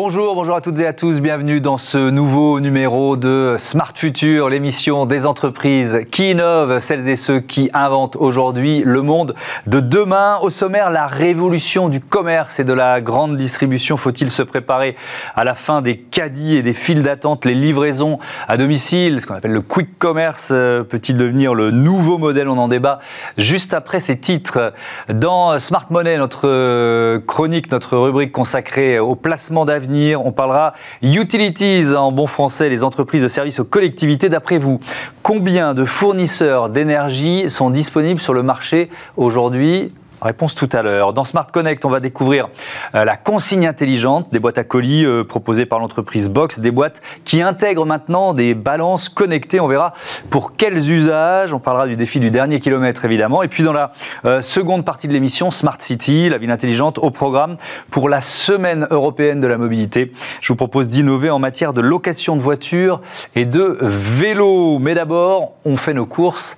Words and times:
Bonjour, 0.00 0.36
bonjour 0.36 0.54
à 0.54 0.60
toutes 0.60 0.78
et 0.78 0.86
à 0.86 0.92
tous, 0.92 1.20
bienvenue 1.20 1.60
dans 1.60 1.76
ce 1.76 1.98
nouveau 1.98 2.60
numéro 2.60 3.16
de 3.16 3.56
Smart 3.58 3.90
Future, 3.92 4.48
l'émission 4.48 5.06
des 5.06 5.26
entreprises 5.26 6.02
qui 6.12 6.30
innovent, 6.30 6.78
celles 6.78 7.08
et 7.08 7.16
ceux 7.16 7.40
qui 7.40 7.68
inventent 7.74 8.14
aujourd'hui 8.14 8.84
le 8.86 9.02
monde 9.02 9.34
de 9.66 9.80
demain. 9.80 10.38
Au 10.40 10.50
sommaire, 10.50 10.92
la 10.92 11.08
révolution 11.08 11.88
du 11.88 11.98
commerce 12.00 12.60
et 12.60 12.64
de 12.64 12.72
la 12.72 13.00
grande 13.00 13.36
distribution. 13.36 13.96
Faut-il 13.96 14.30
se 14.30 14.44
préparer 14.44 14.94
à 15.34 15.42
la 15.42 15.56
fin 15.56 15.82
des 15.82 15.98
caddies 15.98 16.54
et 16.54 16.62
des 16.62 16.74
files 16.74 17.02
d'attente, 17.02 17.44
les 17.44 17.56
livraisons 17.56 18.20
à 18.46 18.56
domicile, 18.56 19.20
ce 19.20 19.26
qu'on 19.26 19.34
appelle 19.34 19.50
le 19.50 19.62
quick 19.62 19.98
commerce, 19.98 20.50
euh, 20.52 20.84
peut-il 20.84 21.16
devenir 21.16 21.54
le 21.54 21.72
nouveau 21.72 22.18
modèle? 22.18 22.48
On 22.48 22.58
en 22.58 22.68
débat 22.68 23.00
juste 23.36 23.74
après 23.74 23.98
ces 23.98 24.16
titres. 24.16 24.72
Dans 25.12 25.58
Smart 25.58 25.86
Money, 25.90 26.18
notre 26.18 26.42
euh, 26.44 27.18
chronique, 27.18 27.72
notre 27.72 27.96
rubrique 27.96 28.30
consacrée 28.30 29.00
au 29.00 29.16
placement 29.16 29.64
d'avenir, 29.64 29.88
on 30.16 30.32
parlera 30.32 30.74
utilities 31.02 31.94
en 31.94 32.12
bon 32.12 32.26
français, 32.26 32.68
les 32.68 32.84
entreprises 32.84 33.22
de 33.22 33.28
services 33.28 33.60
aux 33.60 33.64
collectivités. 33.64 34.28
D'après 34.28 34.58
vous, 34.58 34.80
combien 35.22 35.74
de 35.74 35.84
fournisseurs 35.84 36.68
d'énergie 36.68 37.50
sont 37.50 37.70
disponibles 37.70 38.20
sur 38.20 38.34
le 38.34 38.42
marché 38.42 38.90
aujourd'hui 39.16 39.92
Réponse 40.20 40.56
tout 40.56 40.68
à 40.72 40.82
l'heure. 40.82 41.12
Dans 41.12 41.22
Smart 41.22 41.46
Connect, 41.46 41.84
on 41.84 41.90
va 41.90 42.00
découvrir 42.00 42.48
euh, 42.96 43.04
la 43.04 43.16
consigne 43.16 43.68
intelligente 43.68 44.32
des 44.32 44.40
boîtes 44.40 44.58
à 44.58 44.64
colis 44.64 45.04
euh, 45.04 45.22
proposées 45.22 45.64
par 45.64 45.78
l'entreprise 45.78 46.28
Box, 46.28 46.58
des 46.58 46.72
boîtes 46.72 47.00
qui 47.24 47.40
intègrent 47.40 47.86
maintenant 47.86 48.34
des 48.34 48.54
balances 48.54 49.08
connectées. 49.08 49.60
On 49.60 49.68
verra 49.68 49.94
pour 50.28 50.56
quels 50.56 50.90
usages. 50.90 51.54
On 51.54 51.60
parlera 51.60 51.86
du 51.86 51.96
défi 51.96 52.18
du 52.18 52.32
dernier 52.32 52.58
kilomètre 52.58 53.04
évidemment. 53.04 53.44
Et 53.44 53.48
puis 53.48 53.62
dans 53.62 53.72
la 53.72 53.92
euh, 54.24 54.42
seconde 54.42 54.84
partie 54.84 55.06
de 55.06 55.12
l'émission, 55.12 55.52
Smart 55.52 55.80
City, 55.80 56.28
la 56.28 56.38
ville 56.38 56.50
intelligente 56.50 56.98
au 56.98 57.10
programme 57.10 57.56
pour 57.90 58.08
la 58.08 58.20
semaine 58.20 58.88
européenne 58.90 59.38
de 59.38 59.46
la 59.46 59.56
mobilité. 59.56 60.10
Je 60.40 60.48
vous 60.48 60.56
propose 60.56 60.88
d'innover 60.88 61.30
en 61.30 61.38
matière 61.38 61.72
de 61.72 61.80
location 61.80 62.34
de 62.34 62.42
voitures 62.42 63.00
et 63.36 63.44
de 63.44 63.78
vélos. 63.80 64.80
Mais 64.80 64.94
d'abord, 64.94 65.52
on 65.64 65.76
fait 65.76 65.94
nos 65.94 66.06
courses 66.06 66.56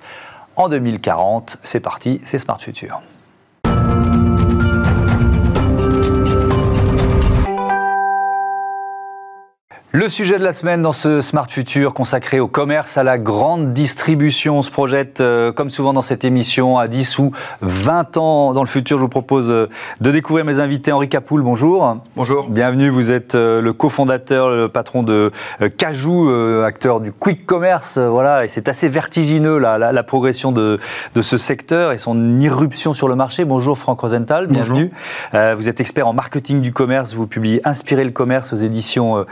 en 0.55 0.67
2040. 0.67 1.57
C'est 1.61 1.79
parti, 1.79 2.21
c'est 2.23 2.39
Smart 2.39 2.59
Future. 2.59 3.01
Le 9.93 10.07
sujet 10.07 10.39
de 10.39 10.43
la 10.45 10.53
semaine 10.53 10.81
dans 10.81 10.93
ce 10.93 11.19
Smart 11.19 11.51
Future 11.51 11.93
consacré 11.93 12.39
au 12.39 12.47
commerce, 12.47 12.97
à 12.97 13.03
la 13.03 13.17
grande 13.17 13.73
distribution. 13.73 14.59
On 14.59 14.61
se 14.61 14.71
projette, 14.71 15.19
euh, 15.19 15.51
comme 15.51 15.69
souvent 15.69 15.91
dans 15.91 16.01
cette 16.01 16.23
émission, 16.23 16.77
à 16.77 16.87
10 16.87 17.19
ou 17.19 17.33
20 17.59 18.15
ans 18.15 18.53
dans 18.53 18.61
le 18.61 18.69
futur. 18.69 18.97
Je 18.97 19.01
vous 19.01 19.09
propose 19.09 19.51
euh, 19.51 19.67
de 19.99 20.11
découvrir 20.11 20.45
mes 20.45 20.61
invités. 20.61 20.93
Henri 20.93 21.09
Capoul, 21.09 21.41
bonjour. 21.41 21.97
Bonjour. 22.15 22.49
Bienvenue, 22.49 22.87
vous 22.87 23.11
êtes 23.11 23.35
euh, 23.35 23.59
le 23.59 23.73
cofondateur, 23.73 24.49
le 24.49 24.69
patron 24.69 25.03
de 25.03 25.29
Cajou, 25.77 26.29
acteur 26.63 27.01
du 27.01 27.11
quick 27.11 27.45
commerce. 27.45 27.97
voilà, 27.97 28.45
et 28.45 28.47
c'est 28.47 28.69
assez 28.69 28.87
vertigineux 28.87 29.57
la, 29.57 29.77
la, 29.77 30.03
progression 30.03 30.53
de, 30.53 30.79
de, 31.15 31.21
ce 31.21 31.37
secteur 31.37 31.91
et 31.91 31.97
son 31.97 32.39
irruption 32.39 32.93
sur 32.93 33.09
le 33.09 33.15
marché. 33.15 33.43
Bonjour 33.43 33.77
Franck 33.77 33.99
Rosenthal, 33.99 34.47
bienvenue. 34.47 34.89
vous 35.33 35.67
êtes 35.67 35.81
expert 35.81 36.07
en 36.07 36.13
marketing 36.13 36.61
du 36.61 36.71
commerce, 36.71 37.13
vous 37.13 37.27
publiez 37.27 37.59
Inspirer 37.65 38.05
le 38.05 38.11
commerce 38.11 38.53
aux 38.53 38.57
éditions 38.57 39.25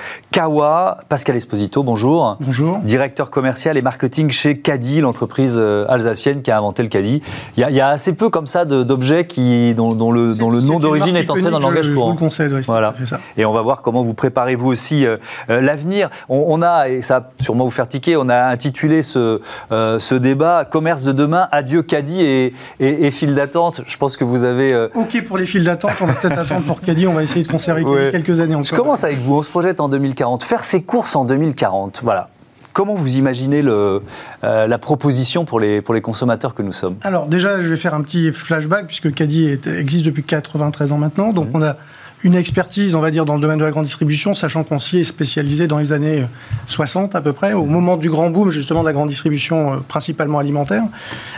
Pascal 1.10 1.36
Esposito, 1.36 1.84
bonjour. 1.84 2.38
Bonjour. 2.40 2.80
Directeur 2.80 3.30
commercial 3.30 3.78
et 3.78 3.82
marketing 3.82 4.32
chez 4.32 4.58
Caddy, 4.58 5.00
l'entreprise 5.02 5.56
euh, 5.58 5.86
alsacienne 5.88 6.42
qui 6.42 6.50
a 6.50 6.58
inventé 6.58 6.82
le 6.82 6.90
Caddy. 6.90 7.22
Il 7.56 7.70
y, 7.70 7.80
a, 7.82 7.90
assez 7.90 8.14
peu 8.14 8.30
comme 8.30 8.48
ça 8.48 8.66
d'objets 8.66 9.26
qui, 9.26 9.74
dont, 9.76 9.90
le, 10.12 10.36
dont 10.36 10.50
le 10.50 10.62
nom 10.62 10.80
d'origine 10.80 11.16
est 11.16 11.30
entré 11.30 11.50
dans 11.50 11.60
le 11.60 11.64
langage 11.64 11.94
courant. 11.94 12.08
Je 12.08 12.12
vous 12.12 12.20
le 12.20 12.20
conseille, 12.20 12.54
oui, 12.54 12.62
voilà. 12.66 12.94
Ça. 13.06 13.20
Et 13.38 13.46
on 13.46 13.54
va 13.54 13.62
voir 13.62 13.82
comment 13.82 14.04
vous 14.04 14.14
préparez 14.14 14.56
vous 14.56 14.70
aussi 14.70 15.06
euh, 15.06 15.18
euh, 15.50 15.62
l'avenir. 15.62 16.10
On, 16.30 16.62
a, 16.62 16.90
et 16.90 17.02
ça 17.02 17.20
va 17.20 17.30
sûrement 17.42 17.66
vous 17.66 17.72
faire 17.72 17.88
tiquer, 17.88 18.18
on 18.18 18.30
a 18.30 18.46
intitulé 18.46 19.04
ce, 19.04 19.42
ce 19.70 20.16
débat 20.16 20.66
Commerce 20.66 21.04
de 21.04 21.12
demain, 21.12 21.48
adieu 21.52 21.84
Caddy 21.84 22.22
et, 22.22 22.54
et, 22.80 23.12
file 23.12 23.36
d'attente. 23.36 23.82
Je 23.86 23.98
pense 23.98 24.18
que 24.18 24.24
vous 24.24 24.44
avez... 24.44 24.88
Ok 24.96 25.24
pour 25.28 25.38
les 25.38 25.46
files 25.46 25.64
d'attente, 25.64 25.92
on 26.02 26.06
va 26.06 26.14
peut-être 26.14 26.40
attendre 26.40 26.62
pour 26.62 26.82
Caddy, 26.82 27.08
on 27.08 27.14
va 27.14 27.24
essayer 27.24 27.44
de 27.44 27.52
conserver 27.52 27.84
quelques 28.12 28.40
années 28.40 28.56
encore. 28.56 28.66
Je 28.66 28.76
commence 28.76 29.04
avec 29.04 29.18
vous, 29.18 29.38
on 29.38 29.44
se 29.44 29.50
projette 29.50 29.80
en 29.80 29.90
2040 29.90 30.39
faire 30.44 30.64
ses 30.64 30.84
courses 30.84 31.16
en 31.16 31.26
2040. 31.26 32.02
Voilà. 32.04 32.30
Comment 32.74 32.94
vous 32.94 33.18
imaginez 33.18 33.62
le, 33.62 34.02
euh, 34.44 34.68
la 34.68 34.78
proposition 34.78 35.44
pour 35.44 35.60
les, 35.60 35.82
pour 35.82 35.94
les 35.94 36.02
consommateurs 36.02 36.54
que 36.54 36.62
nous 36.62 36.72
sommes? 36.72 36.96
Alors 37.02 37.26
déjà, 37.26 37.62
je 37.62 37.70
vais 37.70 37.76
faire 37.76 37.94
un 37.94 38.02
petit 38.02 38.32
flashback, 38.32 38.88
puisque 38.88 39.14
Caddy 39.14 39.60
existe 39.66 40.06
depuis 40.06 40.24
93 40.24 40.92
ans 40.92 40.98
maintenant. 40.98 41.34
Donc 41.34 41.48
mmh. 41.48 41.58
on 41.58 41.64
a 41.64 41.76
une 42.24 42.36
expertise, 42.36 42.96
on 42.96 43.00
va 43.00 43.12
dire, 43.12 43.26
dans 43.26 43.36
le 43.36 43.42
domaine 43.42 43.60
de 43.60 43.64
la 43.64 43.72
grande 43.72 43.86
distribution, 43.86 44.34
sachant 44.34 44.64
qu'on 44.64 44.80
s'y 44.80 45.00
est 45.00 45.04
spécialisé 45.04 45.68
dans 45.68 45.78
les 45.78 45.94
années 45.94 46.26
60 46.68 47.16
à 47.16 47.22
peu 47.22 47.32
près, 47.32 47.54
au 47.54 47.66
moment 47.66 47.96
du 47.96 48.10
grand 48.10 48.30
boom 48.30 48.50
justement 48.50 48.82
de 48.82 48.88
la 48.88 48.94
grande 48.94 49.10
distribution, 49.10 49.74
euh, 49.74 49.78
principalement 49.88 50.40
alimentaire. 50.40 50.84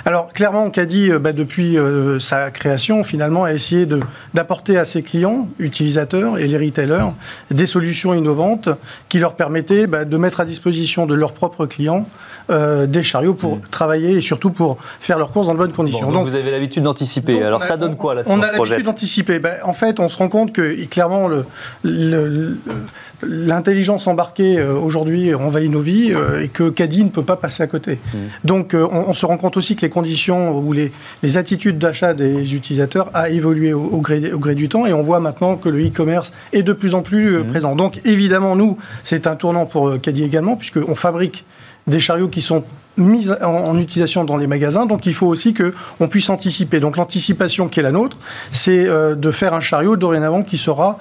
Alors 0.05 0.33
clairement, 0.33 0.69
Caddy, 0.71 1.11
euh, 1.11 1.19
bah, 1.19 1.33
depuis 1.33 1.77
euh, 1.77 2.19
sa 2.19 2.49
création, 2.49 3.03
finalement, 3.03 3.43
a 3.43 3.53
essayé 3.53 3.87
d'apporter 4.33 4.77
à 4.77 4.85
ses 4.85 5.03
clients, 5.03 5.47
utilisateurs 5.59 6.39
et 6.39 6.47
les 6.47 6.57
retailers, 6.57 7.11
des 7.51 7.67
solutions 7.67 8.13
innovantes 8.13 8.69
qui 9.07 9.19
leur 9.19 9.35
permettaient 9.35 9.85
bah, 9.85 10.05
de 10.05 10.17
mettre 10.17 10.39
à 10.39 10.45
disposition 10.45 11.05
de 11.05 11.13
leurs 11.13 11.33
propres 11.33 11.65
clients 11.65 12.07
des 12.87 13.01
chariots 13.01 13.33
pour 13.33 13.57
mmh. 13.57 13.61
travailler 13.71 14.11
et 14.17 14.19
surtout 14.19 14.49
pour 14.49 14.77
faire 14.99 15.17
leurs 15.17 15.31
courses 15.31 15.47
dans 15.47 15.53
de 15.53 15.59
bonnes 15.59 15.71
conditions. 15.71 16.11
donc, 16.11 16.27
vous 16.27 16.35
avez 16.35 16.51
l'habitude 16.51 16.83
d'anticiper. 16.83 17.41
Alors 17.41 17.63
ça 17.63 17.77
donne 17.77 17.95
quoi 17.95 18.13
là 18.13 18.23
On 18.25 18.41
a 18.41 18.51
l'habitude 18.51 18.83
d'anticiper. 18.83 19.39
En 19.63 19.71
fait, 19.71 20.01
on 20.01 20.09
se 20.09 20.17
rend 20.17 20.27
compte 20.27 20.51
que 20.51 20.70
clairement, 20.89 21.29
l'intelligence 23.23 24.07
embarquée 24.07 24.59
euh, 24.59 24.73
aujourd'hui 24.73 25.33
envahit 25.33 25.71
nos 25.71 25.81
vies 25.81 26.11
euh, 26.11 26.41
et 26.41 26.47
que 26.47 26.69
Caddy 26.69 27.03
ne 27.03 27.09
peut 27.09 27.23
pas 27.23 27.35
passer 27.35 27.63
à 27.63 27.67
côté. 27.67 27.99
Mmh. 28.13 28.17
Donc 28.45 28.73
euh, 28.73 28.87
on, 28.91 29.13
se 29.13 29.25
rend 29.25 29.37
compte 29.37 29.57
aussi 29.57 29.75
que 29.75 29.81
les 29.81 29.89
conditions 29.89 30.57
ou 30.57 30.73
les, 30.73 30.91
attitudes 31.37 31.77
d'achat 31.77 32.13
des 32.13 32.55
utilisateurs 32.55 33.09
a 33.13 33.29
évolué 33.29 33.73
au, 33.73 34.01
gré, 34.01 34.33
au, 34.33 34.39
gré, 34.39 34.55
du 34.55 34.67
temps 34.67 34.85
et 34.85 34.93
on 34.93 35.01
voit 35.01 35.19
maintenant 35.19 35.55
que 35.55 35.69
le 35.69 35.85
e-commerce 35.85 36.33
est 36.51 36.63
de 36.63 36.73
plus 36.73 36.93
en 36.93 37.01
plus 37.01 37.37
mmh. 37.37 37.47
présent. 37.47 37.75
Donc 37.75 37.99
évidemment, 38.05 38.55
nous, 38.55 38.77
c'est 39.03 39.27
un 39.27 39.35
tournant 39.35 39.65
pour 39.65 39.99
Caddy 40.01 40.23
également 40.23 40.55
puisqu'on 40.55 40.95
fabrique 40.95 41.45
des 41.87 41.99
chariots 41.99 42.27
qui 42.27 42.41
sont 42.41 42.63
mis 42.97 43.29
en, 43.41 43.77
utilisation 43.77 44.23
dans 44.23 44.37
les 44.37 44.47
magasins, 44.47 44.85
donc 44.85 45.05
il 45.05 45.13
faut 45.13 45.27
aussi 45.27 45.53
qu'on 45.53 46.07
puisse 46.07 46.29
anticiper. 46.29 46.79
Donc 46.79 46.97
l'anticipation 46.97 47.67
qui 47.67 47.79
est 47.79 47.83
la 47.83 47.91
nôtre, 47.91 48.17
c'est 48.51 48.85
euh, 48.87 49.15
de 49.15 49.31
faire 49.31 49.53
un 49.53 49.61
chariot 49.61 49.95
dorénavant 49.95 50.43
qui 50.43 50.57
sera 50.57 50.97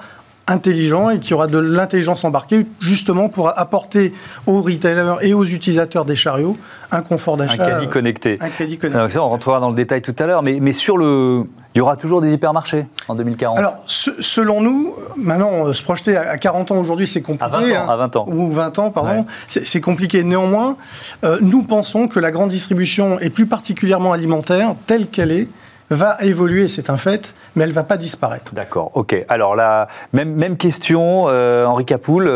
intelligent 0.47 1.09
et 1.09 1.19
qui 1.19 1.33
aura 1.33 1.47
de 1.47 1.57
l'intelligence 1.57 2.23
embarquée 2.23 2.65
justement 2.79 3.29
pour 3.29 3.57
apporter 3.57 4.13
aux 4.47 4.61
retailers 4.61 5.17
et 5.21 5.33
aux 5.33 5.45
utilisateurs 5.45 6.03
des 6.05 6.15
chariots 6.15 6.57
un 6.91 7.01
confort 7.01 7.37
d'achat. 7.37 7.63
Un 7.63 7.69
caddie 7.69 7.87
connecté. 7.87 8.37
Un 8.41 8.49
caddie 8.49 8.77
connecté. 8.77 9.19
on 9.19 9.29
rentrera 9.29 9.59
dans 9.59 9.69
le 9.69 9.75
détail 9.75 10.01
tout 10.01 10.15
à 10.17 10.25
l'heure, 10.25 10.43
mais, 10.43 10.59
mais 10.59 10.71
sur 10.71 10.97
le, 10.97 11.45
il 11.73 11.77
y 11.77 11.81
aura 11.81 11.95
toujours 11.95 12.21
des 12.21 12.33
hypermarchés 12.33 12.85
en 13.07 13.15
2040 13.15 13.57
Alors, 13.57 13.77
selon 13.85 14.61
nous, 14.61 14.93
maintenant, 15.15 15.67
euh, 15.67 15.73
se 15.73 15.83
projeter 15.83 16.17
à 16.17 16.37
40 16.37 16.71
ans 16.71 16.77
aujourd'hui, 16.77 17.07
c'est 17.07 17.21
compliqué. 17.21 17.45
À 17.45 17.57
20 17.57 17.57
ans, 17.57 17.83
hein. 17.83 17.93
à 17.93 17.95
20 17.95 18.15
ans. 18.17 18.25
Ou 18.27 18.51
20 18.51 18.79
ans, 18.79 18.91
pardon. 18.91 19.25
C'est 19.47 19.81
compliqué. 19.81 20.23
Néanmoins, 20.23 20.75
euh, 21.23 21.37
nous 21.41 21.63
pensons 21.63 22.07
que 22.07 22.19
la 22.19 22.31
grande 22.31 22.49
distribution, 22.49 23.19
et 23.19 23.29
plus 23.29 23.45
particulièrement 23.45 24.11
alimentaire, 24.11 24.75
telle 24.85 25.07
qu'elle 25.07 25.31
est, 25.31 25.47
va 25.89 26.17
évoluer, 26.21 26.67
c'est 26.67 26.89
un 26.89 26.97
fait, 26.97 27.33
mais 27.55 27.63
elle 27.63 27.69
ne 27.69 27.75
va 27.75 27.83
pas 27.83 27.97
disparaître. 27.97 28.53
D'accord, 28.53 28.91
ok. 28.93 29.15
Alors 29.29 29.55
là, 29.55 29.87
même, 30.13 30.33
même 30.33 30.57
question, 30.57 31.25
euh, 31.27 31.65
Henri 31.65 31.85
Capoul, 31.85 32.27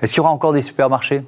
est-ce 0.00 0.12
qu'il 0.12 0.18
y 0.18 0.20
aura 0.20 0.30
encore 0.30 0.52
des 0.52 0.62
supermarchés? 0.62 1.22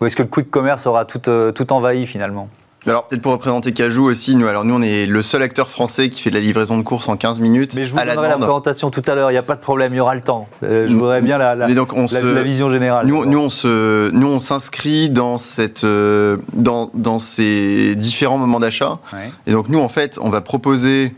Ou 0.00 0.06
est-ce 0.06 0.16
que 0.16 0.22
le 0.22 0.28
quick 0.28 0.50
commerce 0.50 0.86
aura 0.86 1.04
tout, 1.04 1.20
tout 1.54 1.72
envahi 1.72 2.06
finalement? 2.06 2.48
Alors 2.86 3.06
peut-être 3.06 3.22
pour 3.22 3.32
représenter 3.32 3.72
Cajou 3.72 4.04
aussi, 4.04 4.34
nous, 4.36 4.46
alors 4.46 4.64
nous 4.64 4.74
on 4.74 4.82
est 4.82 5.06
le 5.06 5.22
seul 5.22 5.42
acteur 5.42 5.68
français 5.68 6.08
qui 6.08 6.22
fait 6.22 6.30
de 6.30 6.34
la 6.34 6.40
livraison 6.40 6.78
de 6.78 6.82
courses 6.82 7.08
en 7.08 7.16
15 7.16 7.40
minutes. 7.40 7.74
Mais 7.76 7.84
je 7.84 7.92
vous 7.92 7.98
à 7.98 8.04
la, 8.04 8.14
la 8.14 8.36
présentation 8.36 8.90
tout 8.90 9.02
à 9.06 9.14
l'heure, 9.14 9.30
il 9.30 9.34
n'y 9.34 9.38
a 9.38 9.42
pas 9.42 9.56
de 9.56 9.60
problème, 9.60 9.92
il 9.92 9.98
y 9.98 10.00
aura 10.00 10.14
le 10.14 10.22
temps. 10.22 10.48
Euh, 10.62 10.86
je 10.86 10.94
voudrais 10.94 11.20
bien 11.20 11.36
la, 11.36 11.54
la, 11.54 11.72
donc 11.74 11.92
on 11.92 12.06
la, 12.10 12.42
vision 12.42 12.70
générale. 12.70 13.06
Nous, 13.06 13.26
nous 13.26 13.38
on 13.38 13.50
se, 13.50 14.10
nous 14.10 14.28
on 14.28 14.40
s'inscrit 14.40 15.10
dans 15.10 15.38
cette, 15.38 15.84
euh, 15.84 16.38
dans, 16.54 16.90
dans 16.94 17.18
ces 17.18 17.94
différents 17.96 18.38
moments 18.38 18.60
d'achat. 18.60 18.98
Et 19.46 19.52
donc 19.52 19.68
nous 19.68 19.80
en 19.80 19.88
fait, 19.88 20.18
on 20.22 20.30
va 20.30 20.40
proposer 20.40 21.14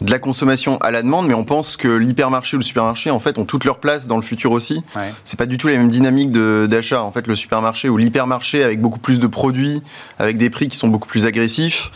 de 0.00 0.10
la 0.10 0.18
consommation 0.18 0.76
à 0.78 0.90
la 0.90 1.02
demande, 1.02 1.28
mais 1.28 1.34
on 1.34 1.44
pense 1.44 1.76
que 1.76 1.88
l'hypermarché 1.88 2.56
ou 2.56 2.60
le 2.60 2.64
supermarché, 2.64 3.10
en 3.10 3.20
fait, 3.20 3.38
ont 3.38 3.44
toute 3.44 3.64
leur 3.64 3.78
place 3.78 4.06
dans 4.06 4.16
le 4.16 4.22
futur 4.22 4.52
aussi. 4.52 4.82
Ouais. 4.96 5.12
C'est 5.22 5.38
pas 5.38 5.46
du 5.46 5.56
tout 5.56 5.68
la 5.68 5.78
même 5.78 5.88
dynamique 5.88 6.32
d'achat. 6.32 7.02
En 7.02 7.12
fait, 7.12 7.26
le 7.26 7.36
supermarché 7.36 7.88
ou 7.88 7.96
l'hypermarché, 7.96 8.64
avec 8.64 8.80
beaucoup 8.80 8.98
plus 8.98 9.20
de 9.20 9.26
produits, 9.26 9.82
avec 10.18 10.36
des 10.36 10.50
prix 10.50 10.68
qui 10.68 10.76
sont 10.76 10.88
beaucoup 10.88 11.06
plus 11.06 11.26
agressifs, 11.26 11.90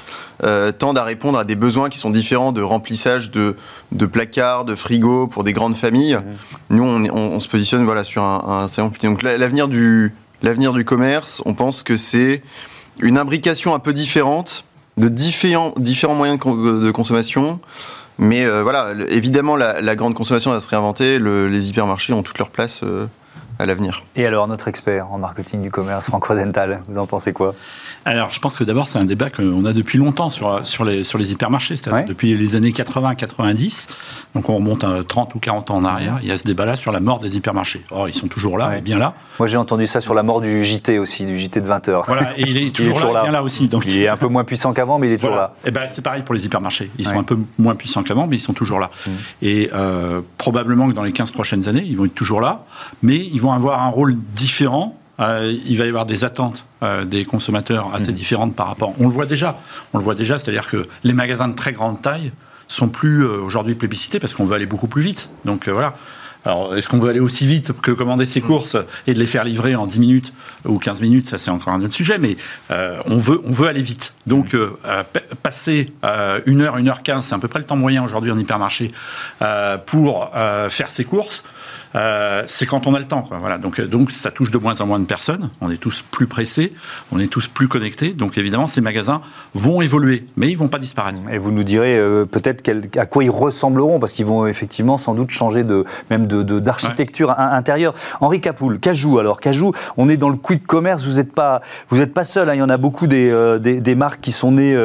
euh, 0.45 0.71
tendent 0.71 0.99
à 0.99 1.05
répondre 1.05 1.39
à 1.39 1.45
des 1.45 1.57
besoins 1.57 1.89
qui 1.89 1.99
sont 1.99 2.11
différents 2.11 2.53
de 2.53 2.63
remplissage 2.63 3.33
de, 3.33 3.57
de 3.91 4.07
placards, 4.07 4.65
de 4.65 4.77
frigos 4.77 5.27
pour 5.27 5.43
des 5.43 5.53
grandes 5.53 5.75
familles. 5.75 6.17
Mmh. 6.17 6.77
Nous, 6.77 6.85
on, 6.85 7.05
on, 7.13 7.41
se 7.41 7.49
positionne 7.49 7.85
voilà, 7.85 8.05
sur 8.05 8.23
un, 8.23 8.67
un 8.69 8.93
Donc, 9.03 9.23
l'avenir 9.23 9.67
du, 9.67 10.13
l'avenir 10.43 10.73
du 10.73 10.85
commerce, 10.85 11.43
on 11.47 11.55
pense 11.55 11.83
que 11.83 11.97
c'est 11.97 12.43
une 13.01 13.19
imbrication 13.19 13.75
un 13.75 13.79
peu 13.81 13.93
différente 13.93 14.65
de 14.99 15.09
différents, 15.09 15.75
moyens 16.15 16.39
de, 16.39 16.91
consommation. 16.91 17.61
Mais 18.19 18.47
voilà, 18.47 18.93
évidemment, 19.09 19.57
la, 19.57 19.97
grande 19.97 20.15
consommation 20.15 20.51
va 20.51 20.61
se 20.61 20.69
réinventer. 20.69 21.19
les 21.19 21.71
hypermarchés 21.71 22.13
ont 22.13 22.23
toute 22.23 22.39
leur 22.39 22.51
place 22.51 22.83
à 23.59 23.67
l'avenir. 23.67 24.03
Et 24.17 24.25
alors, 24.27 24.47
notre 24.47 24.69
expert 24.69 25.13
en 25.13 25.19
marketing 25.19 25.63
du 25.63 25.71
commerce, 25.71 26.07
Franck 26.07 26.25
Rosenthal, 26.25 26.81
vous 26.89 26.99
en 26.99 27.07
pensez 27.07 27.33
quoi? 27.33 27.55
Alors, 28.05 28.31
je 28.31 28.39
pense 28.39 28.57
que 28.57 28.65
d'abord, 28.65 28.87
c'est 28.87 28.99
un 28.99 29.05
débat 29.05 29.31
qu'on 29.31 29.65
a 29.65 29.73
depuis 29.73 29.99
longtemps 29.99 30.31
sur, 30.31 30.67
sur, 30.67 30.85
les, 30.85 31.05
sur 31.05 31.19
les 31.19 31.33
hypermarchés, 31.33 31.77
c'est-à-dire 31.77 32.07
depuis 32.07 32.35
les 32.35 32.57
années 32.57 32.71
80-90. 32.71 33.89
Donc, 34.35 34.49
on 34.49 34.57
remonte 34.57 34.85
à 34.85 35.03
30 35.07 35.35
ou 35.35 35.39
40 35.39 35.71
ans 35.71 35.77
en 35.77 35.85
arrière. 35.85 36.19
Il 36.23 36.29
y 36.29 36.33
a 36.33 36.37
ce 36.37 36.45
débat-là 36.45 36.77
sur 36.77 36.93
la 36.93 37.01
mort 37.01 37.19
des 37.19 37.37
hypermarchés. 37.37 37.85
Or, 37.91 38.09
ils 38.09 38.15
sont 38.15 38.29
toujours 38.29 38.59
là, 38.59 38.81
bien 38.81 38.99
là. 38.99 39.15
Moi, 39.39 39.49
j'ai 39.49 39.57
entendu 39.57 39.87
ça 39.87 40.01
sur 40.01 40.15
la 40.15 40.23
mort 40.23 40.41
du 40.41 40.65
JT 40.65 40.99
aussi, 40.99 41.25
du 41.25 41.39
JT 41.39 41.61
de 41.61 41.67
20 41.67 41.89
h 41.89 42.03
Voilà, 42.07 42.39
et 42.39 42.43
il 42.43 42.57
est 42.57 42.71
toujours, 42.75 43.13
là, 43.13 43.23
bien 43.23 43.33
là 43.33 43.43
aussi. 43.43 43.69
Donc, 43.69 43.87
il 43.87 44.03
est 44.03 44.09
un 44.09 44.17
peu 44.17 44.29
moins 44.29 44.45
puissant 44.45 44.73
qu'avant, 44.73 44.99
mais 44.99 45.09
il 45.09 45.13
est 45.13 45.19
toujours 45.19 45.37
là. 45.37 45.55
Et 45.65 45.69
eh 45.69 45.71
ben, 45.71 45.87
c'est 45.89 46.03
pareil 46.03 46.23
pour 46.23 46.35
les 46.35 46.47
hypermarchés. 46.47 46.91
Ils 46.99 47.07
sont 47.07 47.19
un 47.19 47.25
peu 47.25 47.39
moins 47.59 47.75
puissants 47.75 48.03
qu'avant, 48.03 48.27
mais 48.27 48.37
ils 48.37 48.41
sont 48.41 48.53
toujours 48.53 48.79
là. 48.79 48.91
Mmh. 49.07 49.11
Et 49.43 49.71
euh, 49.75 50.21
probablement 50.37 50.89
que 50.89 50.93
dans 50.93 51.03
les 51.03 51.13
15 51.13 51.33
prochaines 51.33 51.69
années, 51.69 51.85
ils 51.85 51.97
vont 51.97 52.05
être 52.05 52.15
toujours 52.15 52.41
là, 52.41 52.63
mais 53.03 53.17
ils 53.17 53.41
vont 53.41 53.48
avoir 53.53 53.83
un 53.83 53.89
rôle 53.89 54.17
différent. 54.35 54.99
Euh, 55.21 55.57
il 55.67 55.77
va 55.77 55.85
y 55.85 55.89
avoir 55.89 56.07
des 56.07 56.25
attentes 56.25 56.65
euh, 56.83 57.05
des 57.05 57.25
consommateurs 57.25 57.91
assez 57.93 58.11
mhm. 58.11 58.15
différentes 58.15 58.57
par 58.57 58.69
rapport. 58.69 58.95
On 59.01 59.05
le 59.05 59.13
voit 59.13 59.27
déjà. 59.27 59.59
On 59.93 59.99
le 59.99 60.05
voit 60.05 60.15
déjà, 60.15 60.39
c'est-à-dire 60.39 60.69
que 60.71 60.87
les 61.03 61.13
magasins 61.13 61.49
de 61.49 61.57
très 61.57 61.73
grande 61.73 62.01
taille 62.01 62.33
sont 62.69 62.89
plus 62.89 63.25
euh, 63.25 63.41
aujourd'hui 63.41 63.75
plébiscités 63.75 64.21
parce 64.21 64.35
qu'on 64.35 64.45
veut 64.45 64.55
aller 64.55 64.67
beaucoup 64.67 64.87
plus 64.87 65.03
vite. 65.03 65.31
Donc 65.45 65.69
voilà. 65.69 65.97
Alors, 66.45 66.77
est-ce 66.77 66.89
qu'on 66.89 67.01
veut 67.01 67.11
aller 67.11 67.21
aussi 67.21 67.49
vite 67.49 67.73
que 67.83 67.91
commander 67.91 68.25
ses 68.25 68.41
courses 68.41 68.77
et 69.09 69.13
de 69.13 69.19
les 69.19 69.27
faire 69.27 69.43
livrer 69.43 69.75
en 69.75 69.89
10 69.89 69.99
minutes 69.99 70.33
ou 70.65 70.79
15 70.79 71.01
minutes? 71.01 71.27
Ça, 71.27 71.37
c'est 71.37 71.51
encore 71.51 71.75
un 71.75 71.83
autre 71.83 71.95
sujet, 71.95 72.17
mais 72.17 72.37
on, 72.71 73.19
veut, 73.19 73.41
on 73.45 73.53
veut 73.53 73.67
aller 73.67 73.83
vite. 73.83 74.15
Donc, 74.27 74.57
passer 75.43 75.89
une 76.47 76.63
heure, 76.63 76.79
une 76.79 76.89
heure 76.89 77.03
15, 77.03 77.25
c'est 77.25 77.35
à 77.35 77.39
peu 77.39 77.49
près 77.49 77.59
le 77.59 77.67
temps 77.67 77.77
moyen 77.77 78.05
aujourd'hui 78.05 78.31
en 78.31 78.39
hypermarché 78.39 78.93
pour 79.87 80.31
faire 80.71 80.89
ses 80.89 81.05
courses. 81.05 81.43
Euh, 81.95 82.43
c'est 82.47 82.67
quand 82.67 82.87
on 82.87 82.95
a 82.95 82.99
le 82.99 83.07
temps. 83.07 83.23
Quoi. 83.23 83.39
Voilà. 83.39 83.59
Donc, 83.59 83.81
donc 83.81 84.13
ça 84.13 84.31
touche 84.31 84.51
de 84.51 84.59
moins 84.59 84.81
en 84.81 84.87
moins 84.87 85.01
de 85.01 85.07
personnes. 85.07 85.49
On 85.61 85.71
est 85.71 85.77
tous 85.77 86.03
plus 86.03 86.27
pressés, 86.27 86.73
on 87.13 87.19
est 87.19 87.29
tous 87.29 87.49
plus 87.49 87.69
connectés. 87.69 88.11
Donc 88.11 88.39
évidemment, 88.39 88.67
ces 88.67 88.81
magasins 88.81 89.21
vont 89.55 89.81
évoluer, 89.81 90.25
mais 90.37 90.51
ils 90.51 90.57
vont 90.57 90.69
pas 90.69 90.79
disparaître. 90.79 91.21
Et 91.31 91.39
vous 91.39 91.51
nous 91.51 91.65
direz 91.65 91.99
euh, 91.99 92.25
peut-être 92.25 92.69
à 92.97 93.07
quoi 93.07 93.25
ils 93.25 93.31
ressembleront, 93.31 93.99
parce 93.99 94.13
qu'ils 94.13 94.27
vont 94.27 94.47
effectivement 94.47 94.99
sans 94.99 95.15
doute 95.15 95.31
changer 95.31 95.65
de 95.65 95.85
même 96.11 96.27
d'architecture 96.27 97.29
de, 97.29 97.35
intérieure. 97.41 97.95
Henri 98.21 98.41
Capoul, 98.41 98.79
Cajou. 98.79 99.19
Alors 99.19 99.41
Cajou, 99.41 99.73
on 99.97 100.09
est 100.09 100.17
dans 100.17 100.29
le 100.29 100.37
quick 100.37 100.67
commerce. 100.67 101.05
Vous 101.05 101.15
n'êtes 101.15 101.33
pas 101.33 101.63
vous 101.91 102.01
êtes 102.01 102.15
pas 102.15 102.25
seul. 102.25 102.51
Hein. 102.51 102.55
Il 102.55 102.59
y 102.59 102.63
en 102.63 102.69
a 102.69 102.77
beaucoup 102.77 103.07
des, 103.07 103.31
euh, 103.31 103.59
des, 103.59 103.95
marques 103.95 104.21
qui 104.21 104.33
sont 104.33 104.53
nées 104.53 104.77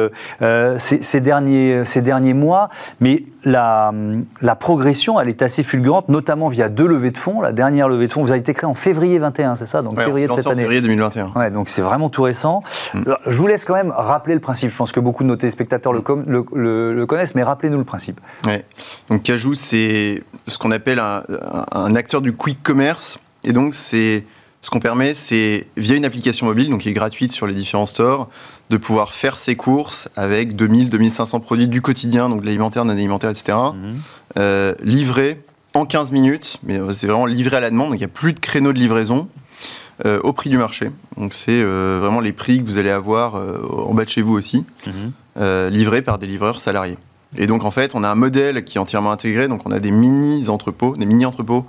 ces, 0.78 1.02
ces, 1.02 1.20
derniers 1.20 1.84
ces 1.84 2.00
derniers 2.00 2.34
mois, 2.34 2.70
mais 3.00 3.24
la, 3.44 3.92
la 4.40 4.56
progression, 4.56 5.20
elle 5.20 5.28
est 5.28 5.42
assez 5.42 5.62
fulgurante, 5.62 6.08
notamment 6.08 6.48
via 6.48 6.68
deux 6.68 6.86
levée 6.94 7.10
de 7.10 7.18
fonds. 7.18 7.40
La 7.40 7.52
dernière 7.52 7.88
levée 7.88 8.06
de 8.06 8.12
fonds, 8.12 8.22
vous 8.22 8.30
avez 8.30 8.40
été 8.40 8.54
créé 8.54 8.68
en 8.68 8.74
février 8.74 9.18
21, 9.18 9.56
c'est 9.56 9.66
ça 9.66 9.82
Donc 9.82 10.00
février 10.00 10.26
de 10.26 10.32
cette 10.32 10.46
année. 10.46 10.62
février 10.62 10.80
2021. 10.80 11.32
Ouais, 11.36 11.50
donc 11.50 11.68
c'est 11.68 11.82
vraiment 11.82 12.08
tout 12.08 12.22
récent. 12.22 12.62
Mm. 12.94 13.02
Je 13.26 13.36
vous 13.36 13.46
laisse 13.46 13.64
quand 13.64 13.74
même 13.74 13.92
rappeler 13.94 14.34
le 14.34 14.40
principe. 14.40 14.70
Je 14.70 14.76
pense 14.76 14.92
que 14.92 15.00
beaucoup 15.00 15.22
de 15.22 15.28
nos 15.28 15.36
téléspectateurs 15.36 15.92
le, 15.92 16.02
le, 16.54 17.06
connaissent, 17.06 17.34
mais 17.34 17.42
rappelez-nous 17.42 17.78
le 17.78 17.84
principe. 17.84 18.20
Ouais. 18.46 18.64
Donc 19.10 19.22
Cajou, 19.22 19.54
c'est 19.54 20.22
ce 20.46 20.58
qu'on 20.58 20.70
appelle 20.70 20.98
un, 20.98 21.22
un, 21.72 21.94
acteur 21.94 22.20
du 22.20 22.32
quick 22.32 22.62
commerce. 22.62 23.18
Et 23.42 23.52
donc 23.52 23.74
c'est 23.74 24.24
ce 24.60 24.70
qu'on 24.70 24.80
permet, 24.80 25.12
c'est 25.12 25.66
via 25.76 25.94
une 25.94 26.06
application 26.06 26.46
mobile, 26.46 26.70
donc 26.70 26.80
qui 26.80 26.88
est 26.88 26.94
gratuite 26.94 27.32
sur 27.32 27.46
les 27.46 27.52
différents 27.52 27.84
stores, 27.84 28.30
de 28.70 28.78
pouvoir 28.78 29.12
faire 29.12 29.36
ses 29.36 29.56
courses 29.56 30.08
avec 30.16 30.56
2000, 30.56 30.88
2500 30.88 31.40
produits 31.40 31.68
du 31.68 31.82
quotidien, 31.82 32.30
donc 32.30 32.40
de 32.40 32.46
l'alimentaire, 32.46 32.86
non 32.86 32.92
alimentaire, 32.92 33.30
etc. 33.30 33.58
Mmh. 33.74 33.90
Euh, 34.38 34.74
livrés 34.82 35.42
en 35.74 35.86
15 35.86 36.12
minutes, 36.12 36.58
mais 36.62 36.78
euh, 36.78 36.94
c'est 36.94 37.08
vraiment 37.08 37.26
livré 37.26 37.56
à 37.56 37.60
la 37.60 37.70
demande, 37.70 37.88
donc 37.88 37.96
il 37.96 38.02
n'y 38.02 38.04
a 38.04 38.08
plus 38.08 38.32
de 38.32 38.40
créneau 38.40 38.72
de 38.72 38.78
livraison. 38.78 39.28
Euh, 40.04 40.18
au 40.24 40.32
prix 40.32 40.50
du 40.50 40.58
marché. 40.58 40.90
Donc 41.16 41.34
c'est 41.34 41.52
euh, 41.52 42.00
vraiment 42.02 42.18
les 42.18 42.32
prix 42.32 42.60
que 42.60 42.66
vous 42.66 42.78
allez 42.78 42.90
avoir 42.90 43.36
en 43.36 43.94
bas 43.94 44.02
de 44.02 44.08
chez 44.08 44.22
vous 44.22 44.32
aussi, 44.36 44.64
mhm. 44.88 45.68
livrés 45.68 46.02
par 46.02 46.18
des 46.18 46.26
livreurs 46.26 46.58
salariés. 46.58 46.98
Et 47.36 47.46
donc 47.46 47.62
en 47.62 47.70
fait, 47.70 47.92
on 47.94 48.02
a 48.02 48.08
un 48.08 48.16
modèle 48.16 48.64
qui 48.64 48.76
est 48.76 48.80
entièrement 48.80 49.12
intégré. 49.12 49.46
Donc 49.46 49.60
on 49.66 49.70
a 49.70 49.78
des 49.78 49.92
mini 49.92 50.48
entrepôts, 50.48 50.96
des 50.96 51.06
mini 51.06 51.24
entrepôts 51.24 51.64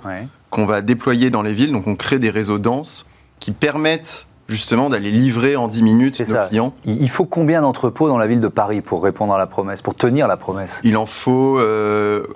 qu'on 0.50 0.66
va 0.66 0.82
déployer 0.82 1.30
dans 1.30 1.42
les 1.42 1.52
villes. 1.52 1.70
Donc 1.70 1.86
on 1.86 1.94
crée 1.94 2.18
des 2.18 2.30
réseaux 2.30 2.58
denses 2.58 3.06
qui 3.38 3.52
permettent 3.52 4.26
justement 4.48 4.90
d'aller 4.90 5.12
livrer 5.12 5.54
en 5.54 5.68
10 5.68 5.82
minutes 5.84 6.18
nos 6.18 6.26
ça. 6.26 6.46
clients. 6.48 6.74
Il 6.84 7.08
faut 7.08 7.26
combien 7.26 7.62
d'entrepôts 7.62 8.08
dans 8.08 8.18
la 8.18 8.26
ville 8.26 8.40
de 8.40 8.48
Paris 8.48 8.80
pour 8.80 9.04
répondre 9.04 9.34
à 9.34 9.38
la 9.38 9.46
promesse, 9.46 9.82
pour 9.82 9.94
tenir 9.94 10.26
la 10.26 10.36
promesse? 10.36 10.80
Il 10.82 10.96
en 10.96 11.06
faut 11.06 11.60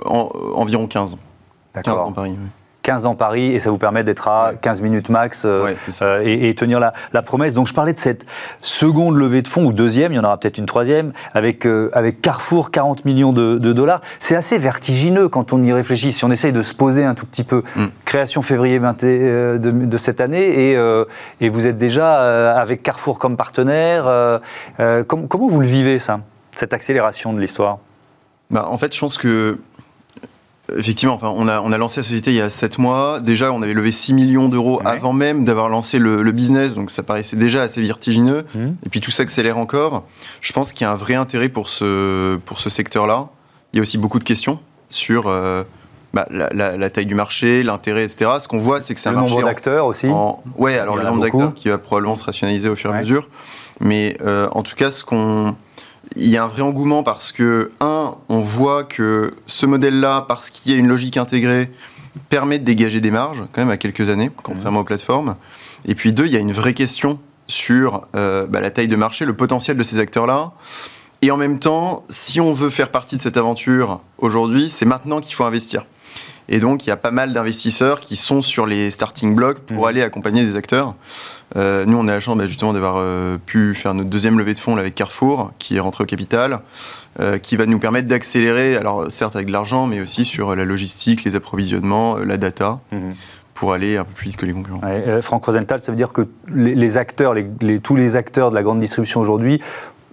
environ 0.04 0.86
15. 0.86 1.18
15 1.74 1.84
dans 1.84 2.12
Paris. 2.12 2.36
15 2.82 3.02
dans 3.02 3.14
Paris 3.14 3.52
et 3.52 3.58
ça 3.58 3.70
vous 3.70 3.78
permet 3.78 4.04
d'être 4.04 4.28
à 4.28 4.52
15 4.60 4.80
minutes 4.80 5.08
max 5.08 5.44
euh, 5.44 5.74
euh, 6.02 6.22
et, 6.24 6.54
tenir 6.54 6.80
la, 6.80 7.22
promesse. 7.22 7.54
Donc 7.54 7.68
je 7.68 7.74
parlais 7.74 7.92
de 7.92 7.98
cette 7.98 8.26
seconde 8.62 9.16
levée 9.16 9.42
de 9.42 9.48
fonds 9.48 9.66
ou 9.66 9.72
deuxième, 9.72 10.12
il 10.12 10.16
y 10.16 10.18
en 10.18 10.24
aura 10.24 10.38
peut-être 10.38 10.58
une 10.58 10.66
troisième, 10.66 11.12
avec, 11.34 11.66
euh, 11.66 11.90
avec 11.92 12.22
Carrefour, 12.22 12.70
40 12.70 13.04
millions 13.04 13.32
de, 13.32 13.58
dollars. 13.58 14.00
C'est 14.20 14.36
assez 14.36 14.58
vertigineux 14.58 15.28
quand 15.28 15.52
on 15.52 15.62
y 15.62 15.72
réfléchit. 15.72 16.12
Si 16.12 16.24
on 16.24 16.30
essaye 16.30 16.52
de 16.52 16.62
se 16.62 16.74
poser 16.74 17.04
un 17.04 17.14
tout 17.14 17.26
petit 17.26 17.44
peu, 17.44 17.62
mm. 17.76 17.86
création 18.04 18.42
février 18.42 18.78
20, 18.78 19.04
de, 19.04 19.96
cette 19.98 20.20
année 20.20 20.72
et, 20.72 21.04
et 21.40 21.48
vous 21.48 21.66
êtes 21.66 21.78
déjà 21.78 22.58
avec 22.58 22.82
Carrefour 22.82 23.18
comme 23.18 23.36
partenaire. 23.36 24.40
comment 25.06 25.48
vous 25.48 25.60
le 25.60 25.66
vivez 25.66 25.98
ça, 25.98 26.20
cette 26.52 26.72
accélération 26.72 27.32
de 27.32 27.40
l'histoire? 27.40 27.78
Bah, 28.50 28.66
En 28.68 28.78
fait, 28.78 28.94
je 28.94 29.00
pense 29.00 29.18
que 29.18 29.58
Effectivement, 30.76 31.14
enfin, 31.14 31.32
on, 31.34 31.48
a, 31.48 31.60
on 31.60 31.72
a 31.72 31.78
lancé 31.78 32.00
la 32.00 32.04
société 32.04 32.30
il 32.30 32.36
y 32.36 32.40
a 32.40 32.50
7 32.50 32.78
mois. 32.78 33.20
Déjà, 33.20 33.52
on 33.52 33.62
avait 33.62 33.74
levé 33.74 33.92
6 33.92 34.12
millions 34.14 34.48
d'euros 34.48 34.80
avant 34.84 35.12
même 35.12 35.44
d'avoir 35.44 35.68
lancé 35.68 35.98
le, 35.98 36.30
business, 36.30 36.74
donc 36.74 36.90
ça 36.90 37.02
paraissait 37.02 37.36
déjà 37.36 37.62
assez 37.62 37.82
vertigineux. 37.82 38.44
Mmh. 38.54 38.66
Et 38.86 38.88
puis 38.88 39.00
tout 39.00 39.10
s'accélère 39.10 39.58
encore. 39.58 40.04
Je 40.40 40.52
pense 40.52 40.72
qu'il 40.72 40.84
y 40.84 40.88
a 40.88 40.92
un 40.92 40.96
vrai 40.96 41.14
intérêt 41.14 41.48
pour 41.48 41.68
ce, 41.68 42.36
pour 42.36 42.60
ce 42.60 42.70
secteur-là. 42.70 43.28
Il 43.72 43.76
y 43.76 43.80
a 43.80 43.82
aussi 43.82 43.98
beaucoup 43.98 44.18
de 44.18 44.24
questions 44.24 44.58
sur 44.90 45.24
euh, 45.26 45.62
bah, 46.12 46.26
la, 46.30 46.90
taille 46.90 47.06
du 47.06 47.14
marché, 47.14 47.62
l'intérêt, 47.62 48.04
etc. 48.04 48.32
Ce 48.40 48.48
qu'on 48.48 48.58
voit, 48.58 48.80
c'est 48.80 48.94
que 48.94 49.00
c'est 49.00 49.08
un 49.08 49.12
marché. 49.12 49.34
Le 49.34 49.40
nombre 49.40 49.48
d'acteurs 49.48 49.86
aussi 49.86 50.08
Ouais, 50.56 50.78
alors 50.78 50.96
le 50.96 51.04
nombre 51.04 51.22
d'acteurs 51.22 51.54
qui 51.54 51.68
va 51.68 51.78
probablement 51.78 52.16
se 52.16 52.24
rationaliser 52.24 52.68
au 52.68 52.76
fur 52.76 52.92
et 52.92 52.96
à 52.96 53.00
mesure. 53.00 53.28
Mais 53.80 54.16
euh, 54.22 54.48
en 54.52 54.62
tout 54.62 54.74
cas, 54.74 54.90
ce 54.90 55.04
qu'on 55.04 55.54
il 56.16 56.28
y 56.28 56.36
a 56.36 56.44
un 56.44 56.46
vrai 56.46 56.62
engouement 56.62 57.02
parce 57.02 57.32
que, 57.32 57.70
un, 57.80 58.14
on 58.28 58.40
voit 58.40 58.84
que 58.84 59.32
ce 59.46 59.66
modèle-là, 59.66 60.24
parce 60.28 60.50
qu'il 60.50 60.72
y 60.72 60.74
a 60.74 60.78
une 60.78 60.88
logique 60.88 61.16
intégrée, 61.16 61.70
permet 62.28 62.58
de 62.58 62.64
dégager 62.64 63.00
des 63.00 63.10
marges, 63.10 63.42
quand 63.52 63.62
même 63.62 63.70
à 63.70 63.76
quelques 63.76 64.08
années, 64.08 64.30
contrairement 64.42 64.80
aux 64.80 64.84
plateformes. 64.84 65.36
Et 65.86 65.94
puis 65.94 66.12
deux, 66.12 66.26
il 66.26 66.32
y 66.32 66.36
a 66.36 66.40
une 66.40 66.52
vraie 66.52 66.74
question 66.74 67.20
sur 67.46 68.02
euh, 68.16 68.46
bah, 68.46 68.60
la 68.60 68.70
taille 68.70 68.88
de 68.88 68.96
marché, 68.96 69.24
le 69.24 69.34
potentiel 69.34 69.76
de 69.76 69.82
ces 69.82 69.98
acteurs-là. 69.98 70.52
Et 71.22 71.30
en 71.30 71.36
même 71.36 71.58
temps, 71.58 72.04
si 72.08 72.40
on 72.40 72.52
veut 72.52 72.70
faire 72.70 72.90
partie 72.90 73.16
de 73.16 73.22
cette 73.22 73.36
aventure 73.36 74.00
aujourd'hui, 74.18 74.68
c'est 74.68 74.86
maintenant 74.86 75.20
qu'il 75.20 75.34
faut 75.34 75.44
investir. 75.44 75.84
Et 76.52 76.58
donc, 76.58 76.84
il 76.84 76.88
y 76.88 76.92
a 76.92 76.96
pas 76.96 77.12
mal 77.12 77.32
d'investisseurs 77.32 78.00
qui 78.00 78.16
sont 78.16 78.42
sur 78.42 78.66
les 78.66 78.90
starting 78.90 79.36
blocks 79.36 79.60
pour 79.60 79.84
mmh. 79.84 79.88
aller 79.88 80.02
accompagner 80.02 80.44
des 80.44 80.56
acteurs. 80.56 80.96
Euh, 81.56 81.84
nous, 81.86 81.96
on 81.96 82.08
a 82.08 82.12
la 82.12 82.20
chance 82.20 82.36
bah, 82.36 82.46
justement 82.46 82.72
d'avoir 82.72 82.96
euh, 82.98 83.38
pu 83.38 83.76
faire 83.76 83.94
notre 83.94 84.10
deuxième 84.10 84.36
levée 84.36 84.54
de 84.54 84.58
fonds 84.58 84.76
avec 84.76 84.96
Carrefour, 84.96 85.52
qui 85.60 85.76
est 85.76 85.80
rentré 85.80 86.02
au 86.02 86.06
capital, 86.06 86.58
euh, 87.20 87.38
qui 87.38 87.56
va 87.56 87.66
nous 87.66 87.78
permettre 87.78 88.08
d'accélérer, 88.08 88.76
alors 88.76 89.10
certes 89.12 89.36
avec 89.36 89.46
de 89.46 89.52
l'argent, 89.52 89.86
mais 89.86 90.00
aussi 90.00 90.24
sur 90.24 90.56
la 90.56 90.64
logistique, 90.64 91.22
les 91.22 91.36
approvisionnements, 91.36 92.16
la 92.16 92.36
data. 92.36 92.80
Mmh. 92.90 93.10
pour 93.54 93.72
aller 93.74 93.98
un 93.98 94.04
peu 94.04 94.14
plus 94.14 94.30
vite 94.30 94.36
que 94.38 94.46
les 94.46 94.54
concurrents. 94.54 94.80
Franck 95.20 95.44
Rosenthal, 95.44 95.80
ça 95.80 95.92
veut 95.92 95.96
dire 95.96 96.12
que 96.14 96.26
les, 96.48 96.96
acteurs, 96.96 97.34
tous 97.82 97.94
les 97.94 98.16
acteurs 98.16 98.50
de 98.50 98.54
la 98.54 98.62
grande 98.62 98.80
distribution 98.80 99.20
aujourd'hui 99.20 99.60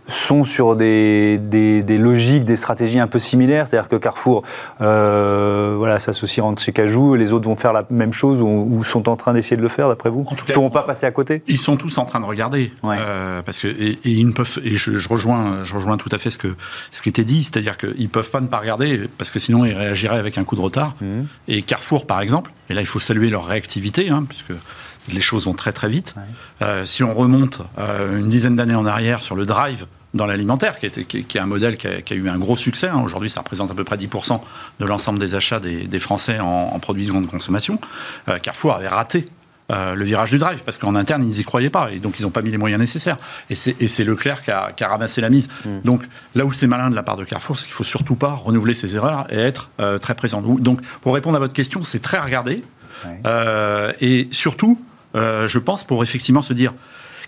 sont 0.07 0.43
sur 0.43 0.75
des, 0.75 1.37
des, 1.37 1.97
logiques, 1.97 2.45
des 2.45 2.55
stratégies 2.55 2.99
un 2.99 3.07
peu 3.07 3.19
similaires. 3.19 3.67
C'est-à-dire 3.67 3.89
que 3.89 3.95
Carrefour 3.95 4.43
euh, 4.81 5.75
voilà, 5.77 5.99
s'associe 5.99 6.45
entre 6.45 6.61
chez 6.61 6.71
Cajou, 6.71 7.15
les 7.15 7.33
autres 7.33 7.45
vont 7.47 7.55
faire 7.55 7.73
la 7.73 7.85
même 7.89 8.13
chose 8.13 8.41
ou, 8.41 8.83
sont 8.83 9.09
en 9.09 9.17
train 9.17 9.33
d'essayer 9.33 9.57
de 9.57 9.61
le 9.61 9.67
faire, 9.67 9.89
d'après 9.89 10.09
vous 10.09 10.25
En 10.27 10.35
tout 10.35 10.45
cas, 10.45 10.49
Ils 10.49 10.51
ne 10.51 10.55
pourront 10.55 10.69
pas 10.69 10.83
passer 10.83 11.05
à 11.05 11.11
côté 11.11 11.43
Ils 11.47 11.59
sont 11.59 11.75
tous 11.75 11.97
en 11.97 12.05
train 12.05 12.19
de 12.19 12.25
regarder. 12.25 12.71
Euh, 12.85 13.41
parce 13.41 13.59
que, 13.59 13.67
et, 13.67 13.99
ils 14.05 14.27
ne 14.27 14.31
peuvent, 14.31 14.59
et 14.63 14.75
je, 14.75 15.09
rejoins, 15.09 15.63
je 15.63 15.75
rejoins 15.75 15.97
tout 15.97 16.09
à 16.11 16.17
fait 16.17 16.29
ce, 16.29 16.37
que, 16.37 16.55
ce 16.91 17.01
qui 17.01 17.09
était 17.09 17.25
dit, 17.25 17.43
c'est-à-dire 17.43 17.77
qu'ils 17.77 18.01
ne 18.01 18.07
peuvent 18.07 18.29
pas 18.29 18.41
ne 18.41 18.47
pas 18.47 18.59
regarder, 18.59 19.09
parce 19.17 19.31
que 19.31 19.39
sinon 19.39 19.65
ils 19.65 19.73
réagiraient 19.73 20.19
avec 20.19 20.37
un 20.37 20.43
coup 20.43 20.55
de 20.55 20.61
retard. 20.61 20.95
Mmh. 21.01 21.21
Et 21.47 21.61
Carrefour, 21.61 22.05
par 22.05 22.21
exemple, 22.21 22.51
et 22.69 22.73
là 22.73 22.81
il 22.81 22.87
faut 22.87 22.99
saluer 22.99 23.29
leur 23.29 23.45
réactivité, 23.45 24.09
hein, 24.09 24.25
puisque 24.27 24.53
les 25.13 25.21
choses 25.21 25.45
vont 25.45 25.53
très 25.53 25.71
très 25.71 25.89
vite. 25.89 26.15
Euh, 26.61 26.85
si 26.85 27.03
on 27.03 27.13
remonte 27.13 27.61
euh, 27.77 28.19
une 28.19 28.27
dizaine 28.27 28.55
d'années 28.55 28.75
en 28.75 28.85
arrière 28.85 29.21
sur 29.21 29.35
le 29.35 29.45
drive 29.45 29.85
dans 30.17 30.25
l'alimentaire, 30.25 30.79
qui, 30.79 30.85
est 30.85 31.39
un 31.39 31.45
modèle 31.45 31.77
qui 31.77 31.87
a, 31.87 32.15
eu 32.15 32.27
un 32.27 32.37
gros 32.37 32.57
succès. 32.57 32.87
Hein. 32.87 33.01
Aujourd'hui, 33.03 33.29
ça 33.29 33.39
représente 33.39 33.71
à 33.71 33.73
peu 33.73 33.83
près 33.83 33.95
10% 33.95 34.41
de 34.79 34.85
l'ensemble 34.85 35.19
des 35.19 35.35
achats 35.35 35.59
des, 35.59 35.99
Français 35.99 36.39
en, 36.39 36.77
produits 36.79 37.05
de 37.05 37.11
grande 37.11 37.27
consommation. 37.27 37.79
Euh, 38.27 38.37
Carrefour 38.39 38.75
avait 38.75 38.87
raté 38.87 39.25
euh, 39.69 39.95
le 39.95 40.05
virage 40.05 40.31
du 40.31 40.37
drive, 40.37 40.63
parce 40.63 40.77
qu'en 40.77 40.95
interne, 40.95 41.23
ils 41.23 41.37
n'y 41.37 41.43
croyaient 41.43 41.69
pas, 41.69 41.91
et 41.91 41.99
donc 41.99 42.19
ils 42.19 42.23
n'ont 42.23 42.29
pas 42.29 42.41
mis 42.41 42.51
les 42.51 42.57
moyens 42.57 42.79
nécessaires. 42.79 43.17
Et 43.49 43.55
c'est 43.55 44.03
Leclerc 44.05 44.43
qui 44.43 44.51
a, 44.51 44.71
qui 44.71 44.85
a, 44.85 44.87
ramassé 44.87 45.19
la 45.19 45.29
mise. 45.29 45.49
Mm. 45.65 45.79
Donc 45.83 46.03
là 46.35 46.45
où 46.45 46.53
c'est 46.53 46.67
malin 46.67 46.89
de 46.89 46.95
la 46.95 47.03
part 47.03 47.17
de 47.17 47.25
Carrefour, 47.25 47.57
c'est 47.57 47.65
qu'il 47.65 47.73
faut 47.73 47.83
surtout 47.83 48.15
pas 48.15 48.31
renouveler 48.31 48.73
ses 48.73 48.95
erreurs 48.95 49.27
et 49.29 49.37
être 49.37 49.69
euh, 49.81 49.97
très 49.97 50.15
présent. 50.15 50.41
Donc 50.41 50.79
pour 51.01 51.13
répondre 51.13 51.35
à 51.35 51.39
votre 51.39 51.53
question, 51.53 51.83
c'est 51.83 52.01
très 52.01 52.19
regardé, 52.19 52.63
euh, 53.25 53.91
et 53.99 54.29
surtout, 54.31 54.81
je 55.15 55.59
pense, 55.59 55.83
pour 55.83 56.01
effectivement 56.01 56.41
se 56.41 56.53
dire 56.53 56.73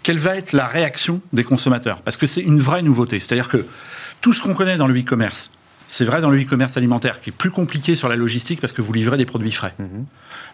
quelle 0.04 0.18
va 0.18 0.36
être 0.38 0.54
la 0.54 0.68
réaction 0.68 1.22
des 1.34 1.44
consommateurs, 1.44 2.02
parce 2.02 2.18
que 2.18 2.26
c'est 2.26 2.42
une 2.42 2.60
vraie 2.60 2.82
nouveauté. 2.82 3.20
C'est-à-dire 3.20 3.50
que 3.50 3.66
tout 4.22 4.34
ce 4.34 4.42
qu'on 4.42 4.54
connaît 4.54 4.78
dans 4.78 4.88
le 4.88 5.00
e-commerce, 5.00 5.52
c'est 5.90 6.06
vrai 6.06 6.22
dans 6.22 6.30
le 6.30 6.40
e-commerce 6.40 6.78
alimentaire, 6.78 7.20
qui 7.20 7.32
est 7.32 7.34
plus 7.34 7.50
compliqué 7.50 7.96
sur 7.96 8.08
la 8.10 8.16
logistique 8.16 8.62
parce 8.62 8.74
que 8.74 8.82
vous 8.82 8.94
livrez 8.94 9.18
des 9.18 9.26
produits 9.26 9.52
frais. 9.52 9.74
Mhm. 9.80 10.06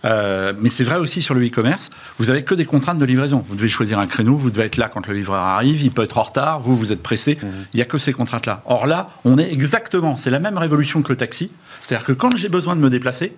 Euh, 0.05 0.53
mais 0.61 0.69
c'est 0.69 0.85
vrai 0.85 0.97
aussi 0.97 1.21
sur 1.21 1.35
le 1.35 1.45
e-commerce. 1.45 1.89
Vous 2.17 2.29
avez 2.29 2.43
que 2.43 2.55
des 2.55 2.65
contraintes 2.65 2.99
de 2.99 3.05
livraison. 3.05 3.43
Vous 3.47 3.55
devez 3.55 3.67
choisir 3.67 3.99
un 3.99 4.07
créneau, 4.07 4.37
vous 4.37 4.49
devez 4.49 4.65
être 4.65 4.77
là 4.77 4.87
quand 4.87 5.05
le 5.07 5.13
livreur 5.13 5.41
arrive, 5.41 5.81
il 5.83 5.91
peut 5.91 6.03
être 6.03 6.17
en 6.17 6.23
retard, 6.23 6.61
vous, 6.61 6.75
vous 6.75 6.93
êtes 6.93 7.03
pressé. 7.03 7.37
Mhm. 7.41 7.49
Il 7.73 7.77
n'y 7.77 7.81
a 7.81 7.85
que 7.85 7.97
ces 7.97 8.13
contraintes-là. 8.13 8.63
Or 8.65 8.87
là, 8.87 9.09
on 9.25 9.37
est 9.37 9.51
exactement, 9.51 10.15
c'est 10.15 10.31
la 10.31 10.39
même 10.39 10.57
révolution 10.57 11.01
que 11.01 11.09
le 11.09 11.17
taxi. 11.17 11.51
C'est-à-dire 11.81 12.07
que 12.07 12.13
quand 12.13 12.35
j'ai 12.35 12.49
besoin 12.49 12.77
de 12.77 12.81
me 12.81 12.89
déplacer, 12.89 13.35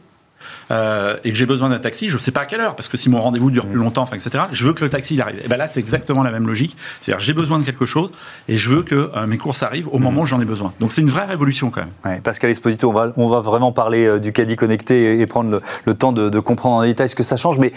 euh, 0.72 1.18
et 1.24 1.32
que 1.32 1.38
j'ai 1.38 1.46
besoin 1.46 1.70
d'un 1.70 1.80
taxi, 1.80 2.10
je 2.10 2.16
ne 2.16 2.20
sais 2.20 2.32
pas 2.32 2.42
à 2.42 2.46
quelle 2.46 2.62
heure, 2.62 2.76
parce 2.76 2.88
que 2.88 2.98
si 2.98 3.10
mon 3.10 3.22
rendez-vous 3.22 3.52
dure 3.52 3.66
plus 3.66 3.78
longtemps, 3.78 4.04
enfin, 4.04 4.16
etc., 4.16 4.46
je 4.52 4.66
veux 4.66 4.74
que 4.74 4.84
le 4.84 4.90
taxi 4.90 5.16
il 5.16 5.22
arrive. 5.22 5.42
Et 5.44 5.48
ben 5.48 5.58
là, 5.58 5.68
c'est 5.68 5.80
exactement 5.80 6.24
la 6.24 6.32
même 6.32 6.48
logique. 6.48 6.78
C'est-à-dire, 7.02 7.24
j'ai 7.24 7.34
besoin 7.34 7.60
de 7.60 7.66
quelque 7.66 7.86
chose 7.86 8.12
et 8.48 8.58
je 8.58 8.70
veux 8.70 8.84
que 8.84 9.12
euh, 9.16 9.28
mes 9.28 9.38
courses 9.38 9.64
arrivent 9.64 9.88
au 9.92 10.00
moment 10.00 10.22
où 10.22 10.26
j'en 10.26 10.42
ai 10.42 10.46
besoin. 10.46 10.74
Donc, 10.80 10.94
c'est 10.94 11.02
une 11.02 11.10
vraie 11.10 11.26
révolution 11.26 11.70
quand 11.70 11.82
même. 11.82 11.92
Ouais, 12.06 12.22
Pascal 12.22 12.50
Esposito, 12.50 12.90
on 12.90 12.94
va, 12.94 13.12
on 13.18 13.30
va 13.30 13.42
vraiment 13.42 13.72
parler 13.72 14.06
euh, 14.06 14.20
du 14.20 14.34
caddie 14.34 14.56
connecté 14.56 15.20
et, 15.20 15.26
prendre 15.28 15.62
le, 15.86 15.94
temps 15.94 16.12
de, 16.12 16.40
comprendre 16.40 16.76
en 16.76 16.84
détail 16.84 17.10
ce 17.10 17.16
que 17.16 17.24
ça 17.24 17.36
change. 17.36 17.60
Mais 17.60 17.74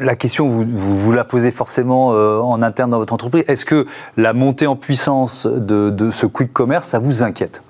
la 0.00 0.16
question, 0.16 0.48
vous, 0.48 0.64
vous, 0.66 1.12
la 1.12 1.24
posez 1.24 1.50
forcément 1.50 2.08
en 2.08 2.62
interne 2.62 2.90
dans 2.90 2.98
votre 2.98 3.14
entreprise. 3.14 3.44
Est-ce 3.48 3.64
que 3.64 3.86
la 4.16 4.32
montée 4.32 4.66
en 4.66 4.76
puissance 4.76 5.46
de, 5.46 5.90
de 5.90 6.10
ce 6.10 6.26
quick 6.26 6.52
commerce, 6.52 6.88
ça 6.88 6.98
vous 6.98 7.22
inquiète? 7.22 7.60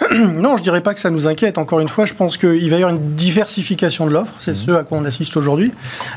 non, 0.14 0.56
je 0.56 0.62
dirais 0.62 0.80
pas 0.80 0.94
que 0.94 1.00
ça 1.00 1.10
nous 1.10 1.26
inquiète. 1.26 1.58
Encore 1.58 1.80
une 1.80 1.88
fois, 1.88 2.04
je 2.04 2.14
pense 2.14 2.36
qu'il 2.36 2.70
va 2.70 2.76
y 2.76 2.82
avoir 2.82 2.90
une 2.90 3.14
diversification 3.14 4.06
de 4.06 4.12
l'offre. 4.12 4.34
C'est 4.38 4.52
mhm. 4.52 4.56
ce 4.56 4.70
à 4.72 4.84
quoi 4.84 4.98
on 4.98 5.04
assiste 5.04 5.36
aujourd'hui. 5.36 5.72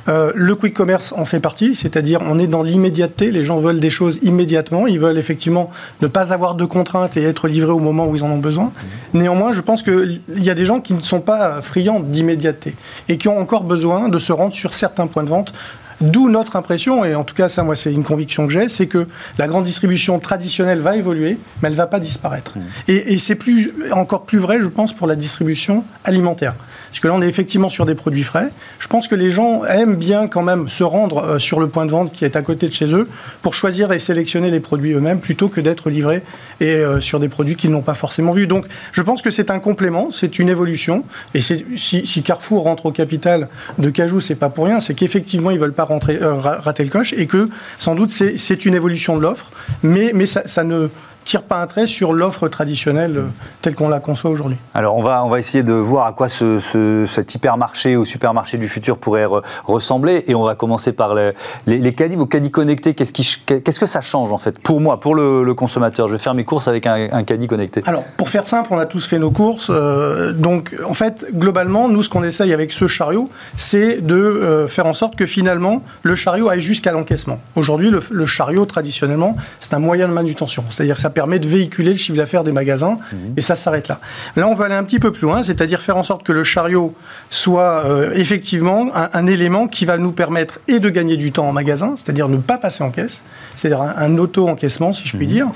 Euh, 0.07 0.31
le 0.35 0.55
quick 0.55 0.73
commerce 0.73 1.13
en 1.15 1.25
fait 1.25 1.39
partie, 1.39 1.75
c'est-à-dire 1.75 2.19
on 2.23 2.39
est 2.39 2.47
dans 2.47 2.63
l'immédiateté. 2.63 3.31
Les 3.31 3.43
gens 3.43 3.59
veulent 3.59 3.79
des 3.79 3.89
choses 3.89 4.19
immédiatement. 4.21 4.87
Ils 4.87 4.99
veulent 4.99 5.17
effectivement 5.17 5.71
ne 6.01 6.07
pas 6.07 6.33
avoir 6.33 6.55
de 6.55 6.65
contraintes 6.65 7.17
et 7.17 7.23
être 7.23 7.47
livrés 7.47 7.71
au 7.71 7.79
moment 7.79 8.07
où 8.07 8.15
ils 8.15 8.23
en 8.23 8.29
ont 8.29 8.39
besoin. 8.39 8.65
Mhm. 8.65 9.21
Néanmoins, 9.21 9.53
je 9.53 9.61
pense 9.61 9.83
qu'il 9.83 10.21
y 10.35 10.49
a 10.49 10.55
des 10.55 10.65
gens 10.65 10.81
qui 10.81 10.93
ne 10.93 11.01
sont 11.01 11.21
pas 11.21 11.61
friands 11.61 11.99
d'immédiateté 11.99 12.75
et 13.07 13.17
qui 13.17 13.27
ont 13.27 13.39
encore 13.39 13.63
besoin 13.63 14.09
de 14.09 14.19
se 14.19 14.31
rendre 14.31 14.53
sur 14.53 14.73
certains 14.73 15.07
points 15.07 15.23
de 15.23 15.29
vente 15.29 15.53
D'où 16.01 16.29
notre 16.29 16.55
impression, 16.55 17.03
et 17.03 17.15
en 17.15 17.23
tout 17.23 17.35
cas 17.35 17.49
ça 17.49 17.63
moi 17.63 17.75
c'est 17.75 17.91
une 17.91 18.03
conviction 18.03 18.47
que 18.47 18.53
j'ai, 18.53 18.69
c'est 18.69 18.87
que 18.87 19.05
la 19.37 19.47
grande 19.47 19.65
distribution 19.65 20.17
traditionnelle 20.19 20.79
va 20.79 20.95
évoluer, 20.95 21.37
mais 21.61 21.67
elle 21.67 21.73
ne 21.73 21.77
va 21.77 21.87
pas 21.87 21.99
disparaître. 21.99 22.57
Mmh. 22.57 22.61
Et, 22.87 23.13
et 23.13 23.19
c'est 23.19 23.35
plus, 23.35 23.73
encore 23.91 24.23
plus 24.23 24.37
vrai, 24.37 24.59
je 24.61 24.67
pense, 24.67 24.93
pour 24.93 25.07
la 25.07 25.15
distribution 25.15 25.83
alimentaire. 26.05 26.55
Parce 26.89 26.99
que 26.99 27.07
là, 27.07 27.13
on 27.13 27.21
est 27.21 27.27
effectivement 27.27 27.69
sur 27.69 27.85
des 27.85 27.95
produits 27.95 28.23
frais. 28.23 28.49
Je 28.79 28.87
pense 28.87 29.07
que 29.07 29.15
les 29.15 29.31
gens 29.31 29.63
aiment 29.65 29.95
bien 29.95 30.27
quand 30.27 30.43
même 30.43 30.67
se 30.69 30.83
rendre 30.83 31.23
euh, 31.23 31.39
sur 31.39 31.59
le 31.59 31.67
point 31.67 31.85
de 31.85 31.91
vente 31.91 32.11
qui 32.11 32.25
est 32.25 32.35
à 32.35 32.41
côté 32.41 32.67
de 32.67 32.73
chez 32.73 32.93
eux 32.93 33.07
pour 33.41 33.53
choisir 33.53 33.91
et 33.91 33.99
sélectionner 33.99 34.51
les 34.51 34.59
produits 34.59 34.93
eux-mêmes 34.93 35.19
plutôt 35.19 35.49
que 35.49 35.61
d'être 35.61 35.89
livrés 35.89 36.23
et 36.59 36.75
euh, 36.75 36.99
sur 36.99 37.19
des 37.19 37.29
produits 37.29 37.55
qu'ils 37.55 37.71
n'ont 37.71 37.81
pas 37.81 37.93
forcément 37.93 38.31
vus. 38.31 38.47
Donc, 38.47 38.65
je 38.91 39.01
pense 39.01 39.21
que 39.21 39.31
c'est 39.31 39.51
un 39.51 39.59
complément, 39.59 40.09
c'est 40.11 40.39
une 40.39 40.49
évolution. 40.49 41.03
Et 41.33 41.41
si, 41.41 42.23
Carrefour 42.23 42.63
rentre 42.63 42.87
au 42.87 42.91
capital 42.91 43.49
de 43.77 43.89
Cajou, 43.89 44.19
c'est 44.19 44.35
pas 44.35 44.49
pour 44.49 44.65
rien, 44.65 44.79
c'est 44.79 44.93
qu'effectivement, 44.93 45.51
ils 45.51 45.59
veulent 45.59 45.73
pas 45.73 45.83
rentrer, 45.83 46.17
euh, 46.21 46.33
rater 46.33 46.83
le 46.83 46.89
coche 46.89 47.13
et 47.13 47.27
que 47.27 47.49
sans 47.77 47.95
doute 47.95 48.11
c'est 48.11 48.65
une 48.65 48.73
évolution 48.73 49.17
de 49.17 49.21
l'offre, 49.21 49.51
mais, 49.83 50.13
ça 50.25 50.63
ne 50.63 50.89
tire 51.25 51.43
pas 51.43 51.61
un 51.61 51.67
trait 51.67 51.87
sur 51.87 52.13
l'offre 52.13 52.47
traditionnelle 52.47 53.17
euh, 53.17 53.27
telle 53.61 53.75
qu'on 53.75 53.89
la 53.89 53.99
conçoit 53.99 54.31
aujourd'hui. 54.31 54.57
Alors 54.73 54.95
on 54.95 55.03
va, 55.03 55.23
on 55.23 55.29
va 55.29 55.39
essayer 55.39 55.63
de 55.63 55.73
voir 55.73 56.07
à 56.07 56.13
quoi 56.13 56.27
ce, 56.27 56.59
cet 57.07 57.35
hypermarché 57.35 57.95
ou 57.95 58.05
supermarché 58.05 58.57
du 58.57 58.67
futur 58.67 58.97
pourrait 58.97 59.27
ressembler 59.65 60.23
et 60.27 60.35
on 60.35 60.43
va 60.43 60.55
commencer 60.55 60.91
par 60.91 61.13
les, 61.13 61.33
les, 61.67 61.93
caddies, 61.93 62.15
vos 62.15 62.25
caddies 62.25 62.51
connectés, 62.51 62.93
qu'est-ce, 62.93 63.13
qu'est-ce 63.13 63.79
que 63.79 63.85
ça 63.85 64.01
change 64.01 64.31
en 64.31 64.37
fait 64.37 64.57
pour 64.59 64.81
moi, 64.81 64.99
pour 64.99 65.15
le, 65.15 65.53
consommateur? 65.53 66.07
Je 66.07 66.13
vais 66.13 66.19
faire 66.19 66.33
mes 66.33 66.45
courses 66.45 66.67
avec 66.67 66.87
un, 66.87 67.09
un, 67.11 67.23
caddie 67.23 67.47
connecté. 67.47 67.81
Alors 67.85 68.03
pour 68.17 68.29
faire 68.29 68.47
simple, 68.47 68.69
on 68.71 68.77
a 68.77 68.85
tous 68.85 69.05
fait 69.05 69.19
nos 69.19 69.31
courses, 69.31 69.69
euh, 69.69 70.31
donc 70.31 70.75
en 70.87 70.93
fait 70.93 71.27
globalement 71.33 71.89
nous 71.89 72.03
ce 72.03 72.09
qu'on 72.09 72.23
essaye 72.23 72.53
avec 72.53 72.71
ce 72.71 72.87
chariot 72.87 73.27
c'est 73.57 74.01
de 74.01 74.15
euh, 74.15 74.67
faire 74.67 74.85
en 74.85 74.93
sorte 74.93 75.15
que 75.15 75.25
finalement 75.25 75.81
le 76.03 76.15
chariot 76.15 76.49
aille 76.49 76.61
jusqu'à 76.61 76.91
l'encaissement. 76.91 77.39
Aujourd'hui 77.55 77.89
le, 77.89 78.01
le 78.09 78.25
chariot 78.25 78.65
traditionnellement 78.65 79.35
c'est 79.59 79.73
un 79.73 79.79
moyen 79.79 80.07
de 80.07 80.13
manutention, 80.13 80.63
c'est-à-dire 80.69 80.95
que 80.95 81.01
ça 81.09 81.09
permet 81.09 81.39
de 81.39 81.47
véhiculer 81.47 81.91
le 81.91 81.97
chiffre 81.97 82.17
d'affaires 82.17 82.43
des 82.43 82.51
magasins, 82.51 82.97
mhm. 83.11 83.33
et 83.37 83.41
ça 83.41 83.55
s'arrête 83.55 83.87
là. 83.87 83.99
Là, 84.35 84.47
on 84.47 84.53
va 84.53 84.65
aller 84.65 84.75
un 84.75 84.83
petit 84.83 84.99
peu 84.99 85.11
plus 85.11 85.23
loin, 85.23 85.43
c'est-à-dire 85.43 85.81
faire 85.81 85.97
en 85.97 86.03
sorte 86.03 86.23
que 86.23 86.31
le 86.31 86.43
chariot 86.43 86.93
soit 87.31 87.85
euh, 87.85 88.11
effectivement 88.13 88.89
un, 88.93 89.27
élément 89.27 89.67
qui 89.67 89.85
va 89.85 89.97
nous 89.97 90.11
permettre 90.11 90.59
et 90.67 90.79
de 90.79 90.89
gagner 90.89 91.17
du 91.17 91.31
temps 91.31 91.47
en 91.47 91.53
magasin, 91.53 91.95
c'est-à-dire 91.97 92.27
ne 92.29 92.37
pas 92.37 92.57
passer 92.57 92.83
en 92.83 92.91
caisse, 92.91 93.21
c'est-à-dire 93.55 93.81
un, 93.81 94.17
auto-encaissement, 94.17 94.93
si 94.93 95.07
je 95.07 95.17
puis 95.17 95.25
mhm. 95.25 95.33
dire, 95.33 95.47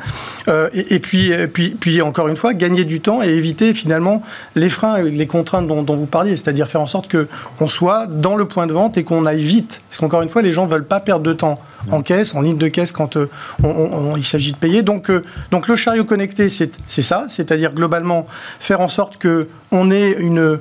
euh, 0.48 0.70
et, 0.74 1.00
puis, 1.00 1.32
puis, 1.54 1.70
puis, 1.72 2.02
encore 2.02 2.30
une 2.30 2.36
fois, 2.36 2.54
gagner 2.54 2.86
du 2.86 3.02
temps 3.02 3.22
et 3.22 3.28
éviter 3.28 3.74
finalement 3.74 4.24
les 4.56 4.70
freins 4.70 4.96
et 4.98 5.10
les 5.10 5.28
contraintes 5.28 5.68
dont, 5.68 5.84
vous 5.84 6.06
parliez, 6.06 6.38
c'est-à-dire 6.38 6.68
faire 6.68 6.82
en 6.82 6.88
sorte 6.88 7.14
qu'on 7.14 7.68
soit 7.68 8.08
dans 8.08 8.36
le 8.36 8.46
point 8.46 8.66
de 8.66 8.74
vente 8.74 8.98
et 8.98 9.04
qu'on 9.04 9.26
aille 9.26 9.44
vite. 9.44 9.82
Parce 9.90 10.00
qu'encore 10.00 10.22
une 10.22 10.30
fois, 10.30 10.42
les 10.42 10.52
gens 10.52 10.66
ne 10.66 10.72
veulent 10.72 10.86
pas 10.86 11.00
perdre 11.00 11.24
de 11.24 11.34
temps 11.34 11.60
en 11.92 12.02
caisse, 12.02 12.36
en 12.36 12.42
ligne 12.42 12.58
de 12.58 12.68
caisse 12.68 12.92
quand 12.92 13.18
euh, 13.18 13.30
il 14.18 14.26
s'agit 14.26 14.52
de 14.52 14.58
payer. 14.58 14.82
Donc, 14.82 15.12
donc 15.52 15.68
le 15.68 15.76
chariot 15.76 16.06
connecté, 16.06 16.50
c'est 16.50 17.02
ça, 17.02 17.26
c'est-à-dire 17.30 17.74
globalement 17.74 18.26
faire 18.60 18.82
en 18.82 18.88
sorte 18.88 19.22
qu'on 19.22 19.92
ait 19.92 20.12
une 20.12 20.60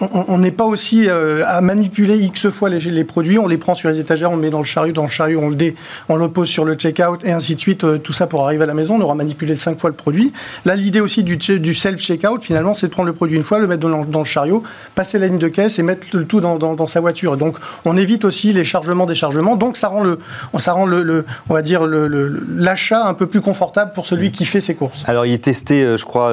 on 0.00 0.38
n'est 0.38 0.50
pas 0.50 0.64
aussi 0.64 1.08
euh, 1.08 1.42
à 1.46 1.62
manipuler 1.62 2.18
X 2.18 2.50
fois 2.50 2.68
les, 2.68 2.80
les, 2.80 3.04
produits, 3.04 3.38
on 3.38 3.46
les 3.46 3.56
prend 3.56 3.74
sur 3.74 3.88
les 3.88 3.98
étagères, 3.98 4.30
on 4.30 4.36
le 4.36 4.42
met 4.42 4.50
dans 4.50 4.58
le 4.58 4.66
chariot, 4.66 4.92
dans 4.92 5.02
le 5.02 5.08
chariot, 5.08 5.40
on 5.42 5.48
le, 5.48 5.56
dé, 5.56 5.74
on 6.10 6.16
le 6.16 6.28
pose 6.28 6.48
sur 6.48 6.66
le 6.66 6.74
checkout 6.74 7.24
et 7.24 7.32
ainsi 7.32 7.54
de 7.54 7.60
suite, 7.60 7.84
euh, 7.84 7.96
tout 7.96 8.12
ça 8.12 8.26
pour 8.26 8.44
arriver 8.44 8.64
à 8.64 8.66
la 8.66 8.74
maison, 8.74 8.96
on 8.96 9.00
aura 9.00 9.14
manipulé 9.14 9.54
5 9.54 9.80
fois 9.80 9.88
le 9.88 9.96
produit. 9.96 10.34
Là, 10.66 10.76
l'idée 10.76 11.00
aussi 11.00 11.22
du, 11.22 11.38
du 11.38 11.74
self-checkout, 11.74 12.42
finalement, 12.42 12.74
c'est 12.74 12.88
de 12.88 12.92
prendre 12.92 13.06
le 13.06 13.14
produit 13.14 13.38
une 13.38 13.42
fois, 13.42 13.58
le 13.58 13.66
mettre 13.66 13.88
dans, 13.88 14.04
dans, 14.04 14.18
le 14.18 14.24
chariot, 14.26 14.62
passer 14.94 15.18
la 15.18 15.28
ligne 15.28 15.38
de 15.38 15.48
caisse 15.48 15.78
et 15.78 15.82
mettre 15.82 16.06
le 16.12 16.26
tout 16.26 16.42
dans, 16.42 16.58
dans, 16.58 16.86
sa 16.86 17.00
voiture. 17.00 17.38
Donc, 17.38 17.56
on 17.86 17.96
évite 17.96 18.26
aussi 18.26 18.52
les 18.52 18.64
chargements, 18.64 19.06
déchargements, 19.06 19.56
donc 19.56 19.78
ça 19.78 19.88
rend, 19.88 20.02
le, 20.02 20.18
ça 20.58 20.72
rend 20.72 20.84
le, 20.84 21.24
on 21.48 21.54
va 21.54 21.62
dire, 21.62 21.86
l'achat 21.86 23.06
un 23.06 23.14
peu 23.14 23.26
plus 23.26 23.40
confortable 23.40 23.92
pour 23.94 24.04
celui 24.04 24.30
qui 24.30 24.44
fait 24.44 24.60
ses 24.60 24.74
courses. 24.74 25.04
Alors, 25.06 25.24
il 25.24 25.32
est 25.32 25.42
testé, 25.42 25.82
euh, 25.82 25.96
je 25.96 26.04
crois, 26.04 26.30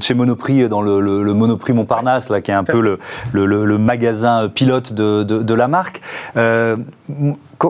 chez 0.00 0.14
Monoprix, 0.14 0.68
dans 0.68 0.82
le, 0.82 1.34
Monoprix 1.34 1.72
Montparnasse, 1.72 2.28
là, 2.28 2.40
qui 2.40 2.52
est 2.52 2.54
un 2.54 2.64
peu 2.64 2.80
le 2.80 2.91
le, 3.32 3.78
magasin 3.78 4.48
pilote 4.48 4.92
de, 4.92 5.54
la 5.54 5.68
marque. 5.68 6.00
Euh, 6.36 6.76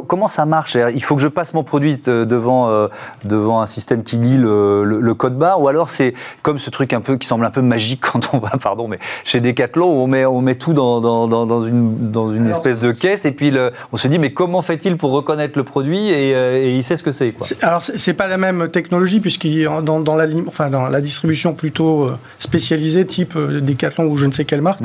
comment 0.00 0.28
ça 0.28 0.44
marche? 0.46 0.76
Il 0.94 1.02
faut 1.02 1.16
que 1.16 1.22
je 1.22 1.28
passe 1.28 1.54
mon 1.54 1.64
produit 1.64 2.00
euh, 2.08 2.25
devant, 2.25 2.70
euh, 2.70 2.88
devant 3.25 3.61
un 3.61 3.66
système 3.66 4.02
qui 4.02 4.16
lit 4.16 4.37
le, 4.38 5.12
code 5.14 5.37
barre 5.37 5.61
ou 5.61 5.68
alors 5.68 5.90
c'est 5.90 6.14
comme 6.42 6.58
ce 6.58 6.70
truc 6.70 6.94
un 6.94 7.02
peu 7.02 7.16
qui 7.18 7.26
semble 7.26 7.44
un 7.44 7.50
peu 7.50 7.61
magique 7.61 8.00
quand 8.12 8.32
on 8.32 8.38
va 8.38 8.50
pardon 8.61 8.88
mais 8.88 8.99
chez 9.25 9.40
Decathlon 9.40 9.87
où 9.87 10.02
on 10.02 10.06
met, 10.06 10.25
on 10.25 10.40
met 10.40 10.54
tout 10.54 10.72
dans, 10.72 11.00
dans, 11.00 11.61
une, 11.61 12.11
dans 12.11 12.32
une 12.32 12.49
espèce 12.49 12.80
de 12.80 12.92
caisse 12.92 13.26
et 13.26 13.32
puis 13.32 13.52
on 13.92 13.96
se 13.96 14.08
dit 14.08 14.18
mais 14.18 14.32
comment 14.32 14.62
fait-il 14.62 14.96
pour 14.96 15.11
reconnaître 15.11 15.58
le 15.58 15.64
produit? 15.64 16.08
Et, 16.08 16.72
il 16.75 16.82
sait 16.82 16.96
ce 16.96 17.02
que 17.02 17.12
c'est 17.12 17.34
Alors 17.62 17.82
c'est 17.82 18.14
pas 18.14 18.26
la 18.26 18.38
même 18.38 18.68
technologie 18.68 19.20
puisqu'il 19.20 19.68
dans, 19.82 20.00
dans, 20.00 20.16
la, 20.16 20.26
enfin, 20.46 20.70
dans 20.70 20.88
la 20.88 21.00
distribution 21.00 21.52
plutôt 21.52 22.04
euh, 22.04 22.18
spécialisée 22.38 23.04
type 23.06 23.37
Decathlon 23.37 24.06
ou 24.06 24.16
je 24.16 24.26
ne 24.26 24.32
sais 24.32 24.44
quelle 24.44 24.62
marque, 24.62 24.80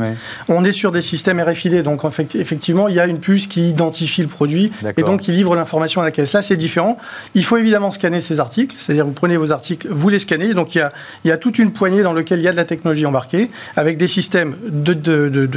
on 0.49 0.65
est 0.65 0.71
sur 0.71 0.91
des 0.91 1.01
systèmes 1.01 1.39
RFID 1.39 1.81
donc 1.83 2.01
effectivement 2.35 2.89
il 2.89 2.95
y 2.95 2.99
a 2.99 3.07
une 3.07 3.19
puce 3.19 3.47
qui 3.47 3.69
identifie 3.69 4.21
le 4.21 4.27
produit 4.27 4.71
et 4.97 5.03
donc 5.03 5.27
il 5.27 5.35
livre 5.35 5.55
l'information 5.55 6.01
à 6.01 6.03
la 6.03 6.11
caisse. 6.11 6.33
Là, 6.33 6.41
c'est 6.41 6.57
différent. 6.57 6.97
Il 7.35 7.45
faut 7.45 7.57
évidemment 7.57 7.91
scanner 7.91 8.21
ces 8.21 8.39
articles, 8.39 8.75
c'est-à-dire 8.77 9.05
vous 9.05 9.11
prenez 9.11 9.37
vos 9.37 9.51
articles, 9.51 9.87
vous 9.89 10.09
les 10.09 10.19
scannez. 10.19 10.53
Donc 10.53 10.75
il 10.75 10.79
y 10.79 10.81
a, 10.81 10.91
il 11.23 11.27
y 11.27 11.31
a 11.31 11.37
toute 11.37 11.59
une 11.59 11.71
poignée 11.71 12.01
dans 12.01 12.13
laquelle 12.13 12.39
il 12.39 12.43
y 12.43 12.47
a 12.47 12.51
de 12.51 12.57
la 12.57 12.65
technologie 12.65 13.05
embarquée, 13.05 13.49
avec 13.75 13.97
des 13.97 14.07
systèmes 14.07 14.55
de, 14.67 14.93
de, 14.93 15.29
de, 15.29 15.47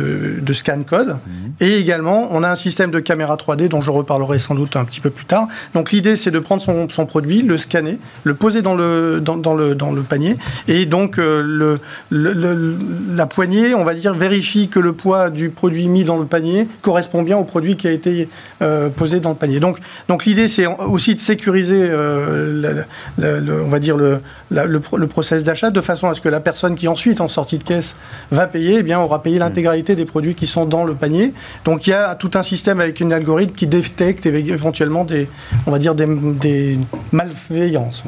de 0.40 0.52
scan 0.52 0.82
code. 0.82 1.08
Mhm. 1.08 1.52
Et 1.60 1.76
également, 1.76 2.28
on 2.30 2.42
a 2.42 2.50
un 2.50 2.56
système 2.56 2.90
de 2.90 3.00
caméra 3.00 3.36
3D 3.36 3.68
dont 3.68 3.80
je 3.80 3.90
reparlerai 3.90 4.38
sans 4.38 4.54
doute 4.54 4.76
un 4.76 4.84
petit 4.84 5.00
peu 5.00 5.10
plus 5.10 5.24
tard. 5.24 5.48
Donc 5.74 5.90
l'idée, 5.90 6.16
c'est 6.16 6.30
de 6.30 6.38
prendre 6.38 6.62
son, 6.62 6.88
son, 6.88 7.06
produit, 7.06 7.42
le 7.42 7.58
scanner, 7.58 7.98
le 8.24 8.34
poser 8.34 8.62
dans 8.62 8.74
le, 8.74 9.20
dans, 9.20 9.36
dans 9.36 9.54
le, 9.54 9.74
dans 9.74 9.92
le 9.92 10.02
panier. 10.02 10.36
Et 10.68 10.86
donc 10.86 11.18
euh, 11.18 11.42
le, 11.42 11.80
le, 12.10 12.76
la 13.14 13.26
poignée, 13.26 13.74
on 13.74 13.84
va 13.84 13.94
dire, 13.94 14.14
vérifie 14.14 14.68
que 14.68 14.78
le 14.78 14.92
poids 14.92 15.30
du 15.30 15.50
produit 15.50 15.88
mis 15.88 16.04
dans 16.04 16.18
le 16.18 16.26
panier 16.26 16.68
correspond 16.82 17.22
bien 17.22 17.36
au 17.36 17.44
produit 17.44 17.76
qui 17.76 17.88
a 17.88 17.90
été 17.90 18.28
euh, 18.62 18.88
posé 18.88 19.20
dans 19.20 19.29
dans 19.30 19.34
le 19.34 19.38
panier. 19.38 19.60
Donc, 19.60 19.78
donc 20.08 20.24
l'idée, 20.24 20.48
c'est 20.48 20.66
aussi 20.66 21.14
de 21.14 21.20
sécuriser, 21.20 21.88
le, 21.88 22.84
on 23.18 23.68
va 23.68 23.78
dire, 23.78 23.96
le, 23.96 24.20
le, 24.50 25.06
process 25.06 25.44
d'achat 25.44 25.70
de 25.70 25.80
façon 25.80 26.08
à 26.08 26.14
ce 26.14 26.20
que 26.20 26.28
la 26.28 26.40
personne 26.40 26.76
qui 26.76 26.88
ensuite, 26.88 27.20
en 27.20 27.28
sortie 27.28 27.58
de 27.58 27.64
caisse, 27.64 27.96
va 28.30 28.46
payer, 28.46 28.76
eh 28.78 28.82
bien, 28.82 29.00
aura 29.00 29.22
payé 29.22 29.38
l'intégralité 29.38 29.94
des 29.94 30.04
produits 30.04 30.34
qui 30.34 30.46
sont 30.46 30.66
dans 30.66 30.84
le 30.84 30.94
panier. 30.94 31.32
Donc 31.64 31.86
il 31.86 31.90
y 31.90 31.92
a 31.92 32.14
tout 32.14 32.30
un 32.34 32.42
système 32.42 32.80
avec 32.80 33.00
une 33.00 33.12
algorithme 33.12 33.54
qui 33.54 33.66
détecte 33.66 34.26
éventuellement 34.26 35.04
des, 35.04 35.28
on 35.66 35.70
va 35.70 35.78
dire, 35.78 35.94
des, 35.94 36.78
malveillances. 37.12 38.04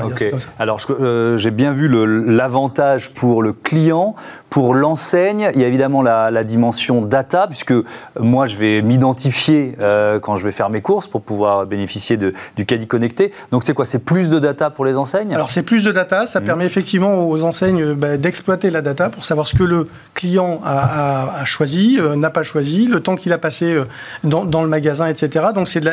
Alors 0.59 0.81
euh, 0.91 1.37
j'ai 1.37 1.50
bien 1.50 1.73
vu 1.73 1.88
l'avantage 2.26 3.11
pour 3.11 3.43
le 3.43 3.52
client, 3.52 4.14
pour 4.52 4.75
l'enseigne. 4.75 5.50
Il 5.54 5.62
y 5.62 5.64
a 5.64 5.66
évidemment 5.66 6.02
la, 6.02 6.44
dimension 6.44 7.00
data, 7.00 7.47
puisque 7.47 7.73
moi 8.21 8.44
je 8.44 8.56
vais 8.56 8.82
m'identifier 8.82 9.76
euh, 9.80 10.21
quand 10.21 10.37
je 10.37 10.44
vais 10.44 10.50
faire 10.50 10.68
mes 10.68 10.82
courses 10.82 11.06
pour 11.06 11.23
pouvoir 11.23 11.64
bénéficier 11.64 12.18
de, 12.18 12.35
du 12.56 12.66
caddie 12.66 12.87
connecté. 12.87 13.32
Donc 13.50 13.64
c'est 13.64 13.73
quoi? 13.73 13.87
C'est 13.87 14.00
plus 14.00 14.28
de 14.28 14.38
data 14.38 14.68
pour 14.68 14.85
les 14.85 14.99
enseignes? 14.99 15.35
Alors 15.35 15.49
c'est 15.49 15.62
plus 15.62 15.85
de 15.85 15.90
data, 15.90 16.26
ça 16.26 16.40
mmh. 16.40 16.44
permet 16.44 16.66
effectivement 16.66 17.26
aux 17.26 17.44
enseignes 17.44 17.94
bah, 17.94 18.18
d'exploiter 18.18 18.71
la 18.71 18.82
data 18.82 19.09
pour 19.09 19.25
savoir 19.25 19.47
ce 19.47 19.54
que 19.54 19.62
le 19.62 19.87
client 20.12 20.61
a, 20.64 21.44
choisi, 21.47 21.99
euh, 21.99 22.14
n'a 22.14 22.28
pas 22.28 22.42
choisi, 22.42 22.87
le 22.87 23.00
temps 23.00 23.16
qu'il 23.16 23.32
a 23.32 23.38
passé 23.38 23.80
dans, 24.23 24.44
dans, 24.44 24.62
le 24.62 24.68
magasin, 24.68 25.06
etc. 25.06 25.47
Donc 25.54 25.71
c'est 25.71 25.80
de 25.80 25.90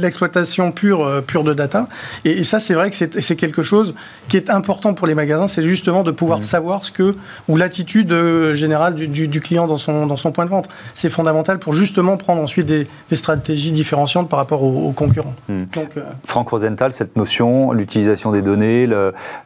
l'exploitation 0.00 0.72
pure, 0.72 1.22
pure 1.24 1.44
de 1.44 1.54
data. 1.54 1.86
Et, 2.24 2.42
ça, 2.42 2.58
c'est 2.58 2.74
vrai 2.74 2.90
que 2.90 2.96
c'est 2.96 3.36
quelque 3.36 3.62
chose 3.62 3.94
qui 4.28 4.36
est 4.36 4.50
important 4.50 4.92
pour 4.94 5.06
les 5.06 5.14
magasins, 5.14 5.46
c'est 5.46 5.62
justement 5.62 6.02
de 6.02 6.10
pouvoir 6.10 6.40
mmh. 6.40 6.42
savoir 6.42 6.82
ce 6.82 6.90
que, 6.90 7.14
ou 7.46 7.56
l'attitude 7.56 7.75
euh, 8.10 8.54
générale 8.54 8.94
du, 8.94 9.40
client 9.40 9.66
dans 9.66 9.76
son, 9.76 10.06
dans 10.06 10.16
son 10.16 10.32
point 10.32 10.44
de 10.44 10.50
vente. 10.50 10.68
C'est 10.94 11.10
fondamental 11.10 11.58
pour 11.58 11.74
justement 11.74 12.16
prendre 12.16 12.42
ensuite 12.42 12.66
des, 12.66 12.86
stratégies 13.12 13.72
différenciantes 13.72 14.28
par 14.28 14.38
rapport 14.38 14.62
aux, 14.62 14.92
concurrents. 14.92 15.34
Mmh. 15.48 15.62
Donc, 15.74 15.88
euh, 15.96 16.02
Franck 16.26 16.48
Rosenthal, 16.48 16.92
cette 16.92 17.16
notion, 17.16 17.72
l'utilisation 17.72 18.32
des 18.32 18.42
données, 18.42 18.88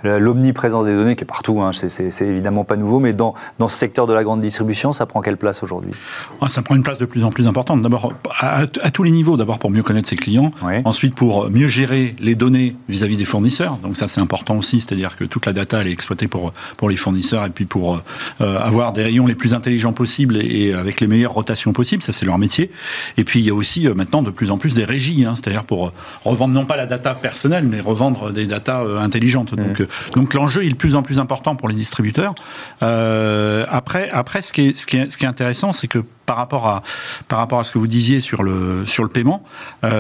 l'omniprésence 0.03 0.87
des 0.87 0.95
données 0.95 1.17
qui 1.17 1.23
est 1.23 1.27
partout, 1.27 1.61
hein, 1.61 1.71
c'est 1.73 2.27
évidemment 2.27 2.65
pas 2.65 2.77
nouveau, 2.77 3.01
mais 3.01 3.13
dans, 3.13 3.35
dans 3.59 3.69
ce 3.69 3.77
secteur 3.77 4.07
de 4.07 4.13
la 4.13 4.25
grande 4.25 4.41
distribution, 4.41 4.93
ça 4.93 5.07
prend 5.07 5.21
quelle 5.21 5.37
place 5.37 5.63
aujourd'hui? 5.63 5.93
Ah, 6.41 6.49
Ça 6.49 6.63
prend 6.63 6.75
une 6.75 6.83
place 6.83 6.99
de 6.99 7.07
plus 7.07 7.25
en 7.25 7.31
plus 7.31 7.49
importante. 7.49 7.83
D'abord, 7.83 8.13
à, 8.39 8.67
tous 8.67 9.03
les 9.03 9.11
niveaux. 9.11 9.37
D'abord 9.37 9.59
pour 9.59 9.71
mieux 9.71 9.83
connaître 9.83 10.09
ses 10.09 10.17
clients, 10.17 10.51
ensuite 10.85 11.15
pour 11.15 11.51
mieux 11.51 11.69
gérer 11.69 12.15
les 12.19 12.35
données 12.35 12.77
vis-à-vis 12.89 13.17
des 13.17 13.25
fournisseurs. 13.25 13.79
Donc 13.79 13.97
ça, 13.97 14.09
c'est 14.09 14.21
important 14.21 14.57
aussi, 14.57 14.81
c'est-à-dire 14.81 15.17
que 15.17 15.25
toute 15.25 15.47
la 15.47 15.53
data, 15.53 15.81
elle 15.81 15.89
est 15.89 15.93
exploitée 15.93 16.29
pour, 16.29 16.53
pour 16.77 16.89
les 16.89 16.97
fournisseurs 16.97 17.47
et 17.47 17.51
puis 17.51 17.65
pour 17.65 17.95
euh, 17.95 18.03
avoir 18.41 18.93
des 18.93 19.03
rayons 19.03 19.27
les 19.27 19.35
plus 19.35 19.55
intelligents 19.55 19.93
possibles 19.93 20.37
et, 20.37 20.73
avec 20.73 21.01
les 21.01 21.07
meilleures 21.07 21.33
rotations 21.33 21.73
possibles. 21.73 22.03
Ça, 22.03 22.13
c'est 22.13 22.27
leur 22.27 22.39
métier. 22.39 22.71
Et 23.17 23.25
puis, 23.25 23.41
il 23.41 23.47
y 23.47 23.51
a 23.51 23.55
aussi 23.55 23.87
euh, 23.87 23.95
maintenant 23.95 24.23
de 24.23 24.31
plus 24.31 24.51
en 24.51 24.59
plus 24.59 24.75
des 24.75 24.85
régies, 24.85 25.25
hein, 25.25 25.35
c'est-à-dire 25.35 25.65
pour 25.65 25.89
euh, 25.89 25.93
revendre 26.25 26.55
non 26.55 26.65
pas 26.65 26.77
la 26.77 26.87
data 26.87 27.15
personnelle, 27.15 27.65
mais 27.65 27.81
revendre 27.81 28.33
des 28.33 28.47
data 28.47 28.83
intelligentes. 28.99 29.53
Mmh. 29.53 29.63
Donc, 29.63 29.89
donc 30.15 30.35
l'enjeu 30.35 30.65
est 30.65 30.71
de 30.71 30.75
plus 30.75 30.97
en 30.97 31.03
plus 31.03 31.19
important 31.19 31.57
pour 31.57 31.69
les 31.69 31.75
distributeurs. 31.75 32.35
après, 32.81 34.09
après, 34.11 34.43
ce 34.43 34.53
qui 34.53 34.69
est, 34.69 34.77
ce 34.77 34.87
qui 34.87 34.97
est, 34.97 35.11
ce 35.11 35.19
qui 35.19 35.25
est 35.25 35.29
intéressant, 35.29 35.73
c'est 35.73 35.89
que 35.89 35.99
par 36.27 36.37
rapport 36.37 36.67
à 36.69 36.83
par 37.27 37.39
rapport 37.39 37.59
à 37.59 37.65
ce 37.65 37.73
que 37.73 37.79
vous 37.79 37.89
disiez 37.89 38.21
sur 38.21 38.43
le 38.43 38.87
sur 38.87 39.03
le 39.03 39.09
paiement, 39.09 39.43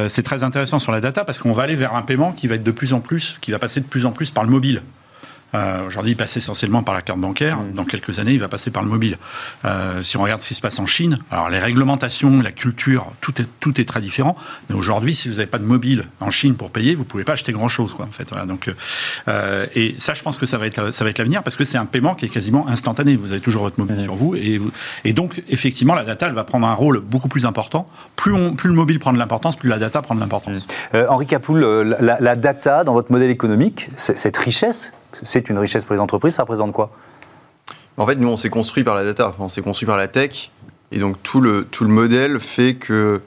c'est 0.09 0.23
très 0.23 0.43
intéressant 0.43 0.79
sur 0.79 0.93
la 0.93 1.01
data 1.01 1.25
parce 1.25 1.39
qu'on 1.41 1.53
va 1.53 1.65
aller 1.65 1.75
vers 1.75 1.95
un 1.95 2.03
paiement 2.03 2.33
qui 2.33 2.47
va 2.47 2.55
être 2.55 2.63
de 2.63 2.71
plus 2.71 2.93
en 2.93 3.01
plus, 3.01 3.39
qui 3.41 3.51
va 3.51 3.59
passer 3.59 3.81
de 3.81 3.87
plus 3.87 4.07
en 4.07 4.13
plus 4.13 4.31
par 4.31 4.45
le 4.45 4.51
mobile. 4.51 4.83
Euh, 5.55 5.87
Aujourd'hui, 5.87 6.13
il 6.13 6.17
passe 6.17 6.37
essentiellement 6.37 6.83
par 6.83 6.95
la 6.95 7.03
carte 7.03 7.19
bancaire. 7.19 7.59
Mm. 7.59 7.73
Dans 7.73 7.85
quelques 7.85 8.19
années, 8.19 8.33
il 8.33 8.41
va 8.41 8.49
passer 8.49 8.71
par 8.71 8.83
le 8.83 8.89
mobile. 8.89 9.19
Euh, 9.65 10.03
si 10.03 10.17
on 10.17 10.23
regarde 10.23 10.41
ce 10.41 10.49
qui 10.49 10.55
se 10.55 10.61
passe 10.61 10.79
en 10.79 10.87
Chine, 10.87 11.19
alors 11.31 11.51
les 11.51 11.59
réglementations, 11.59 12.41
la 12.41 12.53
culture, 12.53 13.07
tout 13.21 13.41
est, 13.41 13.47
tout 13.61 13.81
est 13.81 13.85
très 13.85 14.01
différent. 14.01 14.37
Mais 14.69 14.77
aujourd'hui, 14.77 15.15
si 15.15 15.29
vous 15.29 15.37
n'avez 15.37 15.47
pas 15.47 15.59
de 15.59 15.65
mobile 15.65 16.05
en 16.21 16.31
Chine 16.31 16.57
pour 16.57 16.71
payer, 16.71 16.95
vous 16.95 17.03
ne 17.03 17.09
pouvez 17.09 17.25
pas 17.25 17.33
acheter 17.33 17.53
grand-chose. 17.53 17.97
En 17.99 18.07
fait, 18.07 18.29
voilà. 18.31 18.47
Donc, 18.47 18.73
euh, 19.29 19.67
et 19.75 19.95
ça, 19.99 20.15
je 20.15 20.23
pense 20.23 20.39
que 20.39 20.47
ça 20.47 20.59
va 20.59 20.67
être, 20.67 20.93
ça 20.93 21.05
va 21.05 21.11
être 21.11 21.19
l'avenir 21.19 21.43
parce 21.43 21.57
que 21.57 21.65
c'est 21.65 21.79
un 21.79 21.87
paiement 21.87 22.15
qui 22.15 22.27
est 22.27 22.31
quasiment 22.31 22.69
instantané. 22.69 23.17
Vous 23.17 23.33
avez 23.33 23.41
toujours 23.41 23.63
votre 23.63 23.79
mobile 23.79 23.97
mm. 23.97 24.05
sur 24.05 24.15
vous 24.15 24.35
et, 24.35 24.61
et 25.05 25.13
donc, 25.13 25.43
effectivement, 25.49 25.95
la 25.95 26.05
data, 26.05 26.27
elle 26.27 26.35
va 26.35 26.45
prendre 26.45 26.67
un 26.67 26.75
rôle 26.75 27.01
beaucoup 27.01 27.29
plus 27.29 27.47
important. 27.47 27.89
Plus, 28.17 28.33
on, 28.33 28.55
plus 28.55 28.69
le 28.69 28.75
mobile 28.75 28.99
prend 28.99 29.13
de 29.13 29.19
l'importance, 29.19 29.57
plus 29.57 29.69
la 29.69 29.79
data 29.79 30.03
prend 30.03 30.15
de 30.15 30.21
l'importance. 30.21 30.67
Mm. 30.67 30.97
Euh, 30.97 31.07
Henri 31.09 31.27
Capoul, 31.27 31.61
la, 32.01 32.19
la, 32.21 32.37
data 32.37 32.85
dans 32.85 32.93
votre 32.93 33.11
modèle 33.11 33.31
économique, 33.31 33.91
cette 33.97 34.37
richesse 34.37 34.93
c'est 35.23 35.51
une 35.51 35.59
richesse 35.59 35.85
pour 35.85 35.95
les 35.95 36.01
entreprises, 36.01 36.35
ça 36.35 36.43
représente 36.43 36.73
quoi? 36.73 36.91
En 37.97 38.07
fait, 38.07 38.15
nous, 38.17 38.29
on 38.29 38.37
s'est 38.37 38.51
construit 38.51 38.85
par 38.85 38.95
la 38.95 39.05
data, 39.05 39.35
on 39.39 39.49
s'est 39.49 39.63
construit 39.63 39.87
par 39.87 39.97
la 39.97 40.09
tech, 40.09 40.51
et 40.93 40.99
donc 40.99 41.23
tout 41.23 41.41
le, 41.41 41.65
tout 41.65 41.85
le 41.85 41.91
modèle 41.91 42.41
fait 42.41 42.75
que 42.75 43.21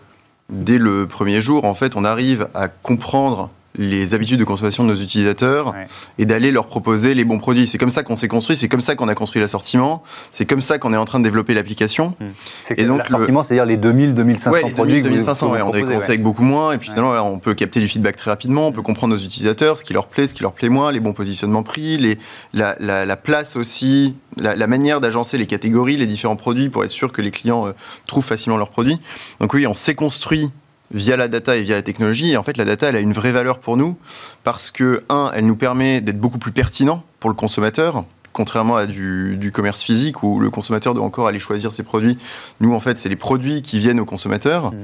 dès 0.50 0.78
le 0.78 1.08
premier 1.08 1.42
jour, 1.42 1.66
en 1.66 1.74
fait, 1.74 1.96
on 1.96 2.04
arrive 2.04 2.48
à 2.54 2.68
comprendre 2.68 3.50
les 3.76 4.14
habitudes 4.14 4.40
de 4.40 4.44
consommation 4.44 4.84
de 4.84 4.90
nos 4.90 5.00
utilisateurs 5.00 5.74
et 6.18 6.26
d'aller 6.26 6.52
leur 6.52 6.68
proposer 6.68 7.14
les 7.14 7.26
bons 7.26 7.40
produits. 7.40 7.68
C'est 7.68 7.78
comme 7.78 7.90
ça 7.90 8.04
qu'on 8.04 8.16
s'est 8.16 8.28
construit, 8.28 8.56
c'est 8.56 8.68
comme 8.68 8.82
ça 8.82 8.96
qu'on 8.96 9.08
a 9.08 9.16
construit 9.16 9.42
l'assortiment, 9.42 10.04
c'est 10.32 10.46
comme 10.46 10.62
ça 10.62 10.78
qu'on 10.78 10.94
est 10.94 10.98
en 10.98 11.06
train 11.06 11.20
de 11.20 11.24
développer 11.24 11.54
l'application. 11.54 12.16
Hmm. 12.20 12.74
Et 12.78 12.86
donc 12.86 13.00
l'assortiment, 13.00 13.44
c'est-à-dire 13.44 13.66
les 13.66 13.78
2000, 13.78 14.14
2500 14.14 14.70
produits. 14.72 15.02
2500, 15.02 15.50
on 15.50 15.54
avait 15.54 15.84
commencé 15.84 16.10
avec 16.10 16.22
beaucoup 16.22 16.44
moins 16.44 16.74
et 16.74 16.78
puis 16.78 16.90
finalement 16.90 17.28
on 17.28 17.40
peut 17.40 17.54
capter 17.54 17.80
du 17.80 17.88
feedback 17.88 18.16
très 18.16 18.32
rapidement, 18.32 18.68
on 18.68 18.72
peut 18.72 18.82
comprendre 18.82 19.16
nos 19.16 19.22
utilisateurs, 19.22 19.78
ce 19.78 19.84
qui 19.84 19.94
leur 19.94 20.08
plaît, 20.08 20.28
ce 20.28 20.34
qui 20.34 20.44
leur 20.44 20.54
plaît 20.54 20.70
moins, 20.70 20.92
les 20.92 21.00
bons 21.00 21.14
positionnements 21.14 21.64
prix, 21.64 21.98
les, 21.98 22.18
la, 22.54 23.18
place 23.18 23.56
aussi, 23.56 24.16
la, 24.38 24.68
manière 24.68 25.02
d'agencer 25.02 25.38
les 25.38 25.48
catégories, 25.48 25.98
les 25.98 26.06
différents 26.06 26.36
produits 26.36 26.70
pour 26.70 26.84
être 26.84 26.92
sûr 26.92 27.12
que 27.12 27.22
les 27.22 27.32
clients 27.32 27.68
euh, 27.68 27.72
trouvent 28.08 28.26
facilement 28.26 28.58
leurs 28.58 28.70
produits. 28.70 29.00
Donc 29.40 29.54
oui, 29.54 29.68
on 29.68 29.76
s'est 29.76 29.96
construit 29.96 30.52
via 30.94 31.18
la 31.18 31.28
data 31.28 31.56
et 31.56 31.62
via 31.62 31.76
la 31.76 31.82
technologie. 31.82 32.32
Et 32.32 32.38
en 32.38 32.44
fait, 32.44 32.58
la 32.58 32.66
data, 32.66 32.90
elle 32.90 32.96
a 32.96 33.00
une 33.00 33.14
vraie 33.14 33.32
valeur 33.32 33.60
pour 33.60 33.78
nous 33.78 33.98
parce 34.44 34.72
que, 34.72 35.04
un, 35.10 35.32
elle 35.34 35.46
nous 35.46 35.56
permet 35.56 36.02
d'être 36.02 36.20
beaucoup 36.20 36.38
plus 36.38 36.52
pertinent 36.52 37.04
pour 37.20 37.30
le 37.30 37.36
consommateur. 37.36 38.06
Contrairement 38.32 38.78
à 38.78 38.88
du, 38.88 39.52
commerce 39.54 39.84
physique 39.84 40.24
où 40.24 40.40
le 40.40 40.50
consommateur 40.50 40.94
doit 40.96 41.06
encore 41.06 41.28
aller 41.28 41.40
choisir 41.40 41.72
ses 41.72 41.84
produits, 41.84 42.18
nous 42.62 42.74
en 42.74 42.80
fait 42.80 42.98
c'est 42.98 43.10
les 43.10 43.16
produits 43.16 43.62
qui 43.62 43.78
viennent 43.78 44.00
au 44.00 44.06
consommateur. 44.06 44.72
Mmh. 44.72 44.78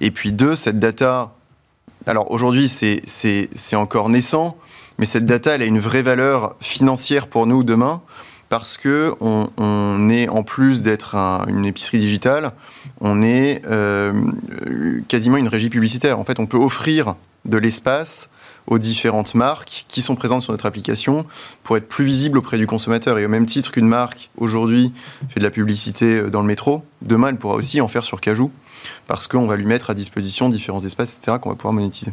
Et 0.00 0.10
puis 0.10 0.32
deux, 0.32 0.56
cette 0.56 0.80
data, 0.80 1.32
alors 2.06 2.32
aujourd'hui 2.32 2.68
c'est 2.68 3.76
encore 3.76 4.08
naissant, 4.08 4.56
mais 4.98 5.06
cette 5.06 5.24
data 5.24 5.52
elle 5.52 5.62
a 5.62 5.66
une 5.66 5.78
vraie 5.78 6.02
valeur 6.02 6.56
financière 6.60 7.28
pour 7.28 7.46
nous 7.46 7.62
demain 7.62 8.02
parce 8.48 8.76
que 8.76 9.14
on, 9.20 10.08
est 10.10 10.28
en 10.28 10.42
plus 10.42 10.82
d'être 10.82 11.16
une 11.48 11.64
épicerie 11.64 11.98
digitale, 11.98 12.52
on 13.00 13.22
est 13.22 13.62
euh, 13.66 14.12
quasiment 15.08 15.36
une 15.36 15.48
régie 15.48 15.68
publicitaire. 15.68 16.18
En 16.18 16.24
fait, 16.24 16.38
on 16.38 16.46
peut 16.46 16.56
offrir 16.56 17.16
de 17.44 17.58
l'espace 17.58 18.28
aux 18.66 18.78
différentes 18.78 19.34
marques 19.34 19.84
qui 19.88 20.02
sont 20.02 20.16
présentes 20.16 20.42
sur 20.42 20.52
notre 20.52 20.66
application 20.66 21.26
pour 21.62 21.76
être 21.76 21.88
plus 21.88 22.04
visible 22.04 22.38
auprès 22.38 22.58
du 22.58 22.66
consommateur. 22.66 23.18
Et 23.18 23.24
au 23.24 23.28
même 23.28 23.46
titre 23.46 23.70
qu'une 23.70 23.86
marque 23.86 24.30
aujourd'hui 24.36 24.92
fait 25.28 25.40
de 25.40 25.44
la 25.44 25.50
publicité 25.50 26.22
dans 26.30 26.40
le 26.40 26.46
métro, 26.46 26.84
demain 27.02 27.28
elle 27.28 27.36
pourra 27.36 27.54
aussi 27.54 27.80
en 27.80 27.88
faire 27.88 28.04
sur 28.04 28.20
Cajou 28.20 28.50
parce 29.06 29.26
qu'on 29.26 29.46
va 29.46 29.56
lui 29.56 29.66
mettre 29.66 29.90
à 29.90 29.94
disposition 29.94 30.48
différents 30.48 30.84
espaces, 30.84 31.16
etc., 31.16 31.38
qu'on 31.40 31.50
va 31.50 31.56
pouvoir 31.56 31.74
monétiser. 31.74 32.12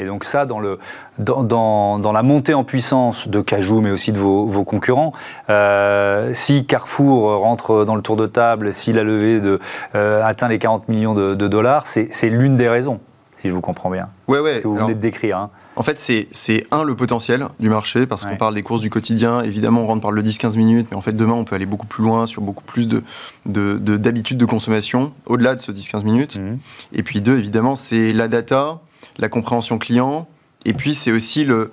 Et 0.00 0.06
donc 0.06 0.24
ça, 0.24 0.46
dans, 0.46 0.60
le, 0.60 0.78
dans, 1.18 1.98
dans, 1.98 2.12
la 2.12 2.22
montée 2.22 2.54
en 2.54 2.64
puissance 2.64 3.28
de 3.28 3.40
Cajou, 3.40 3.80
mais 3.80 3.90
aussi 3.90 4.12
de 4.12 4.18
vos, 4.18 4.46
vos 4.46 4.64
concurrents, 4.64 5.12
euh, 5.50 6.30
si 6.34 6.64
Carrefour 6.64 7.38
rentre 7.40 7.84
dans 7.84 7.96
le 7.96 8.02
tour 8.02 8.16
de 8.16 8.26
table, 8.26 8.72
si 8.72 8.92
la 8.92 9.02
levée 9.02 9.40
de, 9.40 9.60
euh, 9.94 10.24
atteint 10.24 10.48
les 10.48 10.58
40 10.58 10.88
millions 10.88 11.14
de, 11.14 11.34
de 11.34 11.48
dollars, 11.48 11.86
c'est 11.86 12.28
l'une 12.28 12.56
des 12.56 12.68
raisons, 12.68 13.00
si 13.36 13.48
je 13.48 13.54
vous 13.54 13.60
comprends 13.60 13.90
bien. 13.90 14.08
Ouais. 14.26 14.38
Ce 14.56 14.60
que 14.60 14.68
vous 14.68 14.76
venez 14.76 14.94
de 14.94 15.00
décrire. 15.00 15.38
Hein. 15.38 15.50
En 15.76 15.82
fait, 15.82 15.98
c'est 15.98 16.64
un, 16.72 16.84
le 16.84 16.94
potentiel 16.94 17.46
du 17.58 17.68
marché, 17.70 18.06
parce 18.06 18.26
qu'on 18.26 18.36
parle 18.36 18.54
des 18.54 18.62
courses 18.62 18.80
du 18.80 18.90
quotidien. 18.90 19.40
Évidemment, 19.42 19.82
on 19.82 19.86
rentre 19.86 20.02
par 20.02 20.10
le 20.10 20.22
10-15 20.22 20.56
minutes, 20.56 20.88
mais 20.90 20.96
en 20.96 21.00
fait, 21.00 21.12
demain, 21.12 21.34
on 21.34 21.44
peut 21.44 21.54
aller 21.54 21.64
beaucoup 21.64 21.86
plus 21.86 22.02
loin 22.04 22.26
sur 22.26 22.42
beaucoup 22.42 22.64
plus 22.64 22.86
d'habitudes 22.86 23.06
de, 23.46 23.86
de, 23.96 24.34
de, 24.34 24.44
consommation, 24.44 25.12
au-delà 25.26 25.54
de 25.54 25.60
ce 25.60 25.72
10-15 25.72 26.04
minutes. 26.04 26.36
Mhm. 26.36 26.58
Et 26.92 27.02
puis, 27.02 27.22
deux, 27.22 27.38
évidemment, 27.38 27.76
c'est 27.76 28.12
la 28.12 28.28
data, 28.28 28.80
la 29.18 29.28
compréhension 29.28 29.78
client, 29.78 30.28
et 30.64 30.72
puis 30.72 30.94
c'est 30.94 31.12
aussi 31.12 31.44
le, 31.44 31.72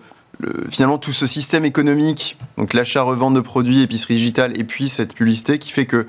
finalement 0.69 0.97
tout 0.97 1.13
ce 1.13 1.25
système 1.25 1.65
économique, 1.65 2.37
donc 2.57 2.73
l'achat-revente 2.73 3.33
de 3.33 3.41
produits, 3.41 3.81
épicerie 3.81 4.15
digitale, 4.15 4.59
et 4.59 4.63
puis 4.63 4.89
cette 4.89 5.13
publicité 5.13 5.57
qui 5.57 5.71
fait 5.71 5.85
que 5.85 6.07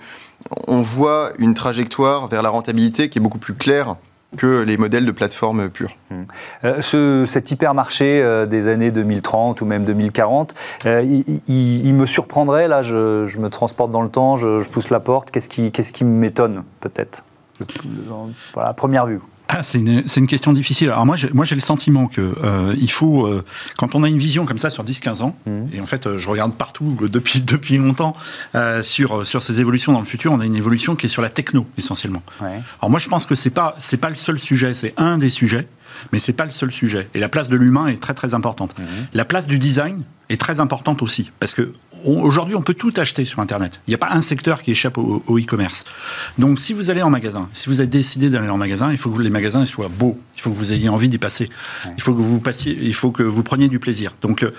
on 0.66 0.82
voit 0.82 1.32
une 1.38 1.54
trajectoire 1.54 2.28
vers 2.28 2.42
la 2.42 2.50
rentabilité 2.50 3.08
qui 3.08 3.18
est 3.18 3.22
beaucoup 3.22 3.38
plus 3.38 3.54
claire 3.54 3.96
que 4.36 4.60
les 4.60 4.76
modèles 4.76 5.06
de 5.06 5.10
plateforme 5.10 5.70
pure. 5.70 5.96
Mmh. 6.10 6.14
Euh, 6.64 6.82
ce, 6.82 7.24
cet 7.26 7.50
hypermarché 7.50 8.20
euh, 8.22 8.44
des 8.44 8.68
années 8.68 8.90
2030 8.90 9.62
ou 9.62 9.64
même 9.64 9.86
2040, 9.86 10.54
euh, 10.84 11.02
il, 11.48 11.94
me 11.94 12.04
surprendrait, 12.04 12.68
là 12.68 12.82
je, 12.82 13.38
me 13.38 13.48
transporte 13.48 13.90
dans 13.90 14.02
le 14.02 14.10
temps, 14.10 14.36
je, 14.36 14.68
pousse 14.68 14.90
la 14.90 15.00
porte, 15.00 15.30
qu'est-ce 15.30 15.48
qui, 15.48 15.72
qui 15.72 16.04
m'étonne 16.04 16.64
peut-être? 16.80 17.24
À 18.56 18.74
première 18.74 19.06
vue 19.06 19.20
ah, 19.48 19.62
c'est 19.62 19.78
une, 19.78 20.04
une, 20.14 20.26
question 20.26 20.52
difficile. 20.52 20.90
Alors 20.90 21.06
moi, 21.06 21.16
j'ai, 21.16 21.30
moi, 21.30 21.46
j'ai 21.46 21.54
le 21.54 21.62
sentiment 21.62 22.06
que 22.06 22.34
euh, 22.44 22.74
il 22.78 22.90
faut, 22.90 23.26
euh, 23.26 23.42
quand 23.78 23.94
on 23.94 24.02
a 24.02 24.08
une 24.08 24.18
vision 24.18 24.44
comme 24.44 24.58
ça 24.58 24.68
sur 24.68 24.84
10-15 24.84 25.22
ans, 25.22 25.36
mmh. 25.46 25.50
et 25.72 25.80
en 25.80 25.86
fait, 25.86 26.06
euh, 26.06 26.18
je 26.18 26.28
regarde 26.28 26.52
partout 26.52 26.98
euh, 27.00 27.08
depuis 27.08 27.40
depuis 27.48 27.78
longtemps 27.78 28.14
euh, 28.54 28.82
sur 28.82 29.26
sur 29.26 29.42
ces 29.42 29.60
évolutions 29.60 29.92
dans 29.92 30.00
le 30.00 30.04
futur, 30.04 30.32
on 30.32 30.40
a 30.40 30.44
une 30.44 30.56
évolution 30.56 30.96
qui 30.96 31.06
est 31.06 31.08
sur 31.08 31.22
la 31.22 31.30
techno 31.30 31.66
essentiellement. 31.78 32.22
Ouais. 32.42 32.60
Alors 32.80 32.90
moi, 32.90 33.00
je 33.00 33.08
pense 33.08 33.24
que 33.24 33.34
c'est 33.34 33.50
pas 33.50 33.74
c'est 33.78 33.96
pas 33.96 34.10
le 34.10 34.16
seul 34.16 34.38
sujet, 34.38 34.74
c'est 34.74 34.92
un 34.98 35.16
des 35.16 35.30
sujets. 35.30 35.66
Mais 36.12 36.18
c'est 36.18 36.32
pas 36.32 36.44
le 36.44 36.52
seul 36.52 36.70
sujet. 36.70 37.08
Et 37.14 37.18
la 37.18 37.28
place 37.28 37.48
de 37.48 37.56
l'humain 37.56 37.88
est 37.88 38.00
très 38.00 38.14
très 38.14 38.34
importante. 38.34 38.78
Mhm. 38.78 38.86
La 39.14 39.24
place 39.24 39.46
du 39.46 39.58
design 39.58 40.04
est 40.28 40.40
très 40.40 40.60
importante 40.60 41.02
aussi. 41.02 41.32
Parce 41.40 41.54
que 41.54 41.72
Aujourd'hui, 42.04 42.54
on 42.54 42.62
peut 42.62 42.74
tout 42.74 42.92
acheter 42.96 43.24
sur 43.24 43.40
Internet. 43.40 43.80
Il 43.86 43.90
n'y 43.90 43.94
a 43.94 43.98
pas 43.98 44.10
un 44.10 44.20
secteur 44.20 44.62
qui 44.62 44.70
échappe 44.70 44.98
au, 44.98 45.22
e-commerce. 45.38 45.84
Donc, 46.38 46.60
si 46.60 46.72
vous 46.72 46.90
allez 46.90 47.02
en 47.02 47.10
magasin, 47.10 47.48
si 47.52 47.68
vous 47.68 47.80
avez 47.80 47.88
décidé 47.88 48.30
d'aller 48.30 48.48
en 48.48 48.56
magasin, 48.56 48.90
il 48.92 48.98
faut 48.98 49.10
que 49.10 49.20
les 49.20 49.30
magasins 49.30 49.64
soient 49.64 49.88
beaux. 49.88 50.18
Il 50.36 50.40
faut 50.40 50.50
que 50.50 50.56
vous 50.56 50.72
ayez 50.72 50.88
envie 50.88 51.08
d'y 51.08 51.18
passer. 51.18 51.48
Il 51.96 52.02
faut 52.02 52.14
que 52.14 52.20
vous 52.20 52.40
passiez, 52.40 52.78
il 52.80 52.94
faut 52.94 53.10
que 53.10 53.22
vous 53.22 53.42
preniez 53.42 53.68
du 53.68 53.78
plaisir. 53.78 54.14
Donc, 54.22 54.42
euh, 54.42 54.50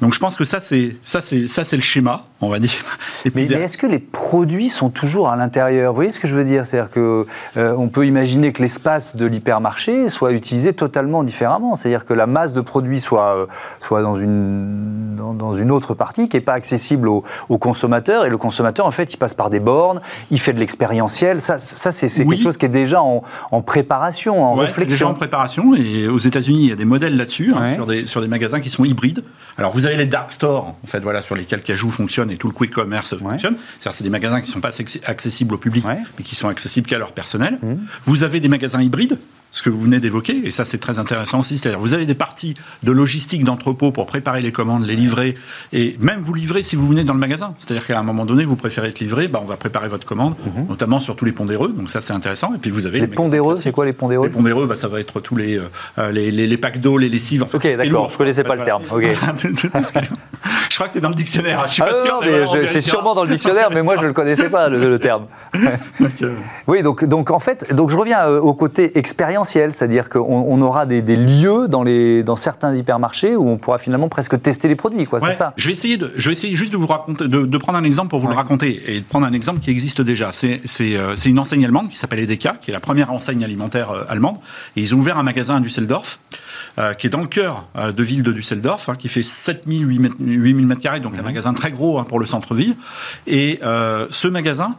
donc 0.00 0.14
je 0.14 0.18
pense 0.18 0.36
que 0.36 0.44
ça, 0.44 0.58
c'est 0.58 0.96
ça, 1.02 1.20
c'est 1.20 1.46
ça, 1.46 1.62
c'est 1.62 1.76
le 1.76 1.82
schéma, 1.82 2.24
on 2.40 2.48
va 2.48 2.58
dire. 2.58 2.70
mais, 3.34 3.44
est-ce 3.44 3.78
que 3.78 3.86
les 3.86 4.00
produits 4.00 4.70
sont 4.70 4.90
toujours 4.90 5.28
à 5.28 5.36
l'intérieur? 5.36 5.92
Vous 5.92 5.96
voyez 5.96 6.10
ce 6.10 6.18
que 6.18 6.26
je 6.26 6.34
veux 6.34 6.44
dire? 6.44 6.66
C'est-à-dire 6.66 6.90
que 6.90 7.26
euh, 7.56 7.74
on 7.76 7.88
peut 7.88 8.06
imaginer 8.06 8.52
que 8.52 8.62
l'espace 8.62 9.14
de 9.14 9.26
l'hypermarché 9.26 10.08
soit 10.08 10.32
utilisé 10.32 10.72
totalement 10.72 11.22
différemment. 11.22 11.76
C'est-à-dire 11.76 12.04
que 12.04 12.14
la 12.14 12.26
masse 12.26 12.52
de 12.52 12.60
produits 12.60 13.00
soit 13.00 13.36
euh, 13.36 13.46
soit 13.78 14.02
dans 14.02 14.16
une 14.16 15.14
dans, 15.16 15.34
dans 15.34 15.52
une 15.52 15.70
autre 15.70 15.94
partie 15.94 16.28
qui 16.28 16.36
n'est 16.36 16.40
pas 16.40 16.54
accessible 16.54 16.79
accessible 16.80 17.08
au, 17.08 17.58
consommateur. 17.58 18.24
Et 18.24 18.30
le 18.30 18.38
consommateur, 18.38 18.86
en 18.86 18.90
fait, 18.90 19.12
il 19.12 19.16
passe 19.18 19.34
par 19.34 19.50
des 19.50 19.60
bornes, 19.60 20.00
il 20.30 20.40
fait 20.40 20.52
de 20.52 20.60
l'expérientiel. 20.60 21.40
Ça, 21.40 21.58
ça 21.58 21.92
c'est 21.92 22.08
quelque 22.08 22.42
chose 22.42 22.56
qui 22.56 22.66
est 22.66 22.70
déjà 22.70 23.02
en, 23.02 23.62
préparation, 23.62 24.42
en 24.42 24.54
réflexion. 24.54 24.86
déjà 24.86 25.08
en 25.08 25.14
préparation. 25.14 25.74
Et 25.74 26.08
aux 26.08 26.18
États-Unis, 26.18 26.60
il 26.62 26.68
y 26.70 26.72
a 26.72 26.76
des 26.76 26.84
modèles 26.84 27.16
là-dessus, 27.16 27.52
hein, 27.54 27.74
sur, 27.74 27.86
des, 27.86 28.06
sur 28.06 28.20
des 28.20 28.28
magasins 28.28 28.60
qui 28.60 28.70
sont 28.70 28.84
hybrides. 28.84 29.22
Alors, 29.58 29.72
vous 29.72 29.84
avez 29.84 29.96
les 29.96 30.06
dark 30.06 30.32
stores, 30.32 30.74
en 30.82 30.86
fait, 30.86 31.00
voilà, 31.00 31.20
sur 31.20 31.34
lesquels 31.34 31.62
Cajou 31.62 31.90
fonctionne 31.90 32.30
et 32.30 32.36
tout 32.36 32.48
le 32.48 32.54
quick 32.54 32.70
commerce 32.70 33.16
fonctionne. 33.16 33.56
C'est-à-dire, 33.78 33.92
c'est 33.92 34.04
des 34.04 34.10
magasins 34.10 34.40
qui 34.40 34.48
ne 34.48 34.52
sont 34.52 34.60
pas 34.60 34.70
accessibles 35.06 35.54
au 35.54 35.58
public, 35.58 35.84
mais 35.86 36.24
qui 36.24 36.34
sont 36.34 36.48
accessibles 36.48 36.86
qu'à 36.86 36.98
leur 36.98 37.12
personnel. 37.12 37.58
Mmh. 37.62 37.74
Vous 38.04 38.24
avez 38.24 38.40
des 38.40 38.48
magasins 38.48 38.80
hybrides 38.80 39.18
ce 39.52 39.62
que 39.62 39.70
vous 39.70 39.80
venez 39.80 40.00
d'évoquer, 40.00 40.40
et 40.44 40.50
ça 40.50 40.64
c'est 40.64 40.78
très 40.78 40.98
intéressant 40.98 41.40
aussi, 41.40 41.58
c'est-à-dire 41.58 41.80
vous 41.80 41.94
avez 41.94 42.06
des 42.06 42.14
parties 42.14 42.54
de 42.82 42.92
logistique 42.92 43.44
d'entrepôt 43.44 43.90
pour 43.90 44.06
préparer 44.06 44.42
les 44.42 44.52
commandes, 44.52 44.86
les 44.86 44.96
livrer, 44.96 45.34
et 45.72 45.96
même 46.00 46.20
vous 46.20 46.34
livrer 46.34 46.62
si 46.62 46.76
vous 46.76 46.86
venez 46.86 47.04
dans 47.04 47.14
le 47.14 47.20
magasin. 47.20 47.54
C'est-à-dire 47.58 47.86
qu'à 47.86 47.98
un 47.98 48.02
moment 48.02 48.24
donné, 48.24 48.44
vous 48.44 48.56
préférez 48.56 48.88
être 48.88 49.00
livré, 49.00 49.28
bah, 49.28 49.40
on 49.42 49.46
va 49.46 49.56
préparer 49.56 49.88
votre 49.88 50.06
commande, 50.06 50.34
mhm. 50.44 50.68
notamment 50.68 51.00
sur 51.00 51.16
tous 51.16 51.24
les 51.24 51.32
pondéreux, 51.32 51.68
donc 51.68 51.90
ça 51.90 52.00
c'est 52.00 52.12
intéressant. 52.12 52.54
Et 52.54 52.58
puis 52.58 52.70
vous 52.70 52.86
avez 52.86 53.00
les, 53.00 53.06
pondéreux, 53.06 53.56
c'est 53.56 53.72
quoi 53.72 53.84
les 53.84 53.92
pondéreux 53.92 54.26
Les 54.26 54.32
pondéreux, 54.32 54.66
bah, 54.66 54.76
ça 54.76 54.88
va 54.88 55.00
être 55.00 55.20
tous 55.20 55.36
les, 55.36 55.58
euh, 55.98 56.12
les, 56.12 56.30
les, 56.30 56.56
packs 56.56 56.80
d'eau, 56.80 56.98
les 56.98 57.08
lessives. 57.08 57.42
En 57.42 57.46
fait, 57.46 57.56
ok, 57.56 57.76
d'accord, 57.76 58.08
je 58.08 58.14
ne 58.14 58.18
connaissais 58.18 58.44
pas 58.44 58.54
le 58.54 58.64
terme. 58.64 58.82
je 60.70 60.74
crois 60.74 60.86
que 60.86 60.92
c'est 60.92 61.00
dans 61.00 61.08
le 61.08 61.14
dictionnaire, 61.14 61.64
je 61.66 61.72
suis 61.74 61.82
pas 61.82 62.04
sûr. 62.04 62.20
C'est 62.66 62.80
sûrement 62.80 63.14
dans 63.14 63.24
le 63.24 63.30
dictionnaire, 63.30 63.70
mais 63.72 63.82
moi 63.82 63.96
je 63.96 64.02
ne 64.02 64.08
le 64.08 64.12
connaissais 64.12 64.50
pas, 64.50 64.68
le, 64.68 64.98
terme. 64.98 65.26
Oui, 66.66 66.82
donc, 66.82 67.04
donc 67.04 67.30
en 67.30 67.38
fait, 67.38 67.74
donc 67.74 67.90
je 67.90 67.96
reviens 67.96 68.20
euh, 68.28 68.40
au 68.40 68.54
côté 68.54 68.96
expérientiel, 69.40 69.72
c'est-à-dire 69.72 70.08
que 70.08 70.18
on, 70.18 70.60
aura 70.62 70.86
des, 70.86 71.00
lieux 71.16 71.68
dans, 71.68 71.82
les, 71.82 72.22
dans 72.22 72.36
certains 72.36 72.74
hypermarchés 72.74 73.36
où 73.36 73.48
on 73.48 73.58
pourra 73.58 73.78
finalement 73.78 74.08
presque 74.08 74.40
tester 74.40 74.68
les 74.68 74.76
produits, 74.76 75.06
quoi. 75.06 75.20
c'est 75.20 75.32
ça. 75.32 75.52
Je 75.56 75.66
vais 75.66 75.72
essayer 75.72 75.96
de, 75.96 76.12
je 76.16 76.28
vais 76.28 76.32
essayer 76.32 76.54
juste 76.54 76.72
de 76.72 76.76
vous 76.76 76.86
raconter, 76.86 77.28
de, 77.28 77.58
prendre 77.58 77.78
un 77.78 77.84
exemple 77.84 78.10
pour 78.10 78.20
vous 78.20 78.28
le 78.28 78.34
raconter 78.34 78.82
et 78.86 79.00
de 79.00 79.04
prendre 79.04 79.26
un 79.26 79.32
exemple 79.32 79.60
qui 79.60 79.70
existe 79.70 80.00
déjà. 80.00 80.32
C'est, 80.32 80.60
c'est, 80.64 80.96
euh, 80.96 81.14
une 81.16 81.38
enseigne 81.38 81.64
allemande 81.64 81.88
qui 81.88 81.96
s'appelle 81.96 82.20
Edeka, 82.20 82.54
qui 82.60 82.70
est 82.70 82.74
la 82.74 82.80
première 82.80 83.12
enseigne 83.12 83.44
alimentaire 83.44 83.90
euh, 83.90 84.04
allemande, 84.08 84.36
et 84.76 84.80
ils 84.80 84.94
ont 84.94 84.98
ouvert 84.98 85.18
un 85.18 85.22
magasin 85.22 85.56
à 85.56 85.60
Düsseldorf. 85.60 86.20
Euh, 86.78 86.94
qui 86.94 87.06
est 87.08 87.10
dans 87.10 87.20
le 87.20 87.26
cœur 87.26 87.66
de 87.74 88.02
ville 88.02 88.22
de 88.22 88.32
Düsseldorf, 88.32 88.88
hein, 88.88 88.94
qui 88.96 89.08
fait 89.08 89.22
7000, 89.22 90.12
8000 90.20 90.66
mètres 90.66 90.80
carrés, 90.80 91.00
donc 91.00 91.18
un 91.18 91.22
magasin 91.22 91.52
très 91.52 91.72
gros 91.72 91.98
hein, 91.98 92.04
pour 92.04 92.20
le 92.20 92.26
centre-ville. 92.26 92.76
Et 93.26 93.60
ce 93.62 94.28
magasin, 94.28 94.76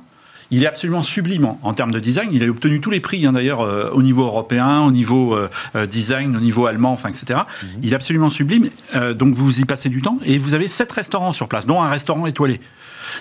il 0.52 0.64
est 0.64 0.68
absolument 0.68 1.02
sublime 1.02 1.56
en, 1.62 1.74
termes 1.74 1.92
de 1.92 2.00
design. 2.00 2.30
Il 2.34 2.44
a 2.44 2.48
obtenu 2.48 2.82
tous 2.82 2.92
les 2.92 3.00
prix, 3.00 3.26
hein, 3.26 3.32
d'ailleurs, 3.32 3.62
euh, 3.62 3.90
au 3.94 4.04
niveau 4.04 4.24
européen, 4.24 4.82
au 4.82 4.92
niveau 4.92 5.34
euh, 5.34 5.50
euh, 5.76 5.86
design, 5.86 6.36
au 6.36 6.42
niveau 6.42 6.66
allemand, 6.66 6.92
enfin, 6.92 7.10
etc. 7.10 7.40
Mhm. 7.64 7.70
Il 7.84 7.94
est 7.94 7.96
absolument 7.96 8.30
sublime. 8.30 8.70
donc, 9.16 9.34
vous 9.34 9.60
y 9.60 9.66
passez 9.66 9.90
du 9.90 10.02
temps 10.02 10.20
et 10.26 10.38
vous 10.38 10.54
avez 10.54 10.68
sept 10.68 10.92
restaurants 10.92 11.32
sur 11.32 11.48
place, 11.48 11.66
dont 11.66 11.82
un 11.82 11.90
restaurant 11.90 12.26
étoilé. 12.28 12.60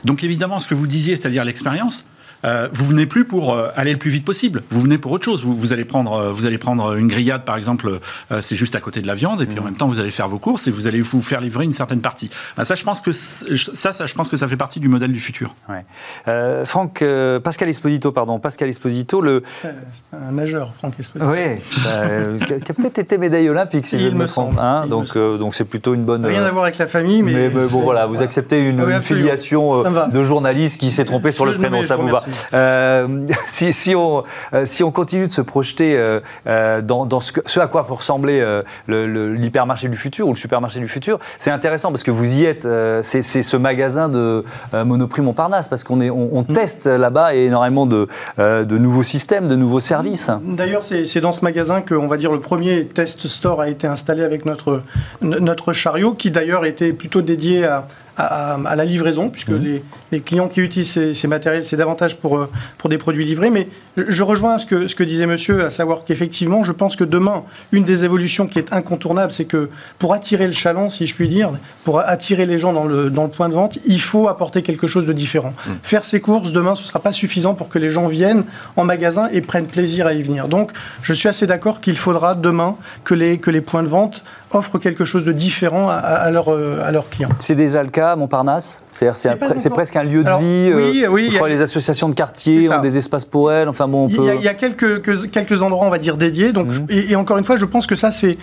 Donc, 0.05 0.25
évidemment, 0.25 0.61
ce 0.61 0.66
que 0.66 0.75
vous 0.75 0.88
disiez, 0.88 1.16
c'est-à-dire 1.16 1.45
l'expérience, 1.45 2.05
euh, 2.44 2.68
vous 2.72 2.87
venez 2.87 3.07
plus 3.07 3.24
pour 3.24 3.53
euh, 3.53 3.68
aller 3.76 3.92
le 3.92 3.98
plus 3.98 4.11
vite 4.11 4.24
possible. 4.24 4.62
Vous 4.70 4.81
venez 4.81 4.98
pour 4.98 5.12
autre 5.12 5.24
chose. 5.24 5.44
Vous, 5.44 5.57
vous 5.57 5.72
allez 5.72 5.85
prendre, 5.85 6.12
euh, 6.12 6.33
vous 6.33 6.46
allez 6.46 6.59
prendre 6.59 6.94
une 6.94 7.09
grillade 7.09 7.44
par 7.44 7.57
exemple. 7.57 8.00
c'est 8.40 8.57
juste 8.57 8.74
à 8.74 8.81
côté 8.81 9.03
de 9.03 9.07
la 9.07 9.14
viande, 9.14 9.42
et 9.42 9.46
puis 9.46 9.59
en 9.59 9.62
mmh. 9.62 9.64
même 9.64 9.74
temps 9.74 9.88
vous 9.88 10.00
allez 10.00 10.11
faire 10.11 10.29
vos 10.29 10.38
courses 10.38 10.66
et 10.66 10.70
vous 10.70 10.87
allez 10.87 11.00
vous 11.00 11.22
faire 11.22 11.40
livrer 11.40 11.64
une 11.64 11.72
certaine 11.72 12.00
partie. 12.00 12.31
Ben, 12.57 12.64
ça, 12.64 12.74
je 12.74 12.85
pense 12.85 13.00
que 13.00 13.12
ça, 13.12 13.92
ça, 13.92 14.07
je 14.07 14.14
pense 14.14 14.29
que 14.29 14.37
ça 14.37 14.48
fait 14.48 14.57
partie 14.57 14.81
du 14.81 14.88
modèle 14.88 15.12
du 15.12 15.20
futur. 15.20 15.55
Ouais. 15.68 16.64
Franck, 16.66 17.05
Pascal 17.42 17.68
Esposito, 17.68 18.12
pardon, 18.12 18.38
Pascal 18.38 18.68
Esposito, 18.68 19.20
le. 19.20 19.42
C'est 19.62 20.16
un 20.16 20.33
nageur, 20.33 20.74
Franck 20.74 20.98
Esposito. 20.98 21.31
Oui, 21.31 21.61
bah, 21.85 22.46
qui 22.46 22.72
a 22.72 22.74
peut-être 22.74 22.98
été 22.98 23.18
médaille 23.18 23.48
olympique, 23.48 23.87
si 23.87 23.98
je 23.98 24.09
me 24.09 24.26
trompe. 24.26 24.59
Hein, 24.59 24.87
donc, 24.87 25.14
donc 25.14 25.55
c'est 25.55 25.64
plutôt 25.64 25.94
une 25.94 26.05
bonne. 26.05 26.24
Rien 26.24 26.44
à 26.44 26.50
voir 26.50 26.64
avec 26.64 26.79
la 26.79 26.87
famille, 26.87 27.22
mais. 27.22 27.50
mais, 27.50 27.66
bon, 27.66 27.81
voilà, 27.81 28.07
vous 28.07 28.22
acceptez 28.22 28.64
une, 28.66 28.81
ah 28.81 29.00
filiation 29.00 29.83
de 29.83 30.24
journaliste 30.24 30.81
qui 30.81 30.90
s'est 30.90 31.05
trompé 31.05 31.33
sur 31.33 31.46
le 31.46 31.55
prénom, 31.55 31.83
ça 31.83 31.96
vous 31.96 32.09
va. 32.09 32.24
Euh, 32.55 33.27
si, 33.47 33.73
si, 33.73 33.95
on, 33.95 34.25
euh, 34.53 34.66
si 34.66 34.83
on 34.83 34.90
continue 34.90 35.27
de 35.27 35.33
se 35.33 35.43
projeter 35.43 35.97
euh, 35.97 36.81
dans, 36.83 37.07
dans 37.07 37.21
ce, 37.21 37.33
ce, 37.47 37.61
à 37.61 37.66
quoi 37.66 37.87
peut 37.87 37.95
ressembler 37.95 38.45
l'hypermarché 38.88 39.88
du 39.88 39.97
futur 39.97 40.27
ou 40.27 40.33
le 40.33 40.38
supermarché 40.38 40.81
du 40.81 40.88
futur, 40.88 41.19
c'est 41.38 41.51
intéressant 41.51 41.90
parce 41.90 42.03
que 42.03 42.11
vous 42.11 42.35
y 42.35 42.45
êtes. 42.45 42.66
c'est 43.03 43.23
ce 43.23 43.57
magasin 43.57 44.09
de 44.09 44.45
Monoprix 44.73 45.23
Montparnasse 45.23 45.69
parce 45.69 45.85
qu'on 45.85 46.01
on, 46.01 46.29
on, 46.33 46.43
mm. 46.43 46.55
teste 46.55 46.87
là-bas 46.87 47.35
énormément 47.35 47.87
de, 47.87 48.09
de 48.38 48.79
nouveaux 48.79 49.03
systèmes, 49.03 49.49
de 49.49 49.57
nouveaux 49.57 49.81
services. 49.81 50.31
D'ailleurs, 50.43 50.83
c'est 50.83 51.21
dans 51.21 51.33
ce 51.33 51.45
magasin 51.45 51.81
que, 51.81 51.95
on 51.95 52.07
va 52.07 52.16
dire, 52.16 52.33
le 52.33 52.40
premier 52.40 52.87
test 52.87 53.27
store 53.27 53.61
a 53.61 53.69
été 53.69 53.87
installé 53.87 54.23
avec 54.23 54.47
notre, 54.47 54.83
notre 55.23 55.73
chariot, 55.73 56.14
qui 56.14 56.31
d'ailleurs 56.31 56.64
était 56.64 56.93
plutôt 56.93 57.23
dédié 57.23 57.64
à, 57.64 57.87
à, 58.21 58.77
la 58.77 58.85
livraison, 58.85 59.29
puisque 59.29 59.51
mhm. 59.51 59.81
les, 60.13 60.21
clients 60.21 60.49
qui 60.49 60.61
utilisent 60.61 61.13
ces, 61.13 61.29
matériels, 61.29 61.67
c'est 61.67 61.77
davantage 61.77 62.17
pour, 62.17 62.37
euh, 62.37 62.51
pour 62.79 62.91
des 62.91 62.99
produits 62.99 63.25
livrés. 63.25 63.51
Mais 63.51 63.69
je 63.97 64.23
rejoins 64.23 64.59
ce 64.59 64.67
que, 64.67 64.89
ce 64.89 64.95
que 64.95 65.05
disait 65.05 65.27
monsieur, 65.27 65.65
à 65.65 65.71
savoir 65.71 66.05
qu'effectivement, 66.05 66.65
je 66.65 66.73
pense 66.73 66.97
que 66.97 67.05
demain, 67.05 67.45
une 67.73 67.85
des 67.85 68.05
évolutions 68.05 68.47
qui 68.47 68.59
est 68.59 68.73
incontournable, 68.73 69.33
c'est 69.33 69.45
que 69.45 69.71
pour 69.99 70.15
attirer 70.15 70.47
le 70.47 70.53
chaland, 70.53 70.89
si 70.89 71.07
je 71.07 71.15
puis 71.15 71.29
dire, 71.29 71.53
pour 71.85 72.01
attirer 72.01 72.47
les 72.47 72.59
gens 72.59 72.73
dans 72.73 72.85
le, 72.85 73.11
dans 73.11 73.25
le 73.25 73.31
point 73.31 73.49
de 73.49 73.55
vente, 73.55 73.79
il 73.87 74.01
faut 74.01 74.29
apporter 74.29 74.63
quelque 74.63 74.87
chose 74.87 75.07
de 75.07 75.13
différent. 75.13 75.55
Mhm. 75.67 75.79
Faire 75.83 76.05
ses 76.05 76.21
courses, 76.21 76.53
demain, 76.53 76.75
ce 76.75 76.83
ne 76.83 76.87
sera 76.87 77.01
pas 77.01 77.13
suffisant 77.13 77.55
pour 77.55 77.69
que 77.69 77.79
les 77.79 77.91
gens 77.91 78.09
viennent 78.09 78.45
en 78.77 78.85
magasin 78.85 79.29
et 79.33 79.41
prennent 79.41 79.67
plaisir 79.67 80.07
à 80.07 80.13
y 80.13 80.23
venir. 80.23 80.49
Donc, 80.49 80.73
je 81.03 81.15
suis 81.15 81.29
assez 81.29 81.47
d'accord 81.47 81.81
qu'il 81.81 81.97
faudra 81.97 82.35
demain 82.35 82.77
que 83.05 83.15
les, 83.15 83.39
que 83.39 83.51
les 83.51 83.61
points 83.61 83.83
de 83.83 83.89
vente 83.89 84.23
offrent 84.53 84.79
quelque 84.79 85.05
chose 85.05 85.25
de 85.25 85.33
différent 85.33 85.89
à, 85.89 85.95
à, 85.95 86.31
euh, 86.31 86.87
à 86.87 86.91
leurs 86.91 87.09
clients. 87.09 87.31
C'est 87.39 87.55
déjà 87.55 87.83
le 87.83 87.91
cas 87.91 88.17
Montparnasse? 88.17 88.83
C'est 88.91 89.71
presque 89.71 89.97
un 89.97 90.03
lieu 90.03 90.25
de 90.25 90.31
vie. 90.31 90.73
Oui, 90.75 91.05
euh, 91.05 91.09
oui, 91.09 91.29
je 91.31 91.37
crois 91.37 91.49
les 91.49 91.61
associations 91.61 92.09
de 92.09 92.15
quartier 92.15 92.69
ont 92.69 92.81
des 92.81 92.97
espaces 92.97 93.25
pour 93.25 93.53
elles. 93.53 93.69
Enfin 93.69 93.87
bon, 93.89 94.09
il, 94.09 94.43
y 94.43 94.49
a, 94.49 94.55
quelques, 94.55 95.03
quelques 95.31 95.63
endroits, 95.63 95.87
on 95.87 95.91
va 95.91 95.99
dire, 95.99 96.17
dédiés. 96.17 96.53
Donc, 96.53 96.69
mhm. 96.69 96.87
et, 96.89 97.17
encore 97.17 97.39
une 97.39 97.45
fois, 97.45 97.57
je 97.57 97.65
pense 97.65 97.87
que 97.87 97.95
ça, 97.95 98.11
c'est 98.11 98.37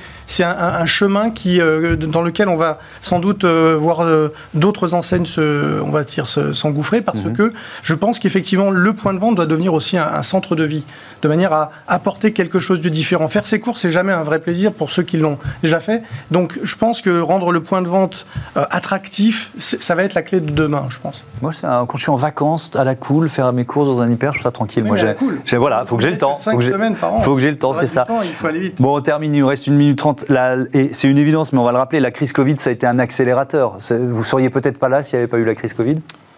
un, 0.43 0.50
un, 0.50 0.86
chemin 0.86 1.30
qui, 1.30 1.60
euh, 1.60 1.96
dans 1.96 2.22
lequel 2.22 2.48
on 2.48 2.56
va 2.56 2.80
sans 3.02 3.20
doute 3.20 3.43
voir 3.46 4.06
d'autres 4.54 4.93
enseignes 4.93 5.26
se, 5.26 5.82
on 5.82 5.89
va 5.89 6.04
dire, 6.04 6.28
s'engouffrer 6.28 7.02
parce 7.02 7.24
mhm. 7.24 7.34
que 7.34 7.54
je 7.84 7.96
pense 7.96 8.20
qu'effectivement, 8.20 8.72
le 8.72 8.93
point 8.93 9.13
de 9.13 9.20
vente 9.20 9.36
doit 9.36 9.46
devenir 9.46 9.74
aussi 9.74 9.98
un, 9.98 10.24
centre 10.24 10.56
de 10.56 10.63
vie, 10.63 10.84
de 11.22 11.28
manière 11.28 11.54
à 11.54 11.72
apporter 11.88 12.34
quelque 12.34 12.60
chose 12.60 12.82
de 12.82 12.89
différent. 12.89 13.28
Faire 13.28 13.46
ses 13.46 13.60
courses, 13.60 13.82
c'est 13.82 13.91
jamais 13.91 14.13
un 14.13 14.24
vrai 14.24 14.39
plaisir 14.39 14.72
pour 14.74 14.91
ceux 14.91 15.04
qui 15.04 15.17
l'ont 15.17 15.38
déjà 15.62 15.80
fait. 15.80 15.96
Donc, 16.31 16.60
je 16.63 16.75
pense 16.75 17.01
que 17.01 17.19
rendre 17.19 17.51
le 17.51 17.62
point 17.62 17.81
de 17.81 17.88
vente 17.88 18.25
attractif, 18.55 19.51
ça 19.57 19.95
va 19.95 20.03
être 20.03 20.13
la 20.13 20.21
clé 20.21 20.39
de 20.39 20.51
demain, 20.51 20.86
je 20.89 20.99
pense. 20.99 21.23
Moi, 21.41 21.51
quand 21.62 21.95
je 21.97 22.01
suis 22.01 22.12
en 22.12 22.15
vacances, 22.15 22.71
à 22.75 22.83
la 22.83 22.95
cool, 22.95 23.29
faire 23.29 23.51
mes 23.53 23.65
courses 23.65 23.88
dans 23.88 24.01
un 24.01 24.12
hyper, 24.12 24.33
je 24.33 24.41
ça 24.41 24.51
tranquille. 24.51 24.83
Moi, 24.83 24.97
j'ai, 25.45 25.57
voilà, 25.57 25.86
faut 25.86 25.97
que 25.97 26.03
j'ai 26.03 26.12
le 26.12 26.17
temps. 26.17 26.36
Cinq 26.36 26.62
semaines 26.62 26.95
par 26.95 27.13
an. 27.13 27.19
Faut 27.21 27.36
que 27.36 27.41
j'ai 27.41 27.51
le 27.51 27.57
temps, 27.57 27.73
c'est 27.73 27.88
ça. 27.88 28.05
il 28.23 28.33
faut 28.33 28.47
aller 28.47 28.60
vite. 28.60 28.81
Bon, 28.81 28.97
on 28.97 29.01
termine, 29.01 29.33
il 29.33 29.39
nous 29.41 29.47
reste 29.47 29.67
une 29.67 29.75
minute 29.75 29.97
trente. 29.97 30.25
Et 30.73 30.93
c'est 30.93 31.10
une 31.10 31.17
évidence, 31.17 31.53
mais 31.53 31.60
on 31.60 31.63
va 31.63 31.71
le 31.71 31.77
rappeler, 31.77 31.99
la 31.99 32.12
crise 32.12 32.33
Covid, 32.33 32.55
ça 32.57 32.69
a 32.69 32.73
été 32.73 32.88
un 32.88 32.99
accélérateur. 32.99 33.77
Vous 33.89 34.23
seriez 34.23 34.49
peut-être 34.49 34.77
pas 34.79 34.89
là 34.89 35.03
s'il 35.03 35.17
n'y 35.17 35.23
avait 35.23 35.29
pas 35.29 35.38
eu 35.38 35.45
la 35.45 35.55
crise 35.55 35.73
Covid? 35.73 35.97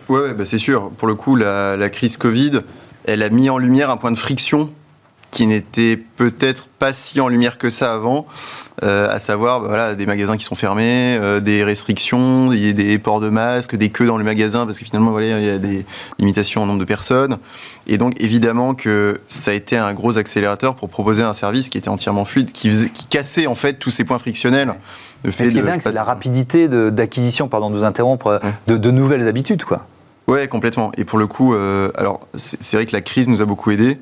Oui, 0.10 0.22
ouais, 0.22 0.34
bah 0.34 0.46
c'est 0.46 0.58
sûr. 0.58 0.90
Pour 0.98 1.08
le 1.08 1.16
coup, 1.16 1.36
la, 1.36 1.78
la 1.78 1.90
crise 1.90 2.18
Covid, 2.18 2.62
elle 3.06 3.22
a 3.24 3.30
mis 3.30 3.50
en 3.50 3.58
lumière 3.58 3.90
un 3.90 3.98
point 3.98 4.12
de 4.12 4.18
friction 4.18 4.70
qui 5.32 5.46
n'était 5.46 5.98
peut-être 5.98 6.68
pas 6.80 6.94
si 6.94 7.22
en 7.22 7.28
lumière 7.28 7.58
que 7.58 7.70
ça 7.70 7.94
avant, 7.94 8.26
euh, 8.84 9.08
à 9.10 9.20
savoir 9.20 9.62
bah, 9.62 9.68
voilà, 9.68 9.96
des 9.96 10.06
magasins 10.06 10.38
qui 10.38 10.44
sont 10.44 10.56
fermés, 10.56 11.18
euh, 11.22 11.40
des 11.40 11.64
restrictions, 11.64 12.52
a 12.52 12.56
des 12.74 12.98
ports 13.00 13.20
de 13.20 13.30
masques, 13.30 13.76
des 13.76 13.90
queues 13.90 14.08
dans 14.08 14.18
le 14.18 14.24
magasin, 14.24 14.66
parce 14.66 14.80
que 14.80 14.86
finalement 14.86 15.12
voilà, 15.12 15.40
il 15.40 15.46
y 15.46 15.50
a 15.50 15.58
des 15.58 15.86
limitations 16.18 16.64
en 16.64 16.66
nombre 16.66 16.80
de 16.80 16.86
personnes. 16.86 17.38
Et 17.88 17.98
donc 17.98 18.14
évidemment 18.20 18.74
que 18.74 19.22
ça 19.30 19.52
a 19.52 19.54
été 19.54 19.78
un 19.78 19.94
gros 19.94 20.18
accélérateur 20.18 20.76
pour 20.76 20.90
proposer 20.90 21.24
un 21.24 21.34
service 21.34 21.70
qui 21.70 21.78
était 21.78 21.90
entièrement 21.90 22.26
fluide, 22.26 22.52
qui, 22.52 22.90
qui 22.92 23.06
cassait 23.08 23.48
en 23.48 23.56
fait 23.56 23.74
tous 23.74 23.92
ces 23.92 24.04
points 24.04 24.20
frictionnels. 24.20 24.74
Le 25.24 25.32
fait 25.32 25.46
ce 25.46 25.52
qui 25.52 25.60
est 25.60 25.62
dingue, 25.62 25.82
c'est 25.82 25.92
la 25.92 26.04
rapidité 26.04 26.68
d'acquisition, 26.68 27.50
pardon 27.50 27.70
de 27.70 27.78
vous 27.78 27.84
interrompre, 27.84 28.40
de, 28.68 28.78
de 28.78 28.92
nouvelles 28.92 29.28
habitudes. 29.28 29.64
quoi. 29.64 29.86
Ouais, 30.30 30.48
complètement. 30.48 30.92
Et 30.96 31.06
pour 31.06 31.18
le 31.18 31.26
coup, 31.26 31.56
euh, 31.56 31.90
alors 31.96 32.22
c'est 32.36 32.78
vrai 32.78 32.86
que 32.86 32.96
la 32.96 33.02
crise 33.02 33.28
nous 33.28 33.42
a 33.42 33.46
beaucoup 33.46 33.72
aidés, 33.72 33.98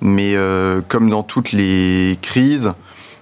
mais 0.00 0.34
euh, 0.34 0.80
comme 0.86 1.10
dans 1.10 1.22
toutes 1.22 1.52
les 1.52 2.18
crises, 2.22 2.72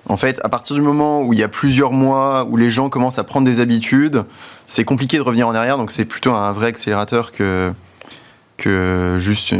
En 0.06 0.18
fait, 0.18 0.38
à 0.44 0.50
partir 0.50 0.76
du 0.76 0.82
moment 0.82 1.22
où 1.22 1.32
il 1.32 1.38
y 1.38 1.42
a 1.42 1.48
plusieurs 1.48 1.92
mois, 1.92 2.46
où 2.50 2.58
les 2.58 2.68
gens 2.68 2.90
commencent 2.90 3.18
à 3.18 3.24
prendre 3.24 3.46
des 3.46 3.60
habitudes, 3.60 4.24
c'est 4.66 4.84
compliqué 4.84 5.16
de 5.16 5.22
revenir 5.22 5.48
en 5.48 5.54
arrière. 5.54 5.78
Donc 5.78 5.92
c'est 5.92 6.04
plutôt 6.04 6.32
un 6.32 6.52
vrai 6.52 6.66
accélérateur 6.66 7.32
que, 7.32 7.72
que 8.56 9.16
juste 9.18 9.54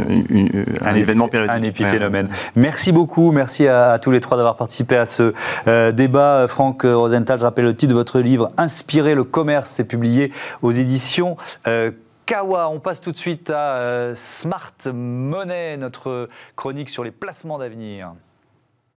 un, 0.83 0.95
événement 0.95 1.27
périodique. 1.27 1.55
Un 1.55 1.63
épiphénomène. 1.63 2.29
Merci 2.55 2.91
beaucoup, 2.91 3.31
merci 3.31 3.67
à, 3.67 3.97
tous 3.99 4.11
les 4.11 4.21
trois 4.21 4.37
d'avoir 4.37 4.55
participé 4.55 4.95
à 4.95 5.05
ce 5.05 5.33
euh, 5.67 5.91
débat. 5.91 6.45
Franck 6.47 6.83
Rosenthal, 6.83 7.39
je 7.39 7.45
rappelle 7.45 7.65
le 7.65 7.75
titre 7.75 7.91
de 7.91 7.97
votre 7.97 8.19
livre, 8.19 8.49
Inspirer 8.57 9.15
le 9.15 9.23
commerce, 9.23 9.71
c'est 9.71 9.83
publié 9.83 10.31
aux 10.61 10.71
éditions. 10.71 11.37
Euh, 11.67 11.91
Kawa, 12.25 12.69
on 12.69 12.79
passe 12.79 13.01
tout 13.01 13.11
de 13.11 13.17
suite 13.17 13.49
à 13.49 13.77
euh, 13.77 14.15
Smart 14.15 14.73
Money, 14.91 15.77
notre 15.77 16.29
chronique 16.55 16.89
sur 16.89 17.03
les 17.03 17.11
placements 17.11 17.59
d'avenir. 17.59 18.13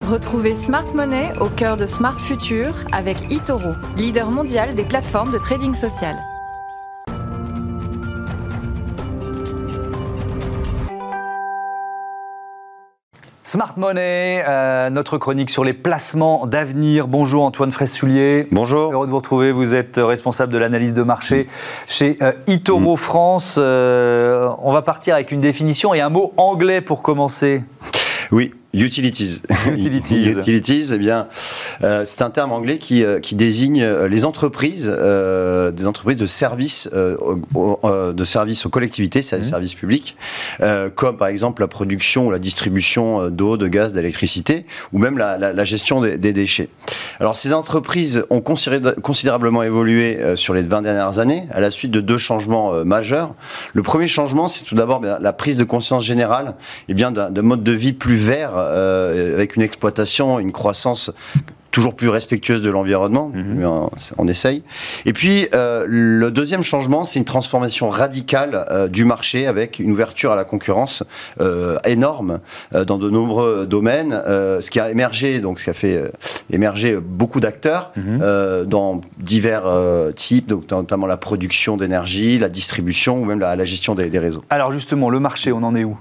Retrouvez 0.01 0.55
Smart 0.55 0.85
Money 0.95 1.33
au 1.39 1.49
cœur 1.49 1.77
de 1.77 1.85
Smart 1.85 2.19
Future 2.19 2.73
avec 2.91 3.17
eToro, 3.31 3.73
leader 3.95 4.31
mondial 4.31 4.73
des 4.73 4.83
plateformes 4.83 5.31
de 5.31 5.37
trading 5.37 5.75
social. 5.75 6.15
Smart 13.49 13.73
Money, 13.77 14.43
euh, 14.47 14.91
notre 14.91 15.17
chronique 15.17 15.49
sur 15.49 15.63
les 15.63 15.73
placements 15.73 16.45
d'avenir. 16.45 17.07
Bonjour 17.07 17.43
Antoine 17.43 17.71
Fraisse-Soulier. 17.71 18.45
Bonjour. 18.51 18.93
Heureux 18.93 19.07
de 19.07 19.09
vous 19.09 19.17
retrouver. 19.17 19.51
Vous 19.51 19.73
êtes 19.73 19.97
responsable 19.97 20.53
de 20.53 20.59
l'analyse 20.59 20.93
de 20.93 21.01
marché 21.01 21.47
chez 21.87 22.19
euh, 22.21 22.31
Itoro 22.45 22.93
mm. 22.93 22.97
France. 22.97 23.55
Euh, 23.57 24.51
on 24.61 24.71
va 24.71 24.83
partir 24.83 25.15
avec 25.15 25.31
une 25.31 25.41
définition 25.41 25.95
et 25.95 25.99
un 25.99 26.09
mot 26.09 26.31
anglais 26.37 26.79
pour 26.79 27.01
commencer. 27.01 27.63
Oui, 28.31 28.53
Utilities. 28.73 29.41
Utilities. 29.71 30.29
Utilities, 30.29 30.93
eh 30.93 30.97
bien, 30.99 31.27
euh, 31.83 32.03
c'est 32.05 32.21
un 32.21 32.29
terme 32.29 32.51
anglais 32.51 32.77
qui, 32.77 33.03
euh, 33.03 33.19
qui 33.19 33.33
désigne 33.33 33.81
euh, 33.81 34.07
les 34.07 34.25
entreprises, 34.25 34.93
euh, 34.95 35.71
des 35.71 35.87
entreprises 35.87 36.17
de 36.17 36.27
services, 36.27 36.87
euh, 36.93 38.13
de 38.13 38.25
services 38.25 38.67
aux 38.67 38.69
collectivités, 38.69 39.23
c'est 39.23 39.39
mmh. 39.39 39.43
services 39.43 39.73
publics, 39.73 40.15
comme 40.95 41.17
par 41.17 41.29
exemple 41.29 41.61
la 41.61 41.67
production 41.67 42.27
ou 42.27 42.31
la 42.31 42.37
distribution 42.37 43.29
d'eau, 43.29 43.57
de 43.57 43.67
gaz, 43.67 43.91
d'électricité, 43.91 44.65
ou 44.93 44.99
même 44.99 45.17
la, 45.17 45.37
la, 45.37 45.51
la 45.51 45.65
gestion 45.65 46.01
des, 46.01 46.17
des, 46.17 46.33
déchets. 46.33 46.69
Alors, 47.19 47.35
ces 47.35 47.53
entreprises 47.53 48.23
ont 48.29 48.41
considérablement 48.41 49.63
évolué 49.63 50.19
sur 50.35 50.53
les 50.53 50.61
20 50.61 50.83
dernières 50.83 51.19
années, 51.19 51.47
à 51.51 51.59
la 51.59 51.71
suite 51.71 51.91
de 51.91 52.01
deux 52.01 52.17
changements 52.17 52.85
majeurs. 52.85 53.33
Le 53.73 53.81
premier 53.81 54.07
changement, 54.07 54.47
c'est 54.47 54.63
tout 54.63 54.75
d'abord 54.75 55.01
la 55.01 55.33
prise 55.33 55.57
de 55.57 55.63
conscience 55.63 56.05
générale, 56.05 56.55
et 56.87 56.91
eh 56.91 56.93
bien, 56.93 57.11
d'un 57.11 57.41
mode 57.41 57.63
de 57.63 57.71
vie 57.71 57.93
plus 57.93 58.15
vert 58.15 58.58
euh, 58.67 59.33
avec 59.33 59.55
une 59.55 59.61
exploitation, 59.61 60.39
une 60.39 60.51
croissance 60.51 61.11
toujours 61.71 61.95
plus 61.95 62.09
respectueuse 62.09 62.61
de 62.61 62.69
l'environnement, 62.69 63.31
mhm. 63.33 63.89
on, 64.17 64.27
essaye. 64.27 64.63
Et 65.05 65.13
puis, 65.13 65.47
euh, 65.53 65.85
le 65.87 66.31
deuxième 66.31 66.63
changement, 66.63 67.05
c'est 67.05 67.19
une 67.19 67.25
transformation 67.25 67.89
radicale 67.89 68.65
euh, 68.71 68.87
du 68.87 69.05
marché 69.05 69.47
avec 69.47 69.79
une 69.79 69.91
ouverture 69.91 70.31
à 70.31 70.35
la 70.35 70.43
concurrence 70.43 71.03
euh, 71.39 71.77
énorme 71.85 72.39
dans 72.71 72.97
de 72.97 73.09
nombreux 73.09 73.65
domaines, 73.65 74.19
ce 74.25 74.69
qui 74.69 74.79
a 74.79 74.89
émergé, 74.89 75.39
donc 75.39 75.59
ce 75.59 75.65
qui 75.65 75.69
a 75.69 75.73
fait 75.73 76.11
émerger 76.51 76.97
beaucoup 77.01 77.39
d'acteurs 77.39 77.91
mhm. 77.95 78.65
dans 78.65 79.01
divers 79.17 79.63
types, 80.15 80.47
donc 80.47 80.69
notamment 80.71 81.07
la 81.07 81.17
production 81.17 81.77
d'énergie, 81.77 82.39
la 82.39 82.49
distribution 82.49 83.17
ou 83.17 83.25
même 83.25 83.39
la, 83.39 83.55
la 83.55 83.65
gestion 83.65 83.95
des, 83.95 84.09
des, 84.09 84.19
réseaux. 84.19 84.43
Alors 84.49 84.71
justement, 84.71 85.09
le 85.09 85.19
marché, 85.19 85.51
on 85.51 85.63
en 85.63 85.75
est 85.75 85.83
où? 85.83 85.97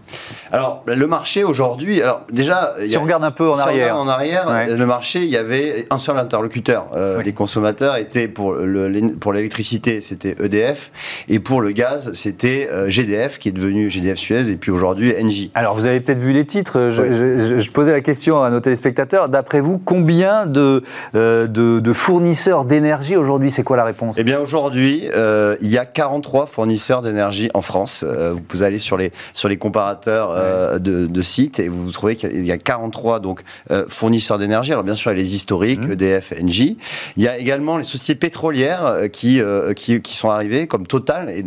Alors, 0.52 0.82
le 0.86 1.06
marché 1.06 1.44
aujourd'hui, 1.44 2.02
alors 2.02 2.22
déjà... 2.30 2.74
Si 2.86 2.96
on 2.96 3.02
regarde 3.02 3.24
un 3.24 3.30
peu 3.30 3.48
en 3.48 3.54
si 3.54 3.62
arrière. 3.62 3.96
On 3.96 4.02
regarde 4.02 4.08
en 4.08 4.10
arrière, 4.10 4.76
le 4.76 4.86
marché, 4.86 5.24
il 5.24 5.30
y 5.30 5.36
avait 5.36 5.57
un 5.90 5.98
seul 5.98 6.18
interlocuteur. 6.18 6.86
Euh, 6.94 7.22
les 7.22 7.32
consommateurs 7.32 7.96
étaient 7.96 8.28
pour 8.28 8.54
le, 8.54 9.14
pour 9.16 9.32
l'électricité, 9.32 10.00
c'était 10.00 10.34
EDF, 10.42 10.90
et 11.28 11.40
pour 11.40 11.60
le 11.60 11.70
gaz, 11.70 12.12
c'était 12.12 12.68
euh, 12.70 12.90
GDF 12.90 13.38
qui 13.38 13.48
est 13.48 13.52
devenu 13.52 13.90
GDF 13.90 14.18
Suez, 14.18 14.50
et 14.50 14.56
puis 14.56 14.70
aujourd'hui 14.70 15.14
Engie. 15.22 15.50
Alors 15.54 15.74
vous 15.74 15.86
avez 15.86 16.00
peut-être 16.00 16.20
vu 16.20 16.32
les 16.32 16.44
titres. 16.44 16.90
Je, 16.90 17.70
posais 17.70 17.92
la 17.92 18.00
question 18.00 18.42
à 18.42 18.50
nos 18.50 18.60
téléspectateurs. 18.60 19.28
D'après 19.28 19.60
vous, 19.60 19.78
combien 19.78 20.46
de, 20.46 20.82
euh, 21.14 21.46
de, 21.46 21.92
fournisseurs 21.92 22.64
d'énergie 22.64 23.16
aujourd'hui 23.16 23.50
C'est 23.50 23.62
quoi 23.62 23.76
la 23.76 23.84
réponse? 23.84 24.16
Eh 24.18 24.24
bien 24.24 24.40
aujourd'hui, 24.40 25.04
il 25.60 25.68
y 25.68 25.78
a 25.78 25.84
43 25.84 26.46
fournisseurs 26.46 27.02
d'énergie 27.02 27.50
en 27.54 27.62
France. 27.62 28.04
vous 28.50 28.62
aller 28.62 28.78
sur 28.78 28.96
les 28.96 29.12
sur 29.34 29.48
les 29.48 29.56
comparateurs 29.56 30.80
de, 30.80 31.06
de, 31.06 31.22
sites 31.22 31.60
et 31.60 31.68
vous 31.68 31.90
trouvez 31.90 32.16
qu'il 32.16 32.46
y 32.46 32.52
a 32.52 32.58
43 32.58 33.20
donc 33.20 33.42
fournisseurs 33.88 34.38
d'énergie. 34.38 34.72
Alors 34.72 34.84
bien 34.84 34.96
sûr, 34.96 35.12
il 35.12 35.18
y 35.18 35.20
EDF, 35.90 36.32
Engie. 36.40 36.76
Il 37.16 37.22
y 37.22 37.28
a 37.28 37.38
également 37.38 37.78
les 37.78 37.84
sociétés 37.84 38.14
pétrolières 38.14 38.86
euh, 38.86 39.08
qui, 39.08 39.40
euh, 39.40 39.72
qui, 39.72 40.00
qui, 40.00 40.16
sont 40.16 40.30
arrivées, 40.30 40.66
comme 40.66 40.86
Total, 40.86 41.30
et 41.30 41.44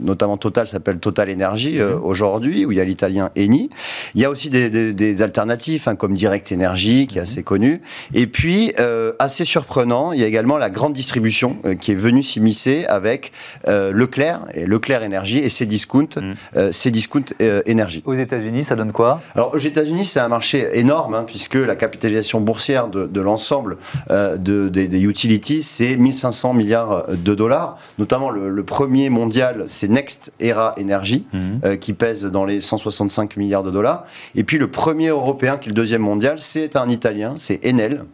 notamment 0.00 0.36
Total 0.36 0.66
s'appelle 0.66 0.98
Total 0.98 1.30
Energy 1.30 1.80
euh, 1.80 1.96
mhm. 1.96 2.04
aujourd'hui, 2.04 2.64
où 2.66 2.72
il 2.72 2.78
y 2.78 2.80
a 2.80 2.84
l'italien 2.84 3.30
Eni. 3.36 3.70
Il 4.14 4.20
y 4.20 4.24
a 4.24 4.30
aussi 4.30 4.50
des, 4.50 4.70
des, 4.70 4.92
des 4.92 5.22
alternatives, 5.22 5.84
hein, 5.86 5.94
comme 5.94 6.14
Direct 6.14 6.52
Energy, 6.52 7.06
qui 7.06 7.18
est 7.18 7.20
mhm. 7.20 7.26
assez 7.26 7.42
connu. 7.42 7.80
Et 8.14 8.26
puis, 8.26 8.72
assez 9.18 9.44
surprenant, 9.44 10.12
il 10.12 10.20
y 10.20 10.24
a 10.24 10.26
également 10.26 10.58
la 10.58 10.70
grande 10.70 10.92
distribution 10.92 11.56
qui 11.80 11.92
est 11.92 11.96
venue 11.96 12.22
s'immiscer 12.22 12.84
avec 12.86 13.32
Leclerc, 13.66 14.40
et 14.54 14.66
Leclerc 14.66 15.02
Energy 15.02 15.38
et 15.38 15.48
Cdiscount, 15.48 16.08
mmh. 16.16 16.70
Cdiscount 16.70 17.24
Energy. 17.68 18.02
Aux 18.04 18.14
États-Unis, 18.14 18.64
ça 18.64 18.76
donne 18.76 18.92
quoi? 18.92 19.20
Alors, 19.34 19.54
aux 19.54 19.58
États-Unis, 19.58 20.06
c'est 20.06 20.20
un 20.20 20.28
marché 20.28 20.66
énorme, 20.74 21.14
hein, 21.14 21.24
puisque 21.26 21.54
la 21.54 21.76
capitalisation 21.76 22.40
boursière 22.40 22.88
de, 22.88 23.06
de 23.06 23.20
l'ensemble 23.22 23.76
euh, 24.10 24.36
de, 24.36 24.68
des, 24.68 25.02
utilities, 25.02 25.62
c'est 25.62 25.96
1500 25.96 26.54
milliards 26.54 27.06
de 27.08 27.34
dollars. 27.34 27.78
Notamment 27.98 28.30
le, 28.30 28.62
premier 28.64 29.10
mondial, 29.10 29.64
c'est 29.66 29.88
Next 29.88 30.32
Era 30.40 30.74
Energy, 30.80 31.26
mhm. 31.32 31.60
euh, 31.64 31.76
qui 31.76 31.92
pèse 31.92 32.24
dans 32.24 32.44
les 32.44 32.60
165 32.60 33.36
milliards 33.36 33.62
de 33.62 33.70
dollars. 33.70 34.04
Et 34.34 34.44
puis 34.44 34.58
le 34.58 34.70
premier 34.70 35.08
européen, 35.08 35.56
qui 35.56 35.68
est 35.68 35.70
le 35.70 35.74
deuxième 35.74 36.02
mondial, 36.02 36.36
c'est 36.38 36.76
un 36.76 36.88
Italien, 36.88 37.34
c'est 37.38 37.64
Enel 37.66 38.04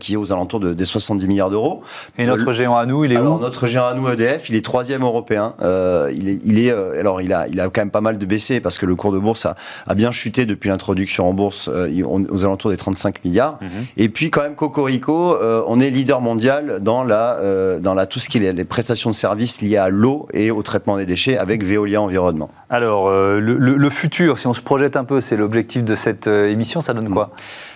qui 0.00 0.14
est 0.14 0.16
aux 0.16 0.32
alentours 0.32 0.60
de, 0.60 0.72
des 0.72 0.84
70 0.84 1.28
milliards 1.28 1.50
d'euros. 1.50 1.82
Et 2.18 2.24
notre 2.24 2.52
géant 2.52 2.76
à 2.76 2.86
nous, 2.86 3.04
il 3.04 3.12
est 3.12 3.16
alors, 3.16 3.36
où 3.36 3.40
Notre 3.40 3.66
géant 3.66 3.86
à 3.86 3.94
nous, 3.94 4.08
EDF, 4.08 4.48
il 4.48 4.56
est 4.56 4.64
troisième 4.64 5.02
européen. 5.02 5.54
Euh, 5.62 6.10
il 6.14 6.28
est, 6.28 6.38
il 6.44 6.58
est 6.58 6.70
euh, 6.70 6.98
alors 6.98 7.20
il 7.20 7.32
a, 7.32 7.46
il 7.48 7.60
a 7.60 7.64
quand 7.64 7.82
même 7.82 7.90
pas 7.90 8.00
mal 8.00 8.16
de 8.16 8.26
baissé 8.26 8.60
parce 8.60 8.78
que 8.78 8.86
le 8.86 8.94
cours 8.94 9.12
de 9.12 9.18
bourse 9.18 9.44
a, 9.46 9.56
a 9.86 9.94
bien 9.94 10.10
chuté 10.10 10.46
depuis 10.46 10.70
l'introduction 10.70 11.28
en 11.28 11.34
bourse 11.34 11.68
euh, 11.68 12.02
aux 12.04 12.44
alentours 12.44 12.70
des 12.70 12.76
35 12.76 13.24
milliards. 13.24 13.58
Mhm. 13.60 13.68
Et 13.98 14.08
puis 14.08 14.30
quand 14.30 14.42
même 14.42 14.54
Cocorico, 14.54 15.34
euh, 15.34 15.62
on 15.66 15.80
est 15.80 15.90
leader 15.90 16.20
mondial 16.20 16.80
dans 16.80 17.04
la, 17.04 17.38
dans 17.80 17.94
la 17.94 18.06
tout 18.06 18.18
ce 18.18 18.28
qui 18.28 18.38
est 18.38 18.52
les 18.52 18.64
prestations 18.64 19.10
de 19.10 19.14
services 19.14 19.60
liées 19.60 19.76
à 19.76 19.88
l'eau 19.88 20.28
et 20.32 20.50
au 20.50 20.62
traitement 20.62 20.96
des 20.96 21.06
déchets 21.06 21.36
avec 21.36 21.64
Veolia 21.64 22.00
Environnement. 22.00 22.50
Alors 22.70 23.10
le, 23.10 23.40
le, 23.40 23.58
le, 23.58 23.90
futur, 23.90 24.38
si 24.38 24.46
on 24.46 24.54
se 24.54 24.62
projette 24.62 24.96
un 24.96 25.04
peu, 25.04 25.20
c'est 25.20 25.36
l'objectif 25.36 25.84
de 25.84 25.94
cette 25.94 26.26
émission, 26.26 26.80
ça 26.80 26.94
donne 26.94 27.10
quoi? 27.10 27.30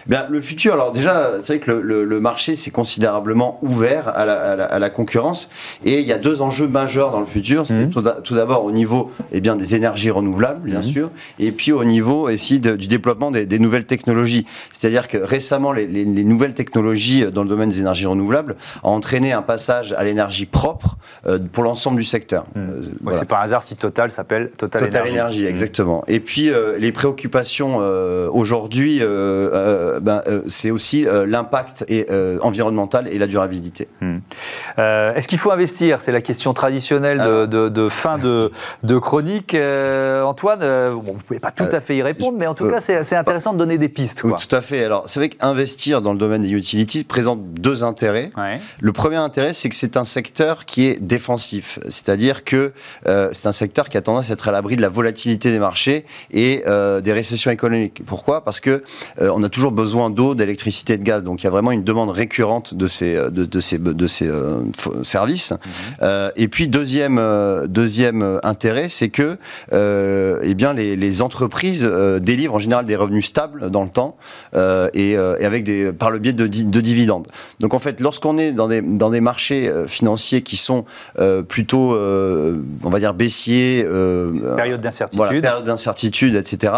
Bien, 0.09 0.27
le 0.31 0.41
futur, 0.41 0.73
alors 0.73 0.93
déjà, 0.93 1.33
c'est 1.41 1.55
vrai 1.55 1.61
que 1.61 1.71
le, 1.71 2.05
le 2.05 2.21
marché 2.21 2.55
s'est 2.55 2.71
considérablement 2.71 3.59
ouvert 3.63 4.09
à 4.09 4.25
la, 4.25 4.35
à, 4.35 4.57
la, 4.57 4.65
à 4.65 4.79
la, 4.79 4.91
concurrence. 4.91 5.51
Et 5.85 6.01
il 6.01 6.07
y 6.07 6.13
a 6.13 6.19
deux 6.19 6.41
enjeux 6.41 6.67
majeurs 6.67 7.11
dans 7.11 7.21
le 7.21 7.27
futur. 7.27 7.67
C'est 7.67 7.87
mmh. 7.87 8.23
tout 8.25 8.35
d'abord 8.35 8.65
au 8.65 8.73
niveau 8.73 9.11
eh 9.33 9.41
bien, 9.41 9.55
des 9.55 9.75
énergies 9.75 10.11
renouvelables, 10.11 10.61
bien 10.61 10.81
mmh. 10.81 10.85
sûr, 10.85 11.11
et 11.39 11.53
puis 11.53 11.73
au 11.73 11.85
niveau 11.85 12.29
aussi 12.31 12.59
de, 12.59 12.75
du 12.75 12.87
développement 12.87 13.31
des, 13.31 13.45
des, 13.45 13.59
nouvelles 13.59 13.85
technologies. 13.85 14.47
C'est-à-dire 14.73 15.09
que 15.09 15.19
récemment, 15.19 15.73
les, 15.73 15.87
les, 15.87 16.05
les, 16.05 16.25
nouvelles 16.25 16.55
technologies 16.55 17.27
dans 17.31 17.43
le 17.43 17.49
domaine 17.49 17.69
des 17.69 17.81
énergies 17.81 18.07
renouvelables 18.07 18.57
ont 18.83 18.93
entraîné 18.93 19.33
un 19.33 19.43
passage 19.43 19.93
à 19.93 20.05
l'énergie 20.05 20.47
propre 20.47 20.97
euh, 21.27 21.39
pour 21.53 21.65
l'ensemble 21.65 21.99
du 21.99 22.05
secteur. 22.05 22.47
Mmh. 22.55 22.59
Euh, 22.59 22.83
voilà. 23.03 23.19
C'est 23.19 23.25
pas 23.27 23.41
un 23.41 23.43
hasard 23.43 23.63
si 23.63 23.77
Total 23.77 24.11
s'appelle 24.11 24.51
Total, 24.57 24.85
Total 24.85 25.07
Énergie. 25.07 25.45
exactement. 25.45 26.05
Et 26.09 26.21
puis 26.21 26.51
euh, 26.51 26.79
les 26.79 26.93
préoccupations 26.93 27.79
euh, 27.81 28.29
aujourd'hui, 28.33 28.99
euh, 29.03 29.98
ben, 30.01 30.23
c'est 30.49 30.71
aussi 30.71 31.07
l'impact 31.27 31.85
euh, 31.91 32.39
environnementale 32.43 33.09
et 33.09 33.19
la 33.19 33.27
durabilité. 33.27 33.89
Hmm. 34.01 34.19
Euh, 34.79 35.15
Est-ce 35.15 35.29
qu'il 35.29 35.39
faut 35.39 35.51
investir? 35.51 36.01
C'est 36.01 36.13
la 36.13 36.21
question 36.21 36.55
traditionnelle 36.55 37.19
de, 37.19 37.47
de, 37.47 37.69
de, 37.69 37.89
fin 37.89 38.19
de, 38.19 38.51
de 38.83 38.99
chronique. 38.99 39.55
Euh, 39.55 40.23
Antoine, 40.23 40.61
euh, 40.63 40.91
bon, 40.91 41.03
vous 41.03 41.13
ne 41.15 41.23
pouvez 41.23 41.41
pas 41.41 41.51
tout 41.51 41.65
à 41.71 41.81
fait 41.81 41.97
y 41.97 42.03
répondre, 42.03 42.37
mais 42.39 42.47
en 42.47 42.55
tout 42.55 42.69
cas, 42.69 42.81
c'est 42.81 43.17
intéressant 43.17 43.53
de 43.53 43.59
donner 43.59 43.79
des 43.79 43.89
pistes. 43.89 44.23
Quoi. 44.23 44.33
Oui, 44.33 44.37
tout 44.47 44.55
à 44.55 44.63
fait. 44.63 44.85
Alors, 44.85 45.05
c'est 45.07 45.21
vrai 45.21 45.29
qu'investir 45.29 46.03
dans 46.03 46.13
le 46.13 46.19
domaine 46.19 46.43
des 46.43 46.53
utilities 46.53 47.05
présente 47.05 47.43
deux 47.55 47.85
intérêts. 47.85 48.31
Ouais. 48.37 48.61
Le 48.81 48.93
premier 48.93 49.17
intérêt, 49.17 49.53
c'est 49.53 49.69
que 49.69 49.75
c'est 49.75 49.97
un 49.97 50.05
secteur 50.05 50.65
qui 50.65 50.87
est 50.87 51.01
défensif, 51.01 51.79
c'est-à-dire 51.85 52.45
que 52.45 52.73
c'est 53.05 53.47
un 53.47 53.53
secteur 53.53 53.89
qui 53.89 53.97
a 53.97 54.03
tendance 54.03 54.31
à 54.31 54.33
être 54.35 54.49
à 54.49 54.53
l'abri 54.53 54.77
de 54.77 54.83
la 54.83 54.89
volatilité 54.89 55.51
des 55.51 55.59
marchés 55.59 56.05
et 56.33 56.63
des 56.67 57.13
récessions 57.13 57.51
économiques. 57.51 58.03
Pourquoi? 58.07 58.45
Parce 58.45 58.61
que 58.61 58.83
on 59.21 59.43
a 59.43 59.49
toujours 59.49 59.73
besoin 59.79 60.11
d'eau, 60.11 60.35
d'électricité, 60.35 60.99
de 60.99 61.05
gaz. 61.05 61.23
Donc, 61.23 61.43
il 61.43 61.45
y 61.45 61.47
a 61.47 61.51
vraiment 61.51 61.71
une 61.71 61.85
demande 61.85 62.11
récurrente 62.11 62.75
de 62.75 62.89
ces, 62.89 63.15
de, 63.15 63.45
de 63.45 63.61
ces, 63.61 63.79
de 63.79 64.07
ces 64.09 64.29
services. 65.03 65.53
Mhm. 65.53 66.33
et 66.35 66.49
puis, 66.49 66.67
deuxième, 66.67 67.21
deuxième 67.69 68.41
intérêt, 68.43 68.89
c'est 68.89 69.09
que 69.09 69.39
eh 69.73 70.55
bien, 70.55 70.73
les, 70.73 70.97
les 70.97 71.23
entreprises 71.23 71.85
délivrent 72.21 72.57
en 72.57 72.59
général 72.59 72.87
des 72.87 72.97
revenus 72.97 73.27
stables 73.27 73.71
dans 73.71 73.85
le 73.85 73.91
temps 73.91 74.17
et, 74.95 75.13
et, 75.13 75.17
avec 75.17 75.63
des, 75.63 75.93
par 75.93 76.11
le 76.11 76.19
biais 76.19 76.33
de, 76.33 76.47
de 76.47 76.81
dividendes. 76.81 77.29
Donc, 77.61 77.73
en 77.73 77.79
fait, 77.79 78.01
lorsqu'on 78.01 78.37
est 78.39 78.53
dans 78.53 78.67
des, 78.67 78.81
dans 78.83 79.11
des 79.11 79.21
marchés 79.21 79.73
financiers 79.87 80.43
qui 80.43 80.57
sont 80.57 80.85
plutôt, 81.47 81.95
on 81.95 82.91
va 82.91 82.99
dire, 82.99 83.15
baissiers, 83.15 83.87
période 84.57 84.81
d'incertitude, 84.81 85.17
voilà, 85.17 85.41
période 85.41 85.65
d'incertitude, 85.65 86.35
etc. 86.35 86.73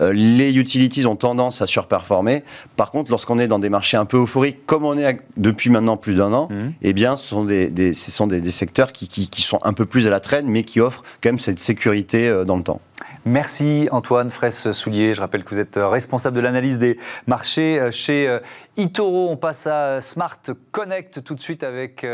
les 0.00 0.56
utilities 0.56 1.04
ont 1.04 1.16
tendance 1.16 1.60
à 1.60 1.66
surperformer. 1.66 2.44
Par 2.76 2.90
contre, 2.90 3.10
lorsqu'on 3.10 3.38
est 3.38 3.48
dans 3.48 3.58
des 3.58 3.68
marchés 3.68 3.96
un 3.96 4.04
peu 4.04 4.18
euphoriques, 4.18 4.66
comme 4.66 4.84
on 4.84 4.96
est 4.96 5.20
depuis 5.36 5.70
maintenant 5.70 5.96
plus 5.96 6.14
d'un 6.14 6.32
an, 6.32 6.48
mmh. 6.50 6.72
eh 6.82 6.92
bien, 6.92 7.16
ce 7.16 7.26
sont 7.26 7.44
des, 7.44 7.94
ce 7.94 8.10
sont 8.10 8.26
des, 8.26 8.50
secteurs 8.50 8.92
qui, 8.92 9.08
qui, 9.08 9.42
sont 9.42 9.60
un 9.62 9.72
peu 9.72 9.86
plus 9.86 10.06
à 10.06 10.10
la 10.10 10.20
traîne, 10.20 10.46
mais 10.46 10.62
qui 10.62 10.80
offrent 10.80 11.02
quand 11.22 11.28
même 11.28 11.38
cette 11.38 11.58
sécurité 11.58 12.28
euh, 12.28 12.44
dans 12.44 12.56
le 12.56 12.62
temps. 12.62 12.80
Merci 13.24 13.88
Antoine 13.90 14.30
Fraisse-Soulier. 14.30 15.14
Je 15.14 15.20
rappelle 15.20 15.44
que 15.44 15.50
vous 15.50 15.60
êtes 15.60 15.76
euh, 15.76 15.88
responsable 15.88 16.36
de 16.36 16.40
l'analyse 16.40 16.78
des 16.78 16.98
marchés 17.26 17.78
euh, 17.78 17.90
chez 17.90 18.38
Itoro. 18.76 19.28
On 19.30 19.36
passe 19.36 19.66
à 19.66 20.00
Smart 20.00 20.40
Connect 20.72 21.22
tout 21.22 21.34
de 21.34 21.40
suite 21.40 21.62
avec 21.62 22.06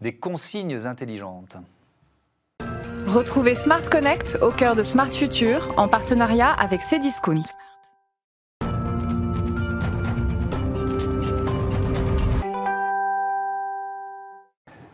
des 0.00 0.12
consignes 0.14 0.86
intelligentes. 0.86 1.56
Retrouvez 3.06 3.54
Smart 3.54 3.82
Connect 3.90 4.38
au 4.42 4.50
cœur 4.50 4.76
de 4.76 4.82
Smart 4.82 5.10
Future 5.10 5.72
en 5.78 5.88
partenariat 5.88 6.50
avec 6.50 6.82
Cdiscount. 6.82 7.42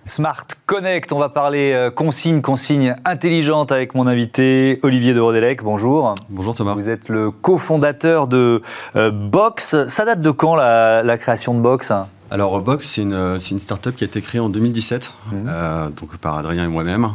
Smart 0.06 0.46
Connect, 0.66 1.12
on 1.12 1.18
va 1.18 1.30
parler 1.30 1.72
euh, 1.72 1.90
consigne, 1.90 2.42
consigne 2.42 2.94
intelligente 3.06 3.72
avec 3.72 3.94
mon 3.94 4.06
invité 4.06 4.78
Olivier 4.82 5.14
de 5.14 5.20
Rodelec. 5.20 5.62
Bonjour. 5.62 6.14
Bonjour 6.28 6.54
Thomas. 6.54 6.74
Vous 6.74 6.90
êtes 6.90 7.08
le 7.08 7.30
cofondateur 7.30 8.26
de 8.26 8.60
euh, 8.96 9.10
Box. 9.10 9.88
Ça 9.88 10.04
date 10.04 10.20
de 10.20 10.30
quand 10.30 10.56
la, 10.56 11.18
création 11.18 11.54
de 11.54 11.60
Box? 11.60 11.90
Alors 12.30 12.60
Box, 12.60 12.86
c'est 12.90 13.02
une, 13.02 13.14
une 13.14 13.58
start-up 13.58 13.96
qui 13.96 14.04
a 14.04 14.06
été 14.06 14.20
créée 14.20 14.40
en 14.40 14.50
2017, 14.50 15.12
mmh. 15.32 15.36
euh, 15.48 15.88
donc 15.88 16.16
par 16.18 16.36
Adrien 16.36 16.64
et 16.64 16.68
moi-même. 16.68 17.08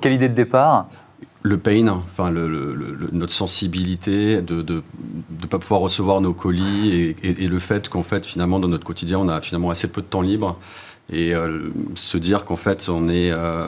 Quelle 0.00 0.12
idée 0.12 0.28
de 0.28 0.34
départ? 0.34 0.86
Le 1.42 1.56
pain, 1.56 1.88
enfin 1.88 2.30
notre 2.30 3.32
sensibilité 3.32 4.42
de 4.42 4.56
ne 4.56 4.62
de, 4.62 4.82
de 5.30 5.46
pas 5.46 5.58
pouvoir 5.58 5.80
recevoir 5.80 6.20
nos 6.20 6.34
colis 6.34 7.14
et, 7.22 7.44
et 7.44 7.48
le 7.48 7.58
fait 7.58 7.88
qu'en 7.88 8.02
fait 8.02 8.26
finalement 8.26 8.60
dans 8.60 8.68
notre 8.68 8.84
quotidien 8.84 9.18
on 9.18 9.28
a 9.28 9.40
finalement 9.40 9.70
assez 9.70 9.88
peu 9.88 10.02
de 10.02 10.06
temps 10.06 10.20
libre 10.20 10.58
et 11.12 11.34
euh, 11.34 11.70
se 11.94 12.18
dire 12.18 12.44
qu'en 12.44 12.56
fait 12.56 12.88
on 12.88 13.08
est 13.08 13.30
euh, 13.30 13.64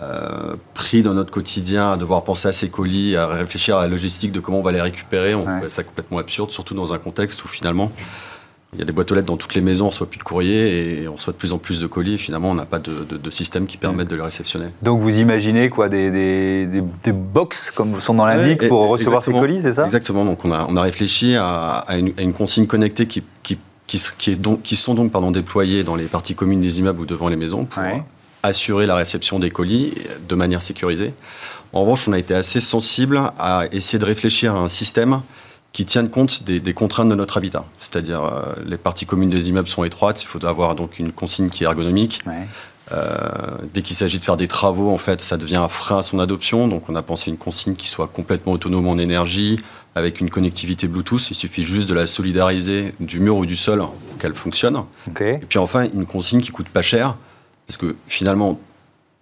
euh, 0.00 0.56
pris 0.74 1.02
dans 1.02 1.14
notre 1.14 1.30
quotidien 1.30 1.92
à 1.92 1.96
devoir 1.96 2.24
penser 2.24 2.48
à 2.48 2.52
ces 2.52 2.68
colis, 2.68 3.16
à 3.16 3.26
réfléchir 3.26 3.76
à 3.76 3.82
la 3.82 3.88
logistique 3.88 4.32
de 4.32 4.40
comment 4.40 4.58
on 4.58 4.62
va 4.62 4.72
les 4.72 4.80
récupérer, 4.80 5.34
on 5.34 5.44
trouve 5.44 5.68
ça 5.68 5.82
complètement 5.82 6.18
absurde, 6.18 6.50
surtout 6.50 6.74
dans 6.74 6.92
un 6.92 6.98
contexte 6.98 7.44
où 7.44 7.48
finalement 7.48 7.92
il 8.74 8.78
y 8.78 8.82
a 8.82 8.86
des 8.86 8.92
boîtes 8.92 9.12
aux 9.12 9.14
lettres 9.14 9.26
dans 9.26 9.36
toutes 9.36 9.54
les 9.54 9.60
maisons, 9.60 9.86
on 9.86 9.90
reçoit 9.90 10.08
plus 10.08 10.18
de 10.18 10.24
courrier 10.24 11.02
et 11.02 11.08
on 11.08 11.16
reçoit 11.16 11.34
de 11.34 11.38
plus 11.38 11.52
en 11.52 11.58
plus 11.58 11.78
de 11.78 11.86
colis. 11.86 12.14
Et 12.14 12.16
finalement, 12.16 12.50
on 12.50 12.54
n'a 12.54 12.64
pas 12.64 12.78
de, 12.78 13.30
système 13.30 13.66
qui 13.66 13.76
permette 13.76 14.08
de 14.08 14.16
les 14.16 14.22
réceptionner. 14.22 14.68
Donc, 14.80 15.02
vous 15.02 15.18
imaginez 15.18 15.68
quoi 15.68 15.90
Des, 15.90 16.10
des, 16.10 16.82
des, 17.04 17.12
box, 17.12 17.70
comme 17.70 18.00
son 18.00 18.14
nom 18.14 18.24
l'indique, 18.24 18.66
pour 18.68 18.88
recevoir 18.88 19.22
ces 19.22 19.32
colis, 19.32 19.60
c'est 19.60 19.74
ça? 19.74 19.84
Exactement. 19.84 20.24
Donc, 20.24 20.42
on 20.46 20.52
a, 20.52 20.66
on 20.70 20.76
a 20.78 20.80
réfléchi 20.80 21.36
à, 21.36 21.84
une, 21.90 22.14
à, 22.16 22.22
une, 22.22 22.32
consigne 22.32 22.66
connectée 22.66 23.06
qui, 23.06 23.22
qui 23.42 23.58
qui, 23.86 24.36
donc, 24.36 24.62
qui 24.62 24.76
sont 24.76 24.94
donc 24.94 25.12
pardon, 25.12 25.30
déployés 25.30 25.84
dans 25.84 25.96
les 25.96 26.04
parties 26.04 26.34
communes 26.34 26.60
des 26.60 26.78
immeubles 26.78 27.00
ou 27.00 27.06
devant 27.06 27.28
les 27.28 27.36
maisons 27.36 27.64
pour 27.64 27.82
assurer 28.42 28.86
la 28.86 28.96
réception 28.96 29.38
des 29.38 29.50
colis 29.50 29.94
de 30.28 30.34
manière 30.34 30.62
sécurisée. 30.62 31.14
En 31.72 31.82
revanche, 31.82 32.08
on 32.08 32.12
a 32.12 32.18
été 32.18 32.34
assez 32.34 32.60
sensible 32.60 33.20
à 33.38 33.64
essayer 33.72 33.98
de 33.98 34.04
réfléchir 34.04 34.54
à 34.54 34.58
un 34.58 34.68
système 34.68 35.22
qui 35.72 35.86
tienne 35.86 36.10
compte 36.10 36.42
des, 36.42 36.74
contraintes 36.74 37.08
de 37.08 37.14
notre 37.14 37.38
habitat. 37.38 37.64
C'est-à-dire, 37.80 38.22
euh, 38.22 38.42
les 38.66 38.76
parties 38.76 39.06
communes 39.06 39.30
des 39.30 39.48
immeubles 39.48 39.68
sont 39.68 39.84
étroites, 39.84 40.22
il 40.22 40.26
faut 40.26 40.44
avoir 40.44 40.74
donc 40.74 40.98
une 40.98 41.12
consigne 41.12 41.48
qui 41.48 41.64
est 41.64 41.66
ergonomique. 41.66 42.22
Euh, 42.90 43.16
dès 43.72 43.80
qu'il 43.80 43.96
s'agit 43.96 44.18
de 44.18 44.24
faire 44.24 44.36
des 44.36 44.48
travaux, 44.48 44.90
en 44.90 44.98
fait, 44.98 45.22
ça 45.22 45.38
devient 45.38 45.56
un 45.56 45.68
frein 45.68 45.98
à 45.98 46.02
son 46.02 46.18
adoption. 46.18 46.68
Donc, 46.68 46.90
on 46.90 46.94
a 46.94 47.02
pensé 47.02 47.30
une 47.30 47.38
consigne 47.38 47.74
qui 47.74 47.88
soit 47.88 48.08
complètement 48.08 48.52
autonome 48.52 48.86
en 48.86 48.98
énergie, 48.98 49.58
avec 49.94 50.20
une 50.20 50.30
connectivité 50.30 50.88
Bluetooth. 50.88 51.30
Il 51.30 51.34
suffit 51.34 51.62
juste 51.62 51.88
de 51.88 51.94
la 51.94 52.06
solidariser 52.06 52.94
du 53.00 53.20
mur 53.20 53.36
ou 53.36 53.46
du 53.46 53.56
sol 53.56 53.80
pour 53.80 54.18
qu'elle 54.18 54.34
fonctionne. 54.34 54.82
Et 55.20 55.46
puis 55.46 55.58
enfin, 55.58 55.86
une 55.94 56.06
consigne 56.06 56.40
qui 56.40 56.50
coûte 56.50 56.68
pas 56.68 56.82
cher, 56.82 57.16
parce 57.66 57.76
que 57.76 57.96
finalement, 58.08 58.58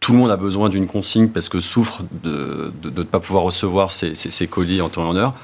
tout 0.01 0.13
le 0.13 0.19
monde 0.19 0.31
a 0.31 0.37
besoin 0.37 0.69
d'une 0.69 0.87
consigne 0.87 1.29
parce 1.29 1.49
que 1.49 1.61
souffre 1.61 2.03
de 2.25 2.73
ne 2.85 3.03
pas 3.03 3.21
pouvoir 3.21 3.45
recevoir 3.45 3.93
ses, 3.93 4.47
colis 4.47 4.81
en 4.81 4.89
temps 4.89 5.05
et 5.05 5.09
en 5.09 5.17
heure. 5.17 5.35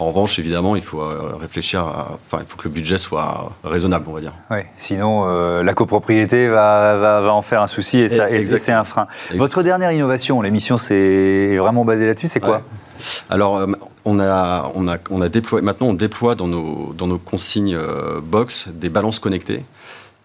En 0.00 0.06
revanche, 0.06 0.38
évidemment, 0.38 0.76
il 0.76 0.82
faut 0.82 1.02
euh, 1.02 1.34
réfléchir, 1.38 1.84
enfin, 1.86 2.38
il 2.40 2.46
faut 2.46 2.56
que 2.56 2.64
le 2.64 2.70
budget 2.70 2.96
soit 2.96 3.52
raisonnable, 3.62 4.06
on 4.08 4.14
va 4.14 4.20
dire. 4.20 4.32
Oui, 4.50 4.60
sinon 4.78 5.26
euh, 5.28 5.62
la 5.62 5.74
copropriété 5.74 6.48
va, 6.48 7.20
va, 7.20 7.34
en 7.34 7.42
faire 7.42 7.60
un 7.60 7.66
souci 7.66 7.98
et, 7.98 8.08
ça, 8.08 8.30
et 8.30 8.40
c'est 8.40 8.72
un 8.72 8.84
frein. 8.84 9.08
Votre 9.34 9.62
dernière 9.62 9.92
innovation, 9.92 10.40
l'émission, 10.40 10.78
c'est 10.78 11.54
vraiment 11.58 11.84
basée 11.84 12.06
là-dessus, 12.06 12.28
c'est 12.28 12.40
quoi 12.40 12.62
Alors, 13.28 13.58
euh, 13.58 13.66
on 14.06 14.18
a, 14.18 14.72
on 14.74 14.88
a, 14.88 14.96
on 15.10 15.20
a 15.20 15.28
déployé, 15.28 15.62
maintenant, 15.62 15.88
on 15.88 15.94
déploie 15.94 16.34
dans 16.34 16.48
nos, 16.48 16.94
dans 16.96 17.06
nos 17.06 17.18
consignes 17.18 17.78
box 18.22 18.68
des 18.68 18.88
balances 18.88 19.18
connectées 19.18 19.64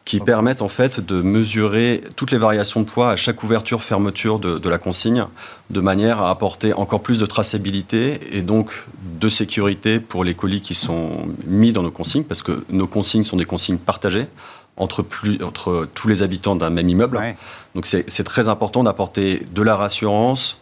qui 0.05 0.19
permettent 0.19 0.61
en 0.61 0.69
fait 0.69 0.99
de 0.99 1.23
mesurer 1.23 2.01
toutes 2.15 2.29
les 2.29 2.37
variations 2.37 2.81
de 2.81 2.85
poids 2.85 3.09
à 3.09 3.15
chaque 3.15 3.41
ouverture, 3.41 3.83
fermeture 3.83 4.37
de, 4.37 4.69
la 4.69 4.77
consigne, 4.77 5.25
de 5.71 5.81
manière 5.81 6.21
à 6.21 6.29
apporter 6.29 6.73
encore 6.73 7.01
plus 7.01 7.17
de 7.17 7.25
traçabilité 7.25 8.19
et 8.31 8.43
donc 8.43 8.85
de 9.19 9.29
sécurité 9.29 9.99
pour 9.99 10.23
les 10.23 10.35
colis 10.35 10.61
qui 10.61 10.75
sont 10.75 11.27
mis 11.47 11.71
dans 11.71 11.81
nos 11.81 11.91
consignes, 11.91 12.23
parce 12.23 12.43
que 12.43 12.63
nos 12.69 12.85
consignes 12.85 13.23
sont 13.23 13.37
des 13.37 13.45
consignes 13.45 13.79
partagées 13.79 14.27
entre, 14.77 15.01
plus, 15.01 15.43
entre 15.43 15.87
tous 15.95 16.07
les 16.07 16.21
habitants 16.21 16.55
d'un 16.55 16.69
même 16.69 16.87
immeuble. 16.87 17.19
Donc 17.73 17.87
c'est 17.87 18.23
très 18.23 18.47
important 18.47 18.83
d'apporter 18.83 19.43
de 19.51 19.61
la 19.63 19.75
rassurance, 19.75 20.59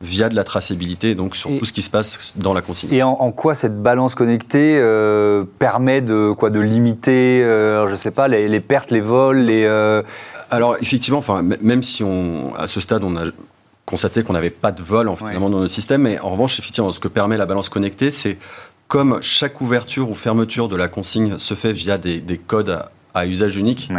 via 0.00 0.28
de 0.28 0.34
la 0.34 0.44
traçabilité, 0.44 1.14
donc 1.14 1.36
sur 1.36 1.50
tout 1.58 1.64
ce 1.64 1.72
qui 1.72 1.82
se 1.82 1.88
passe 1.88 2.34
dans 2.36 2.52
la 2.52 2.60
consigne. 2.60 2.92
Et 2.92 3.02
en, 3.02 3.32
quoi 3.32 3.54
cette 3.54 3.80
balance 3.82 4.14
connectée 4.14 4.78
euh, 4.78 5.44
permet 5.58 6.02
de, 6.02 6.32
quoi, 6.32 6.50
de 6.50 6.60
limiter, 6.60 7.42
euh, 7.42 7.88
je 7.88 7.96
sais 7.96 8.10
pas, 8.10 8.28
les, 8.28 8.60
pertes, 8.60 8.90
les 8.90 9.00
vols, 9.00 9.38
les... 9.38 9.64
Euh, 9.64 10.02
Alors 10.50 10.76
effectivement, 10.80 11.18
enfin, 11.18 11.42
même 11.42 11.82
si 11.82 12.04
on, 12.04 12.54
à 12.56 12.66
ce 12.66 12.80
stade 12.80 13.04
on 13.04 13.16
a 13.16 13.24
constaté 13.86 14.22
qu'on 14.22 14.34
n'avait 14.34 14.50
pas 14.50 14.72
de 14.72 14.82
vol 14.82 15.08
en, 15.08 15.16
finalement 15.16 15.48
dans 15.48 15.60
notre 15.60 15.72
système, 15.72 16.02
mais 16.02 16.18
en 16.18 16.30
revanche, 16.30 16.58
effectivement, 16.58 16.92
ce 16.92 17.00
que 17.00 17.08
permet 17.08 17.38
la 17.38 17.46
balance 17.46 17.68
connectée, 17.68 18.10
c'est 18.10 18.36
comme 18.88 19.18
chaque 19.22 19.60
ouverture 19.60 20.10
ou 20.10 20.14
fermeture 20.14 20.68
de 20.68 20.76
la 20.76 20.88
consigne 20.88 21.38
se 21.38 21.54
fait 21.54 21.72
via 21.72 21.96
des, 21.96 22.40
codes 22.46 22.84
à, 23.14 23.26
usage 23.26 23.56
unique, 23.56 23.90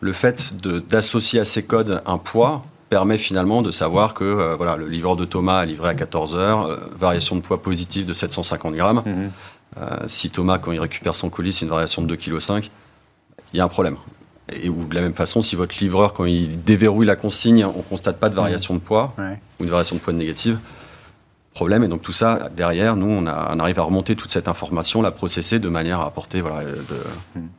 le 0.00 0.12
fait 0.12 0.54
d'associer 0.88 1.40
à 1.40 1.44
ces 1.44 1.64
codes 1.64 2.02
un 2.06 2.18
poids 2.18 2.64
permet 2.90 3.18
finalement 3.18 3.62
de 3.62 3.70
savoir 3.70 4.12
que 4.12 4.24
euh, 4.24 4.56
voilà, 4.56 4.76
le 4.76 4.88
livreur 4.88 5.16
de 5.16 5.24
Thomas 5.24 5.60
a 5.60 5.64
livré 5.64 5.88
à 5.88 5.94
14 5.94 6.34
heures, 6.34 6.66
euh, 6.66 6.76
variation 6.98 7.36
de 7.36 7.40
poids 7.40 7.62
positive 7.62 8.04
de 8.04 8.12
750 8.12 8.74
grammes. 8.74 9.02
Mhm. 9.06 9.30
Euh, 9.78 9.86
si 10.08 10.28
Thomas, 10.28 10.58
quand 10.58 10.72
il 10.72 10.80
récupère 10.80 11.14
son 11.14 11.30
colis, 11.30 11.52
c'est 11.52 11.64
une 11.64 11.70
variation 11.70 12.02
de 12.02 12.14
2,5 12.14 12.60
kg, 12.62 12.70
il 13.54 13.58
y 13.58 13.60
a 13.60 13.64
un 13.64 13.68
problème. 13.68 13.96
Et 14.60 14.68
ou 14.68 14.84
de 14.84 14.94
la 14.96 15.02
même 15.02 15.14
façon, 15.14 15.40
si 15.40 15.54
votre 15.54 15.76
livreur, 15.78 16.12
quand 16.12 16.24
il 16.24 16.64
déverrouille 16.64 17.06
la 17.06 17.14
consigne, 17.14 17.64
on 17.64 17.78
ne 17.78 17.82
constate 17.82 18.18
pas 18.18 18.28
de 18.28 18.34
variation 18.34 18.74
de 18.74 18.80
poids, 18.80 19.14
ou 19.60 19.64
une 19.64 19.70
variation 19.70 19.94
de 19.94 20.00
poids 20.00 20.12
négative, 20.12 20.58
problème. 21.54 21.84
Et 21.84 21.88
donc 21.88 22.02
tout 22.02 22.12
ça, 22.12 22.48
derrière, 22.56 22.96
nous, 22.96 23.10
on, 23.10 23.26
arrive 23.26 23.78
à 23.78 23.82
remonter 23.82 24.14
toute 24.14 24.30
cette 24.30 24.48
information, 24.48 25.02
la 25.02 25.10
processer 25.10 25.58
de 25.58 25.68
manière 25.68 26.00
à 26.00 26.06
apporter 26.06 26.40
voilà, 26.40 26.60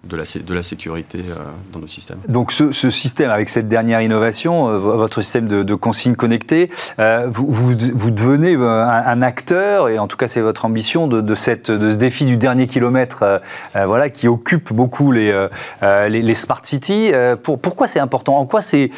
de, 0.03 0.15
la, 0.15 0.23
de 0.23 0.53
la 0.53 0.63
sécurité 0.63 1.19
euh, 1.19 1.35
dans 1.73 1.79
nos 1.79 1.87
systèmes. 1.87 2.19
Donc 2.27 2.51
ce, 2.51 2.71
système, 2.71 3.29
avec 3.29 3.49
cette 3.49 3.67
dernière 3.67 4.01
innovation, 4.01 4.69
euh, 4.69 4.77
votre 4.77 5.21
système 5.21 5.47
de, 5.47 5.63
de 5.63 5.75
consignes 5.75 6.15
connectées, 6.15 6.69
euh, 6.99 7.27
vous, 7.29 7.51
vous, 7.51 8.11
devenez 8.11 8.55
un, 8.55 9.21
acteur, 9.21 9.89
et 9.89 9.99
en 9.99 10.07
tout 10.07 10.17
cas 10.17 10.27
c'est 10.27 10.41
votre 10.41 10.65
ambition, 10.65 11.07
de, 11.07 11.35
cette, 11.35 11.69
de 11.69 11.91
ce 11.91 11.95
défi 11.95 12.25
du 12.25 12.37
dernier 12.37 12.67
kilomètre 12.67 13.41
voilà, 13.73 14.09
qui 14.09 14.27
occupe 14.27 14.73
beaucoup 14.73 15.11
les, 15.11 15.47
les, 15.81 16.33
smart 16.33 16.61
cities. 16.63 17.11
Pour, 17.43 17.59
pourquoi 17.59 17.87
c'est 17.87 17.99
important? 17.99 18.37
En 18.37 18.45
quoi 18.45 18.61
c'est 18.61 18.89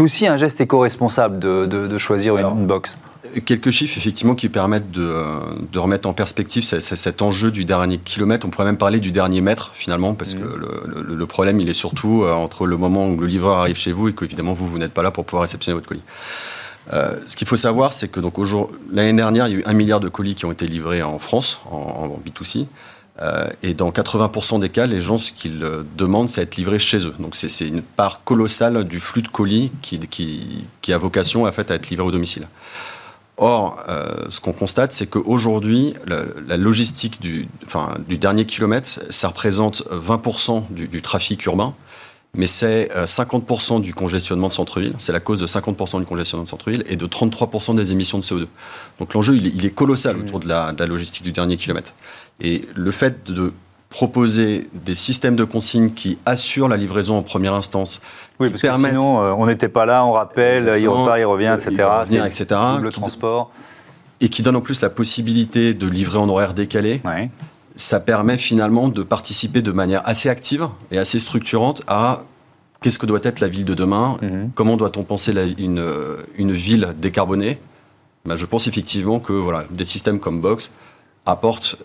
aussi 0.00 0.26
un 0.26 0.36
geste 0.36 0.60
éco-responsable 0.60 1.38
de, 1.38 1.98
choisir 1.98 2.36
une 2.36 2.66
box? 2.66 2.96
Quelques 3.40 3.70
chiffres 3.70 3.96
effectivement 3.96 4.34
qui 4.34 4.48
permettent 4.48 4.90
de, 4.90 5.24
de 5.70 5.78
remettre 5.78 6.08
en 6.08 6.12
perspective 6.12 6.64
cet 6.64 7.22
enjeu 7.22 7.50
du 7.50 7.64
dernier 7.64 7.98
kilomètre. 7.98 8.46
On 8.46 8.50
pourrait 8.50 8.66
même 8.66 8.76
parler 8.76 9.00
du 9.00 9.10
dernier 9.10 9.40
mètre 9.40 9.72
finalement, 9.74 10.14
parce 10.14 10.34
que 10.34 10.38
mmh. 10.38 10.60
le, 10.86 11.14
le, 11.14 11.26
problème 11.26 11.60
il 11.60 11.68
est 11.68 11.74
surtout 11.74 12.22
euh, 12.24 12.32
entre 12.32 12.66
le 12.66 12.76
moment 12.76 13.08
où 13.08 13.18
le 13.18 13.26
livreur 13.26 13.58
arrive 13.58 13.76
chez 13.76 13.92
vous 13.92 14.08
et 14.08 14.14
qu'évidemment 14.14 14.52
vous, 14.52 14.66
vous 14.68 14.78
n'êtes 14.78 14.92
pas 14.92 15.02
là 15.02 15.10
pour 15.10 15.24
pouvoir 15.24 15.42
réceptionner 15.42 15.74
votre 15.74 15.88
colis. 15.88 16.02
Euh, 16.92 17.16
ce 17.26 17.36
qu'il 17.36 17.46
faut 17.46 17.56
savoir, 17.56 17.92
c'est 17.92 18.08
que 18.08 18.20
donc 18.20 18.34
l'année 18.92 19.12
dernière, 19.12 19.46
il 19.46 19.52
y 19.52 19.56
a 19.56 19.58
eu 19.60 19.64
un 19.66 19.72
milliard 19.72 20.00
de 20.00 20.08
colis 20.08 20.34
qui 20.34 20.44
ont 20.44 20.52
été 20.52 20.66
livrés 20.66 21.02
en 21.02 21.18
France, 21.18 21.60
en, 21.70 21.76
en 21.76 22.20
B2C. 22.26 22.66
et 23.62 23.74
dans 23.74 23.90
80% 23.90 24.60
des 24.60 24.68
cas, 24.68 24.86
les 24.86 25.00
gens, 25.00 25.18
ce 25.18 25.32
qu'ils 25.32 25.64
demandent, 25.96 26.28
c'est 26.28 26.42
être 26.42 26.56
livré 26.56 26.80
chez 26.80 27.06
eux. 27.06 27.14
Donc 27.20 27.36
c'est 27.36 27.66
une 27.68 27.82
part 27.82 28.24
colossale 28.24 28.84
du 28.84 28.98
flux 28.98 29.22
de 29.22 29.28
colis 29.28 29.70
qui, 29.80 30.00
qui, 30.00 30.64
qui 30.80 30.92
a 30.92 30.98
vocation 30.98 31.46
à, 31.46 31.52
fait, 31.52 31.70
à 31.70 31.76
être 31.76 31.88
livré 31.88 32.04
au 32.04 32.10
domicile. 32.10 32.48
Or, 33.42 33.84
ce 34.28 34.40
qu'on 34.40 34.52
constate, 34.52 34.92
c'est 34.92 35.06
qu'aujourd'hui, 35.06 35.94
la, 36.06 36.22
la, 36.46 36.56
logistique 36.56 37.20
du, 37.20 37.48
enfin, 37.66 37.96
du 38.06 38.16
dernier 38.16 38.46
kilomètre, 38.46 39.00
ça 39.10 39.28
représente 39.28 39.82
20% 39.90 40.72
du, 40.72 40.86
du, 40.86 41.02
trafic 41.02 41.44
urbain 41.46 41.74
mais 42.34 42.46
c'est 42.46 42.90
50% 42.94 43.76
euh, 43.76 43.80
du 43.80 43.92
congestionnement 43.92 44.48
de 44.48 44.52
centre-ville, 44.52 44.94
c'est 44.98 45.12
la 45.12 45.20
cause 45.20 45.40
de 45.40 45.46
50% 45.46 46.00
du 46.00 46.06
congestionnement 46.06 46.44
de 46.44 46.48
centre-ville 46.48 46.84
et 46.88 46.96
de 46.96 47.06
33% 47.06 47.74
des 47.74 47.92
émissions 47.92 48.18
de 48.18 48.24
CO2. 48.24 48.46
Donc 48.98 49.12
l'enjeu, 49.12 49.36
il, 49.36 49.64
est 49.64 49.70
colossal 49.70 50.16
autour 50.16 50.40
de 50.40 50.48
la, 50.48 50.72
logistique 50.86 51.22
du 51.22 51.32
dernier 51.32 51.56
kilomètre. 51.56 51.92
Et 52.40 52.62
le 52.74 52.90
fait 52.90 53.30
de 53.30 53.52
proposer 53.92 54.68
des 54.72 54.94
systèmes 54.94 55.36
de 55.36 55.44
consignes 55.44 55.90
qui 55.90 56.18
assurent 56.26 56.68
la 56.68 56.76
livraison 56.76 57.16
en 57.16 57.22
première 57.22 57.54
instance. 57.54 58.00
Oui, 58.40 58.48
parce 58.50 58.62
que 58.62 58.68
sinon, 58.68 59.22
euh, 59.22 59.34
on 59.36 59.46
n'était 59.46 59.68
pas 59.68 59.86
là, 59.86 60.04
on 60.04 60.12
rappelle, 60.12 60.74
il 60.80 60.88
repart, 60.88 61.18
il 61.18 61.26
revient, 61.26 61.54
etc. 61.56 61.88
Il 62.10 62.16
etc. 62.18 62.46
Le 62.80 62.90
transport. 62.90 63.50
Et 64.20 64.28
qui 64.28 64.42
donne 64.42 64.56
en 64.56 64.60
plus 64.60 64.80
la 64.80 64.90
possibilité 64.90 65.74
de 65.74 65.86
livrer 65.86 66.18
en 66.18 66.28
horaire 66.28 66.54
décalé. 66.54 67.00
Ouais 67.04 67.30
ça 67.76 68.00
permet 68.00 68.36
finalement 68.36 68.88
de 68.88 69.02
participer 69.02 69.62
de 69.62 69.72
manière 69.72 70.06
assez 70.06 70.28
active 70.28 70.68
et 70.90 70.98
assez 70.98 71.20
structurante 71.20 71.82
à 71.86 72.24
qu'est-ce 72.80 72.98
que 72.98 73.06
doit 73.06 73.20
être 73.22 73.40
la 73.40 73.48
ville 73.48 73.64
de 73.64 73.74
demain, 73.74 74.18
mhm. 74.20 74.50
comment 74.54 74.76
doit-on 74.76 75.04
penser 75.04 75.32
une, 75.58 75.84
une, 76.36 76.52
ville 76.52 76.94
décarbonée. 76.98 77.58
Ben, 78.24 78.36
je 78.36 78.46
pense 78.46 78.66
effectivement 78.66 79.20
que 79.20 79.32
voilà, 79.32 79.64
des 79.70 79.84
systèmes 79.84 80.18
comme 80.18 80.40
Box 80.40 80.72
apportent 81.26 81.76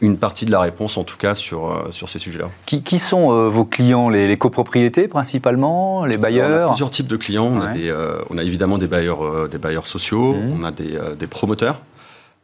une 0.00 0.18
partie 0.18 0.44
de 0.44 0.50
la 0.50 0.60
réponse, 0.60 0.96
en 0.96 1.04
tout 1.04 1.16
cas, 1.16 1.34
sur, 1.34 1.70
euh, 1.70 1.90
sur 1.90 2.08
ces 2.08 2.18
sujets-là. 2.18 2.50
Qui, 2.66 2.82
qui, 2.82 2.98
sont 2.98 3.32
euh, 3.32 3.48
vos 3.48 3.64
clients? 3.64 4.08
Les, 4.08 4.36
copropriétés, 4.36 5.08
principalement? 5.08 6.04
Les 6.04 6.16
bailleurs 6.16 6.60
On 6.60 6.64
a 6.64 6.68
plusieurs 6.68 6.90
types 6.90 7.06
de 7.06 7.16
clients. 7.16 7.46
On, 7.46 7.60
a, 7.60 7.76
euh, 7.76 8.22
on, 8.30 8.38
a 8.38 8.42
évidemment 8.42 8.78
des 8.78 8.86
bailleurs, 8.86 9.48
des 9.48 9.58
bailleurs 9.58 9.86
sociaux, 9.86 10.34
mhm. 10.34 10.60
on 10.60 10.64
a 10.64 10.70
des, 10.70 10.98
des 11.18 11.26
promoteurs. 11.26 11.82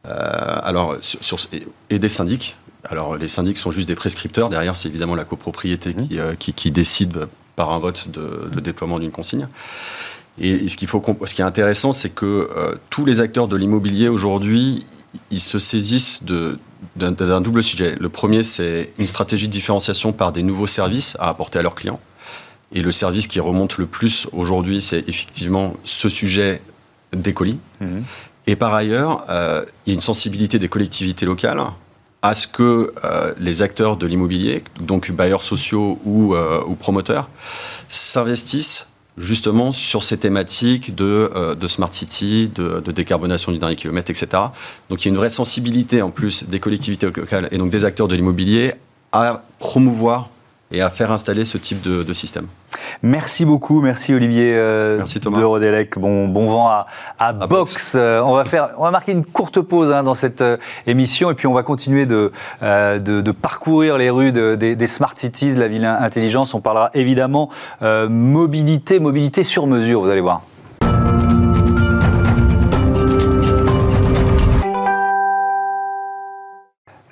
Alors, 0.05 0.97
sur, 1.01 1.39
et 1.91 1.99
des 1.99 2.09
syndics. 2.09 2.57
Alors, 2.85 3.17
les 3.17 3.29
syndics 3.29 3.59
sont 3.59 3.71
juste 3.71 3.89
des 3.89 3.95
prescripteurs. 3.95 4.49
Derrière, 4.49 4.77
c'est 4.77 4.89
évidemment 4.89 5.15
la 5.15 5.25
copropriété 5.25 5.93
qui, 5.93 6.19
euh, 6.19 6.35
qui, 6.39 6.71
décide 6.71 7.27
par 7.55 7.73
un 7.73 7.79
vote 7.79 8.09
de, 8.09 8.61
déploiement 8.61 8.99
d'une 8.99 9.11
consigne. 9.11 9.49
Et, 10.41 10.69
ce, 10.69 10.79
qu'il 10.79 10.89
faut, 10.89 11.03
ce 11.27 11.35
qui 11.35 11.43
est 11.43 11.45
intéressant, 11.45 11.93
c'est 11.93 12.09
que 12.09 12.49
tous 12.89 13.05
les 13.05 13.21
acteurs 13.21 13.49
de 13.49 13.57
l'immobilier 13.57 14.09
aujourd'hui, 14.09 14.87
ils 15.31 15.41
se 15.41 15.59
saisissent 15.59 16.21
d'un 16.97 17.41
double 17.41 17.63
sujet. 17.63 17.97
Le 17.99 18.09
premier, 18.09 18.43
c'est 18.43 18.93
une 18.99 19.07
stratégie 19.07 19.49
de 19.49 19.53
différenciation 19.53 20.13
par 20.13 20.33
des 20.33 20.43
nouveaux 20.43 20.67
services 20.67 21.17
à 21.19 21.29
apporter 21.29 21.59
à 21.59 21.63
leurs 21.63 21.75
clients. 21.75 22.01
Et 22.73 22.83
le 22.83 22.93
service 22.93 23.27
qui 23.27 23.41
remonte 23.41 23.79
le 23.79 23.87
plus 23.87 24.29
aujourd'hui, 24.33 24.81
c'est 24.81 25.09
effectivement 25.09 25.75
ce 25.83 26.09
sujet 26.09 26.63
des 27.13 27.35
colis. 27.35 27.59
Mmh. 27.81 28.01
Et 28.47 28.57
par 28.57 28.75
ailleurs, 28.75 29.25
euh, 29.29 29.65
il 29.87 29.91
y 29.91 29.93
a 29.93 29.95
une 29.95 30.01
sensibilité 30.01 30.59
des 30.59 30.69
collectivités 30.69 31.27
locales 31.27 31.61
à 32.23 32.35
ce 32.35 32.47
que 32.47 32.93
euh, 33.05 33.35
les 33.39 33.63
acteurs 33.63 33.97
de 33.97 34.07
l'immobilier, 34.07 34.63
donc 34.81 35.11
bailleurs 35.11 35.43
sociaux 35.43 35.99
ou, 36.05 36.35
euh, 36.35 36.63
promoteurs, 36.79 37.29
s'investissent 37.89 38.87
justement 39.19 39.73
sur 39.73 40.05
ces 40.05 40.17
thématiques 40.17 40.95
de, 40.95 41.31
smart 41.67 41.93
city, 41.93 42.51
de, 42.55 42.81
de, 42.81 42.93
décarbonation 42.93 43.53
du 43.53 43.59
dernier 43.59 43.77
kilomètre, 43.77 44.11
etc. 44.11 44.43
Donc 44.89 45.03
il 45.03 45.07
y 45.07 45.09
a 45.09 45.11
une 45.11 45.17
vraie 45.17 45.31
sensibilité 45.31 46.03
en 46.03 46.11
plus 46.11 46.45
des 46.45 46.61
collectivités 46.61 47.07
locales 47.07 47.49
et 47.51 47.59
donc 47.59 47.71
des 47.71 47.85
acteurs 47.85 48.09
de 48.09 48.15
l'immobilier 48.15 48.75
à 49.13 49.43
promouvoir 49.59 50.29
et 50.73 50.83
à 50.83 50.91
faire 50.91 51.11
installer 51.11 51.45
ce 51.45 51.59
type 51.59 51.83
de, 51.83 52.13
système. 52.13 52.47
Merci 53.03 53.45
beaucoup, 53.45 53.81
merci 53.81 54.15
Olivier 54.15 54.55
euh, 54.57 54.99
merci 54.99 55.21
Thomas. 55.21 55.39
de 55.39 55.45
Rodelec. 55.45 55.99
Bon, 55.99 56.29
bon 56.29 56.47
vent 56.47 56.69
à, 56.69 56.87
à, 57.19 57.33
Box. 57.33 57.95
Euh, 57.95 58.21
on, 58.21 58.35
va 58.35 58.45
faire, 58.45 58.71
on 58.79 58.85
va 58.85 58.91
marquer 58.91 59.13
une 59.13 59.25
courte 59.25 59.61
pause 59.61 59.91
hein, 59.93 60.03
dans 60.03 60.15
cette 60.15 60.41
euh, 60.41 60.57
émission 60.87 61.31
et 61.31 61.35
puis 61.35 61.47
on 61.47 61.53
va 61.53 61.63
continuer 61.63 62.07
de, 62.07 62.33
de, 62.63 62.99
de 62.99 63.31
parcourir 63.31 63.97
les 63.97 64.11
rues 64.11 64.33
de, 64.33 64.55
des, 64.55 64.77
des, 64.77 64.87
Smart 64.87 65.15
Cities, 65.17 65.55
la 65.55 65.69
ville 65.69 65.85
intelligence. 65.85 66.55
On 66.55 66.61
parlera 66.61 66.91
évidemment 66.95 67.51
mobilité, 67.81 68.99
mobilité 69.01 69.43
sur 69.45 69.67
mesure, 69.67 70.03
vous 70.03 70.09
allez 70.09 70.21
voir. 70.21 70.43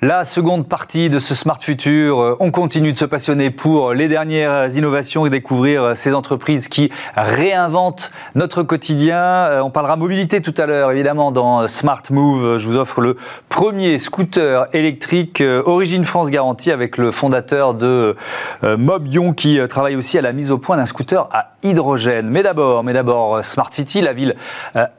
La 0.01 0.23
seconde 0.23 0.65
partie 0.65 1.09
de 1.09 1.19
ce 1.19 1.35
Smart 1.35 1.61
Future, 1.61 2.21
euh, 2.21 2.37
on 2.39 2.51
continue 2.51 2.93
de 2.93 2.97
se 2.97 3.03
passionner 3.03 3.49
pour 3.49 3.91
les 3.91 4.07
dernières 4.07 4.73
innovations 4.77 5.25
et 5.25 5.29
découvrir 5.29 5.83
euh, 5.83 5.93
ces 5.93 6.15
entreprises 6.15 6.69
qui 6.69 6.89
réinventent 7.17 8.09
notre 8.33 8.63
quotidien. 8.63 9.17
Euh, 9.17 9.59
on 9.61 9.71
parlera 9.71 9.97
mobilité 9.97 10.39
tout 10.39 10.53
à 10.55 10.67
l'heure, 10.67 10.91
évidemment, 10.91 11.33
dans 11.33 11.67
Smart 11.67 12.01
Move. 12.11 12.55
Je 12.55 12.65
vous 12.65 12.77
offre 12.77 13.01
le 13.01 13.17
premier 13.49 13.99
scooter 13.99 14.67
électrique 14.71 15.43
Origine 15.65 16.05
France 16.05 16.31
Garantie 16.31 16.71
avec 16.71 16.95
le 16.95 17.11
fondateur 17.11 17.73
de 17.73 18.15
Mobion 18.63 19.33
qui 19.33 19.59
travaille 19.67 19.97
aussi 19.97 20.17
à 20.17 20.21
la 20.21 20.31
mise 20.31 20.49
au 20.49 20.57
point 20.57 20.77
d'un 20.77 20.85
scooter 20.85 21.27
à 21.33 21.55
hydrogène. 21.61 22.29
Mais 22.29 22.41
d'abord, 22.41 22.85
mais 22.85 22.93
d'abord, 22.93 23.43
Smart 23.43 23.69
City, 23.73 23.99
la 23.99 24.13
ville 24.13 24.35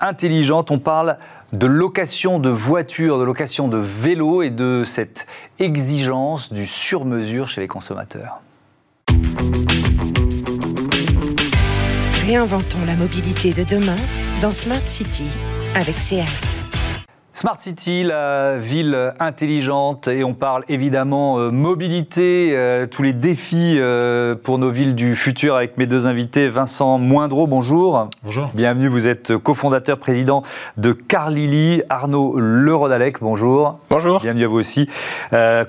intelligente, 0.00 0.70
on 0.70 0.78
parle 0.78 1.16
de 1.52 1.66
location 1.66 2.38
de 2.38 2.48
voitures, 2.48 3.18
de 3.18 3.24
location 3.24 3.68
de 3.68 3.78
vélos 3.78 4.42
et 4.42 4.50
de 4.50 4.84
cette 4.84 5.26
exigence 5.58 6.52
du 6.52 6.66
sur-mesure 6.66 7.48
chez 7.48 7.60
les 7.60 7.68
consommateurs. 7.68 8.40
Réinventons 12.26 12.84
la 12.86 12.94
mobilité 12.94 13.52
de 13.52 13.64
demain 13.64 13.96
dans 14.40 14.52
Smart 14.52 14.86
City 14.86 15.26
avec 15.74 15.98
SEAT. 15.98 16.69
Smart 17.40 17.56
City, 17.58 18.02
la 18.02 18.58
ville 18.58 19.14
intelligente, 19.18 20.08
et 20.08 20.24
on 20.24 20.34
parle 20.34 20.62
évidemment 20.68 21.38
euh, 21.38 21.50
mobilité, 21.50 22.50
euh, 22.54 22.86
tous 22.86 23.02
les 23.02 23.14
défis 23.14 23.76
euh, 23.78 24.34
pour 24.34 24.58
nos 24.58 24.70
villes 24.70 24.94
du 24.94 25.16
futur 25.16 25.56
avec 25.56 25.78
mes 25.78 25.86
deux 25.86 26.06
invités. 26.06 26.48
Vincent 26.48 26.98
Moindreau, 26.98 27.46
bonjour. 27.46 28.10
Bonjour. 28.24 28.50
Bienvenue, 28.52 28.88
vous 28.88 29.06
êtes 29.06 29.38
cofondateur, 29.38 29.96
président 29.96 30.42
de 30.76 30.92
Carlili. 30.92 31.80
Arnaud 31.88 32.38
Lerodalec, 32.38 33.22
bonjour. 33.22 33.78
Bonjour. 33.88 34.20
Bienvenue 34.20 34.44
à 34.44 34.48
vous 34.48 34.58
aussi. 34.58 34.86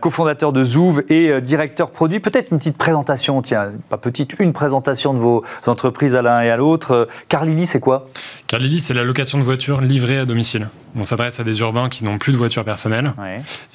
cofondateur 0.02 0.52
de 0.52 0.66
Zouv 0.66 1.04
et 1.08 1.40
directeur 1.40 1.92
produit. 1.92 2.20
Peut-être 2.20 2.52
une 2.52 2.58
petite 2.58 2.78
présentation, 2.78 3.42
tiens, 3.42 3.72
pas 3.88 3.96
petite, 3.96 4.36
une 4.40 4.52
présentation 4.52 5.14
de 5.14 5.20
vos 5.20 5.46
entreprises 5.68 6.16
à 6.16 6.22
l'un 6.22 6.42
et 6.42 6.50
à 6.50 6.58
l'autre. 6.58 7.08
Carlili, 7.30 7.66
c'est 7.66 7.80
quoi? 7.80 8.08
Carlili, 8.48 8.82
c'est 8.82 8.94
la 8.94 9.06
location 9.06 9.38
de 9.38 9.44
voitures 9.44 9.80
livrée 9.80 10.18
à 10.18 10.26
domicile. 10.26 10.68
On 10.96 11.04
s'adresse 11.04 11.40
à 11.40 11.44
des 11.44 11.60
urbains 11.60 11.90
qui 11.90 12.04
n'ont 12.04 12.18
plus 12.18 12.34
de 12.34 12.38
voiture 12.38 12.64
personnelle 12.64 13.14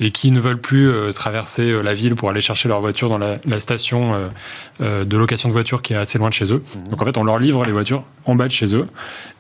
et 0.01 0.11
qui 0.11 0.31
ne 0.31 0.41
veulent 0.41 0.61
plus 0.61 0.91
euh, 0.91 1.13
traverser 1.13 1.71
euh, 1.71 1.83
la 1.83 1.95
ville 1.95 2.15
pour 2.15 2.29
aller 2.31 2.41
chercher 2.41 2.69
leur 2.69 2.81
voiture 2.81 3.09
dans 3.09 3.19
la, 3.19 3.61
station 3.61 4.31
euh, 4.81 5.05
de 5.05 5.17
location 5.17 5.49
de 5.49 5.53
voitures 5.53 5.83
qui 5.83 5.95
est 5.95 5.97
assez 5.97 6.19
loin 6.19 6.29
de 6.29 6.35
chez 6.35 6.53
eux. 6.53 6.63
Mhm. 6.77 6.89
Donc 6.89 7.03
en 7.03 7.05
fait, 7.05 7.17
on 7.17 7.25
leur 7.25 7.39
livre 7.39 7.65
les 7.65 7.73
voitures 7.73 8.05
en 8.25 8.35
bas 8.35 8.47
de 8.47 8.53
chez 8.53 8.75
eux. 8.75 8.87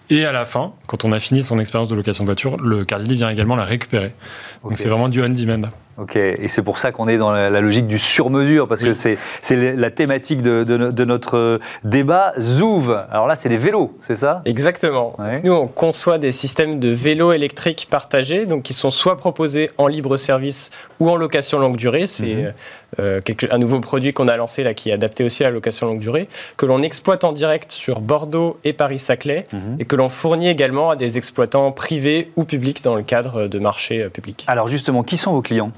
Et 0.08 0.24
à 0.24 0.32
la 0.32 0.44
fin, 0.44 0.72
quand 0.86 1.04
on 1.04 1.12
a 1.12 1.20
fini 1.20 1.42
son 1.42 1.58
expérience 1.58 1.88
de 1.88 1.94
location 1.94 2.24
de 2.24 2.28
voiture, 2.28 2.56
le 2.58 2.84
Carlili 2.84 3.16
vient 3.16 3.28
également 3.28 3.56
la 3.56 3.64
récupérer. 3.64 4.14
Donc 4.62 4.78
c'est 4.78 4.88
vraiment 4.88 5.08
du 5.08 5.22
on-demand. 5.22 5.68
Ok, 5.98 6.16
et 6.16 6.48
c'est 6.48 6.62
pour 6.62 6.78
ça 6.78 6.92
qu'on 6.92 7.08
est 7.08 7.16
dans 7.16 7.30
la, 7.30 7.48
logique 7.60 7.86
du 7.86 7.98
sur-mesure, 7.98 8.68
parce 8.68 8.82
que 8.82 8.92
c'est 8.92 9.16
la 9.50 9.90
thématique 9.90 10.42
de, 10.42 10.62
de, 10.62 11.04
notre 11.04 11.58
débat. 11.84 12.34
Zouv, 12.38 12.90
alors 13.10 13.26
là, 13.26 13.34
c'est 13.34 13.48
des 13.48 13.56
vélos, 13.56 13.96
c'est 14.06 14.16
ça? 14.16 14.42
Exactement. 14.44 15.16
Nous, 15.42 15.52
on 15.52 15.66
conçoit 15.66 16.18
des 16.18 16.32
systèmes 16.32 16.80
de 16.80 16.90
vélos 16.90 17.32
électriques 17.32 17.86
partagés, 17.90 18.44
donc 18.44 18.64
qui 18.64 18.74
sont 18.74 18.90
soit 18.90 19.16
proposés 19.16 19.70
en 19.78 19.86
libre 19.86 20.18
service 20.18 20.70
ou 21.00 21.08
en 21.08 21.16
location 21.16 21.58
longue 21.58 21.76
durée. 21.76 22.06
C'est 22.06 22.34
mhm. 22.34 22.52
euh, 23.00 23.20
un 23.50 23.58
nouveau 23.58 23.80
produit 23.80 24.12
qu'on 24.12 24.28
a 24.28 24.36
lancé 24.36 24.62
là, 24.62 24.74
qui 24.74 24.90
est 24.90 24.92
adapté 24.92 25.24
aussi 25.24 25.44
à 25.44 25.46
la 25.48 25.54
location 25.54 25.86
longue 25.86 26.00
durée, 26.00 26.28
que 26.58 26.66
l'on 26.66 26.82
exploite 26.82 27.24
en 27.24 27.32
direct 27.32 27.72
sur 27.72 28.00
Bordeaux 28.00 28.58
et 28.64 28.74
Paris-Saclay, 28.74 29.46
mhm. 29.50 29.76
et 29.78 29.86
que 29.86 29.96
l'on 29.96 30.10
fournit 30.10 30.48
également 30.48 30.90
à 30.90 30.96
des 30.96 31.16
exploitants 31.16 31.72
privés 31.72 32.30
ou 32.36 32.44
publics 32.44 32.84
dans 32.84 32.94
le 32.94 33.02
cadre 33.02 33.46
de 33.46 33.58
marchés 33.58 34.02
euh, 34.02 34.08
publics. 34.10 34.44
Alors 34.46 34.68
justement, 34.68 35.02
qui 35.02 35.16
sont 35.16 35.32
vos 35.32 35.42
clients? 35.42 35.72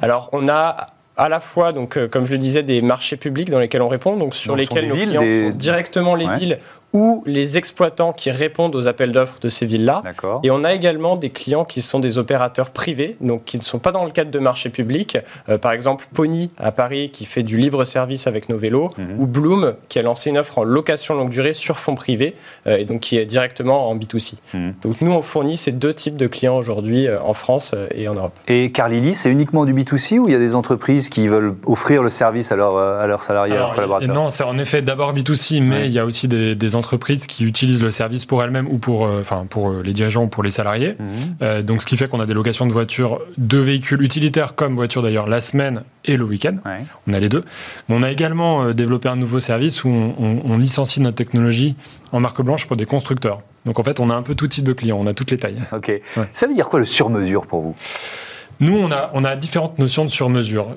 Alors 0.00 0.30
on 0.32 0.48
a 0.48 0.88
à 1.18 1.28
la 1.28 1.40
fois, 1.40 1.72
donc, 1.72 1.98
euh, 1.98 2.06
comme 2.06 2.24
je 2.26 2.32
le 2.32 2.38
disais, 2.38 2.62
des 2.62 2.80
marchés 2.80 3.16
publics 3.16 3.50
dans 3.50 3.58
lesquels 3.58 3.82
on 3.82 3.88
répond, 3.88 4.16
donc 4.16 4.36
sur 4.36 4.54
lesquels 4.54 4.86
nos 4.86 4.94
clients 4.94 5.20
sont 5.20 5.50
directement 5.56 6.14
les 6.14 6.28
villes 6.36 6.58
ou 6.92 7.22
les 7.26 7.58
exploitants 7.58 8.12
qui 8.12 8.30
répondent 8.30 8.74
aux 8.74 8.88
appels 8.88 9.12
d'offres 9.12 9.38
de 9.40 9.48
ces 9.48 9.66
villes-là. 9.66 10.02
Et 10.42 10.50
on 10.50 10.64
a 10.64 10.72
également 10.72 11.16
des 11.16 11.30
clients 11.30 11.64
qui 11.64 11.82
sont 11.82 12.00
des 12.00 12.16
opérateurs 12.16 12.70
privés, 12.70 13.16
donc 13.20 13.44
qui 13.44 13.58
ne 13.58 13.62
sont 13.62 13.78
pas 13.78 13.92
dans 13.92 14.04
le 14.04 14.10
cadre 14.10 14.30
de 14.30 14.38
marché 14.38 14.70
public. 14.70 15.18
Euh, 15.48 15.58
par 15.58 15.72
exemple, 15.72 16.06
Pony 16.14 16.50
à 16.58 16.72
Paris 16.72 17.10
qui 17.10 17.26
fait 17.26 17.42
du 17.42 17.58
libre 17.58 17.84
service 17.84 18.26
avec 18.26 18.48
nos 18.48 18.56
vélos, 18.56 18.88
mhm. 18.96 19.20
ou 19.20 19.26
Bloom 19.26 19.74
qui 19.88 19.98
a 19.98 20.02
lancé 20.02 20.30
une 20.30 20.38
offre 20.38 20.58
en 20.58 20.64
location 20.64 21.14
longue 21.14 21.28
durée 21.28 21.52
sur 21.52 21.78
fonds 21.78 21.94
privés, 21.94 22.34
euh, 22.66 22.78
et 22.78 22.84
donc 22.84 23.00
qui 23.00 23.18
est 23.18 23.26
directement 23.26 23.90
en 23.90 23.96
B2C. 23.96 24.34
Mhm. 24.54 24.74
Donc 24.82 25.00
nous, 25.02 25.12
on 25.12 25.22
fournit 25.22 25.58
ces 25.58 25.72
deux 25.72 25.92
types 25.92 26.16
de 26.16 26.26
clients 26.26 26.56
aujourd'hui 26.56 27.06
euh, 27.06 27.20
en 27.22 27.34
France 27.34 27.74
et 27.94 28.08
en 28.08 28.14
Europe. 28.14 28.38
Et 28.48 28.72
Carlili, 28.72 29.14
c'est 29.14 29.30
uniquement 29.30 29.66
du 29.66 29.74
B2C 29.74 30.18
ou 30.18 30.28
il 30.28 30.32
y 30.32 30.36
a 30.36 30.38
des 30.38 30.54
entreprises 30.54 31.10
qui 31.10 31.28
veulent 31.28 31.54
offrir 31.66 32.02
le 32.02 32.10
service 32.10 32.50
à, 32.50 32.54
à 32.54 33.06
leurs 33.06 33.22
salariés, 33.22 33.54
à 33.54 33.58
leurs 33.58 33.74
collaborateurs? 33.74 34.14
Non, 34.14 34.30
c'est 34.30 34.44
en 34.44 34.56
effet 34.56 34.80
d'abord 34.80 35.12
B2C, 35.12 35.62
mais 35.62 35.86
il 35.86 35.92
y 35.92 35.98
a 35.98 36.06
aussi 36.06 36.28
des, 36.28 36.54
des 36.54 36.74
entreprises 36.74 36.77
qui 37.26 37.44
utilisent 37.44 37.82
le 37.82 37.90
service 37.90 38.24
pour 38.24 38.42
elles-mêmes 38.42 38.68
ou 38.68 38.78
pour, 38.78 39.06
euh, 39.06 39.20
enfin, 39.20 39.46
pour 39.48 39.70
euh, 39.70 39.82
les 39.82 39.92
dirigeants 39.92 40.24
ou 40.24 40.28
pour 40.28 40.42
les 40.42 40.50
salariés. 40.50 40.96
Mhm. 40.98 41.08
Euh, 41.42 41.62
donc, 41.62 41.82
ce 41.82 41.86
qui 41.86 41.96
fait 41.96 42.08
qu'on 42.08 42.20
a 42.20 42.26
des 42.26 42.34
locations 42.34 42.66
de 42.66 42.72
voitures, 42.72 43.20
de 43.36 43.58
véhicules 43.58 44.02
utilitaires 44.02 44.54
comme 44.54 44.74
voitures 44.74 45.02
d'ailleurs, 45.02 45.26
la 45.26 45.40
semaine 45.40 45.82
et 46.04 46.16
le 46.16 46.24
week-end. 46.24 46.56
On 47.06 47.12
a 47.12 47.20
les 47.20 47.28
deux. 47.28 47.44
Mais 47.88 47.96
on 47.96 48.02
a 48.02 48.10
également 48.10 48.72
développé 48.72 49.08
un 49.08 49.16
nouveau 49.16 49.40
service 49.40 49.84
où 49.84 49.88
on, 49.88 50.58
licencie 50.58 51.00
notre 51.00 51.16
technologie 51.16 51.76
en 52.12 52.20
marque 52.20 52.42
blanche 52.42 52.66
pour 52.66 52.76
des 52.76 52.86
constructeurs. 52.86 53.40
Donc, 53.64 53.78
en 53.78 53.82
fait, 53.82 54.00
on 54.00 54.10
a 54.10 54.14
un 54.14 54.22
peu 54.22 54.34
tout 54.34 54.48
type 54.48 54.64
de 54.64 54.72
clients, 54.72 54.98
on 54.98 55.06
a 55.06 55.14
toutes 55.14 55.30
les 55.30 55.38
tailles. 55.38 55.62
Ok. 55.72 55.92
Ça 56.32 56.46
veut 56.46 56.54
dire 56.54 56.68
quoi 56.68 56.80
le 56.80 56.86
sur-mesure 56.86 57.46
pour 57.46 57.60
vous? 57.60 57.74
Nous, 58.60 58.76
on 58.76 58.90
a, 58.90 59.10
on 59.14 59.22
a 59.24 59.36
différentes 59.36 59.78
notions 59.78 60.04
de 60.04 60.10
sur-mesure. 60.10 60.76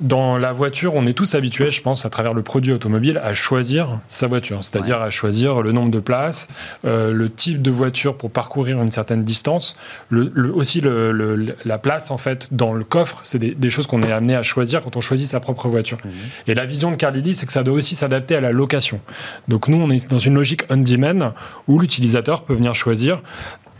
Dans 0.00 0.36
la 0.36 0.52
voiture, 0.52 0.94
on 0.94 1.06
est 1.06 1.14
tous 1.14 1.34
habitués, 1.34 1.70
je 1.70 1.80
pense, 1.80 2.04
à 2.04 2.10
travers 2.10 2.34
le 2.34 2.42
produit 2.42 2.72
automobile, 2.72 3.18
à 3.22 3.32
choisir 3.32 3.98
sa 4.08 4.26
voiture, 4.26 4.62
c'est-à-dire 4.62 5.00
à 5.00 5.08
choisir 5.08 5.62
le 5.62 5.72
nombre 5.72 5.90
de 5.90 6.00
places, 6.00 6.48
euh, 6.84 7.12
le 7.12 7.30
type 7.30 7.62
de 7.62 7.70
voiture 7.70 8.16
pour 8.16 8.30
parcourir 8.30 8.80
une 8.82 8.92
certaine 8.92 9.24
distance, 9.24 9.76
le, 10.10 10.30
aussi 10.54 10.80
le, 10.80 11.56
la 11.64 11.78
place 11.78 12.10
en 12.10 12.18
fait 12.18 12.48
dans 12.52 12.74
le 12.74 12.84
coffre. 12.84 13.22
C'est 13.24 13.38
des, 13.38 13.70
choses 13.70 13.86
qu'on 13.86 14.02
est 14.02 14.12
amené 14.12 14.36
à 14.36 14.42
choisir 14.42 14.82
quand 14.82 14.96
on 14.96 15.00
choisit 15.00 15.26
sa 15.26 15.40
propre 15.40 15.68
voiture. 15.68 15.98
Mhm. 16.04 16.10
Et 16.48 16.54
la 16.54 16.66
vision 16.66 16.90
de 16.90 16.96
Carlili, 16.96 17.34
c'est 17.34 17.46
que 17.46 17.52
ça 17.52 17.62
doit 17.62 17.74
aussi 17.74 17.94
s'adapter 17.94 18.36
à 18.36 18.42
la 18.42 18.52
location. 18.52 19.00
Donc 19.48 19.68
nous, 19.68 19.78
on 19.78 19.88
est 19.88 20.10
dans 20.10 20.18
une 20.18 20.34
logique 20.34 20.64
on-demand 20.68 21.32
où 21.68 21.78
l'utilisateur 21.78 22.44
peut 22.44 22.54
venir 22.54 22.74
choisir 22.74 23.22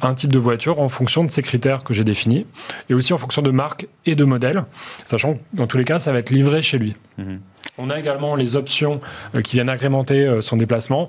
un 0.03 0.15
type 0.15 0.33
de 0.33 0.39
voiture 0.39 0.81
en 0.81 0.89
fonction 0.89 1.25
de 1.25 1.31
ces 1.31 1.43
critères 1.43 1.85
que 1.85 1.95
j'ai 1.95 2.05
définis, 2.05 2.47
et 2.91 2.95
aussi 2.95 3.13
en 3.13 3.19
fonction 3.19 3.43
de 3.43 3.51
marque 3.51 3.87
et 4.07 4.15
de 4.15 4.25
modèle, 4.25 4.65
sachant 5.05 5.35
que 5.35 5.39
dans 5.53 5.67
tous 5.67 5.79
les 5.79 5.85
cas, 5.85 5.99
ça 5.99 6.13
va 6.13 6.19
être 6.19 6.31
livré 6.31 6.63
chez 6.63 6.79
lui. 6.79 6.95
Mhm. 7.19 7.41
On 7.79 7.89
a 7.89 7.99
également 7.99 8.37
les 8.37 8.55
options 8.55 9.01
euh, 9.35 9.41
qui 9.41 9.57
viennent 9.57 9.71
agrémenter 9.71 10.27
euh, 10.27 10.43
son 10.43 10.57
déplacement 10.57 11.09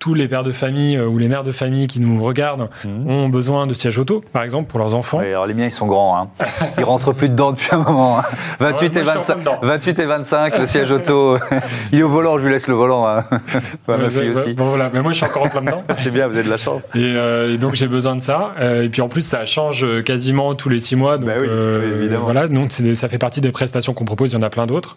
tous 0.00 0.14
les 0.14 0.28
pères 0.28 0.42
de 0.42 0.52
famille 0.52 0.96
euh, 0.96 1.06
ou 1.06 1.18
les 1.18 1.28
mères 1.28 1.44
de 1.44 1.52
famille 1.52 1.86
qui 1.86 2.00
nous 2.00 2.22
regardent 2.22 2.70
mhm. 2.86 3.08
ont 3.08 3.28
besoin 3.28 3.66
de 3.66 3.74
sièges 3.74 3.98
auto, 3.98 4.24
par 4.32 4.42
exemple, 4.42 4.68
pour 4.68 4.78
leurs 4.78 4.94
enfants. 4.94 5.18
alors 5.18 5.46
les 5.46 5.52
miens, 5.52 5.66
ils 5.66 5.70
sont 5.70 5.86
grands. 5.86 6.16
Hein. 6.16 6.46
Ils 6.78 6.84
rentrent 6.84 7.12
plus 7.12 7.28
dedans 7.28 7.52
depuis 7.52 7.68
un 7.72 7.78
moment. 7.78 8.22
28, 8.60 8.96
hein. 8.96 9.00
et 9.00 9.04
25, 9.04 9.38
28 9.62 9.98
et 9.98 10.06
25, 10.06 10.58
le 10.58 10.66
siège 10.66 10.90
auto. 10.90 11.36
Il 11.92 11.98
est 11.98 12.02
au 12.02 12.08
volant, 12.08 12.38
je 12.38 12.44
lui 12.44 12.52
laisse 12.52 12.66
le 12.66 12.74
volant. 12.74 13.06
Hein. 13.06 13.26
ma 13.88 14.08
fille 14.08 14.30
aussi. 14.30 14.54
Bon, 14.54 14.70
voilà. 14.70 14.90
Mais 14.92 15.02
moi, 15.02 15.12
je 15.12 15.18
suis 15.18 15.26
encore 15.26 15.42
en 15.42 15.48
plein 15.50 15.60
dedans. 15.60 15.82
C'est 15.98 16.10
bien, 16.10 16.28
vous 16.28 16.34
avez 16.34 16.44
de 16.44 16.50
la 16.50 16.56
chance. 16.56 16.84
Et, 16.94 17.00
euh, 17.04 17.58
donc, 17.58 17.74
j'ai 17.74 17.86
besoin 17.86 18.16
de 18.16 18.22
ça. 18.22 18.54
Euh, 18.58 18.84
et 18.84 18.88
puis, 18.88 19.02
en 19.02 19.08
plus, 19.08 19.20
ça 19.20 19.44
change 19.44 19.84
quasiment 20.04 20.54
tous 20.54 20.70
les 20.70 20.80
six 20.80 20.96
mois. 20.96 21.18
Donc, 21.18 21.26
bah 21.26 21.34
oui, 21.38 21.46
évidemment. 21.94 22.24
Voilà, 22.24 22.48
donc 22.48 22.72
ça 22.72 23.08
fait 23.08 23.18
partie 23.18 23.42
des 23.42 23.52
prestations 23.52 23.92
qu'on 23.92 24.06
propose. 24.06 24.32
Il 24.32 24.36
y 24.36 24.38
en 24.38 24.42
a 24.42 24.50
plein 24.50 24.66
d'autres. 24.66 24.96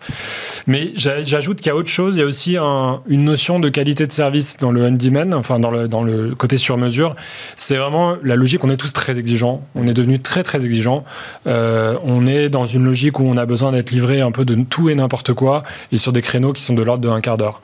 Mais 0.66 0.94
j'ajoute 0.96 1.58
qu'il 1.58 1.68
y 1.68 1.72
a 1.72 1.76
autre 1.76 1.90
chose. 1.90 2.16
Il 2.16 2.20
y 2.20 2.24
a 2.24 2.26
aussi 2.26 2.56
une 2.56 3.26
notion 3.26 3.60
de 3.60 3.68
qualité 3.68 4.08
de 4.08 4.14
service 4.14 4.56
dans 4.58 4.72
le 4.72 4.93
handyman, 4.94 5.34
enfin 5.34 5.60
dans 5.60 5.72
le, 5.72 5.88
dans 5.88 6.04
le 6.04 6.36
côté 6.36 6.58
sur 6.58 6.78
mesure. 6.78 7.16
C'est 7.56 7.78
vraiment 7.78 8.16
la 8.24 8.36
logique. 8.36 8.64
On 8.64 8.70
est 8.70 8.78
tous 8.78 8.94
très 8.94 9.18
exigeants. 9.20 9.66
On 9.76 9.88
est 9.88 9.94
devenu 9.94 10.20
très 10.20 10.44
très 10.44 10.66
exigeants. 10.66 11.04
Euh, 11.48 11.96
on 12.04 12.26
est 12.26 12.50
dans 12.50 12.68
une 12.68 12.84
logique 12.84 13.20
où 13.20 13.24
on 13.24 13.38
a 13.38 13.46
besoin 13.46 13.72
d'être 13.72 13.92
livré 13.92 14.22
un 14.22 14.32
peu 14.32 14.46
de 14.46 14.56
tout 14.64 14.90
et 14.90 14.96
n'importe 14.96 15.34
quoi 15.34 15.64
et 15.92 15.98
sur 15.98 16.12
des 16.12 16.22
créneaux 16.22 16.54
qui 16.54 16.62
sont 16.62 16.74
de 16.74 16.84
l'ordre 16.84 17.04
de 17.04 17.10
un 17.10 17.22
quart 17.22 17.38
d'heure. 17.38 17.62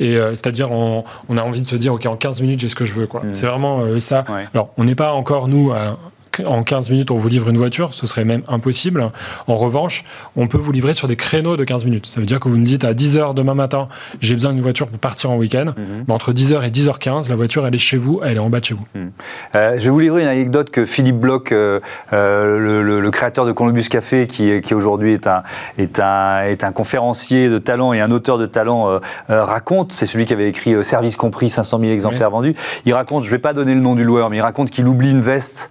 Et 0.00 0.16
euh, 0.16 0.30
c'est-à-dire 0.30 0.72
on, 0.72 1.04
on, 1.28 1.38
a 1.38 1.42
envie 1.42 1.62
de 1.62 1.66
se 1.66 1.76
dire 1.76 1.94
ok 1.94 2.06
en 2.06 2.16
15 2.16 2.40
minutes 2.40 2.60
j'ai 2.60 2.68
ce 2.68 2.74
que 2.74 2.84
je 2.84 2.94
veux 2.94 3.06
quoi. 3.06 3.22
Mmh. 3.22 3.32
C'est 3.32 3.46
vraiment 3.46 3.80
euh, 3.80 4.00
ça. 4.00 4.24
Alors 4.54 4.72
on 4.76 4.84
n'est 4.84 4.94
pas 4.94 5.12
encore 5.12 5.48
nous 5.48 5.72
à 5.72 5.98
en 6.46 6.62
15 6.62 6.90
minutes, 6.90 7.10
on 7.10 7.16
vous 7.16 7.28
livre 7.28 7.48
une 7.48 7.58
voiture, 7.58 7.94
ce 7.94 8.06
serait 8.06 8.24
même 8.24 8.42
impossible. 8.48 9.10
En 9.46 9.56
revanche, 9.56 10.04
on 10.36 10.46
peut 10.46 10.58
vous 10.58 10.72
livrer 10.72 10.94
sur 10.94 11.08
des 11.08 11.16
créneaux 11.16 11.56
de 11.56 11.64
15 11.64 11.84
minutes. 11.84 12.06
Ça 12.06 12.20
veut 12.20 12.26
dire 12.26 12.40
que 12.40 12.48
vous 12.48 12.56
nous 12.56 12.64
dites 12.64 12.84
à 12.84 12.94
10h 12.94 13.34
demain 13.34 13.54
matin, 13.54 13.88
j'ai 14.20 14.34
besoin 14.34 14.52
d'une 14.52 14.62
voiture 14.62 14.88
pour 14.88 14.98
partir 14.98 15.30
en 15.30 15.36
week-end. 15.36 15.66
Mhm. 15.76 16.04
Mais 16.06 16.14
entre 16.14 16.32
10h 16.32 16.64
et 16.64 16.70
10h15, 16.70 17.28
la 17.28 17.36
voiture, 17.36 17.66
elle 17.66 17.74
est 17.74 17.78
chez 17.78 17.96
vous, 17.96 18.20
elle 18.24 18.36
est 18.36 18.40
en 18.40 18.48
bas 18.48 18.60
de 18.60 18.64
chez 18.64 18.74
vous. 18.74 18.84
Mhm. 18.94 19.10
Euh, 19.54 19.78
je 19.78 19.84
vais 19.84 19.90
vous 19.90 19.98
livrer 19.98 20.22
une 20.22 20.28
anecdote 20.28 20.70
que 20.70 20.84
Philippe 20.84 21.18
Bloch, 21.18 21.52
euh, 21.52 21.80
euh, 22.12 23.00
le, 23.00 23.10
créateur 23.10 23.44
de 23.44 23.52
Columbus 23.52 23.84
Café, 23.84 24.26
qui, 24.26 24.60
qui 24.62 24.74
aujourd'hui 24.74 25.12
est 25.12 25.26
un, 25.26 25.42
est, 25.76 26.00
un, 26.00 26.44
est 26.44 26.64
un 26.64 26.72
conférencier 26.72 27.50
de 27.50 27.58
talent 27.58 27.92
et 27.92 28.00
un 28.00 28.10
auteur 28.10 28.38
de 28.38 28.46
talent, 28.46 29.00
raconte. 29.28 29.92
C'est 29.92 30.06
celui 30.06 30.24
qui 30.24 30.32
avait 30.32 30.48
écrit 30.48 30.82
Service 30.82 31.16
compris, 31.16 31.50
500 31.50 31.78
000 31.80 31.92
exemplaires 31.92 32.30
vendus. 32.30 32.54
Il 32.86 32.94
raconte, 32.94 33.22
je 33.22 33.28
ne 33.28 33.32
vais 33.32 33.38
pas 33.38 33.52
donner 33.52 33.74
le 33.74 33.80
nom 33.80 33.94
du 33.94 34.04
loueur, 34.04 34.30
mais 34.30 34.38
il 34.38 34.42
raconte 34.42 34.70
qu'il 34.70 34.86
oublie 34.86 35.10
une 35.10 35.20
veste 35.20 35.70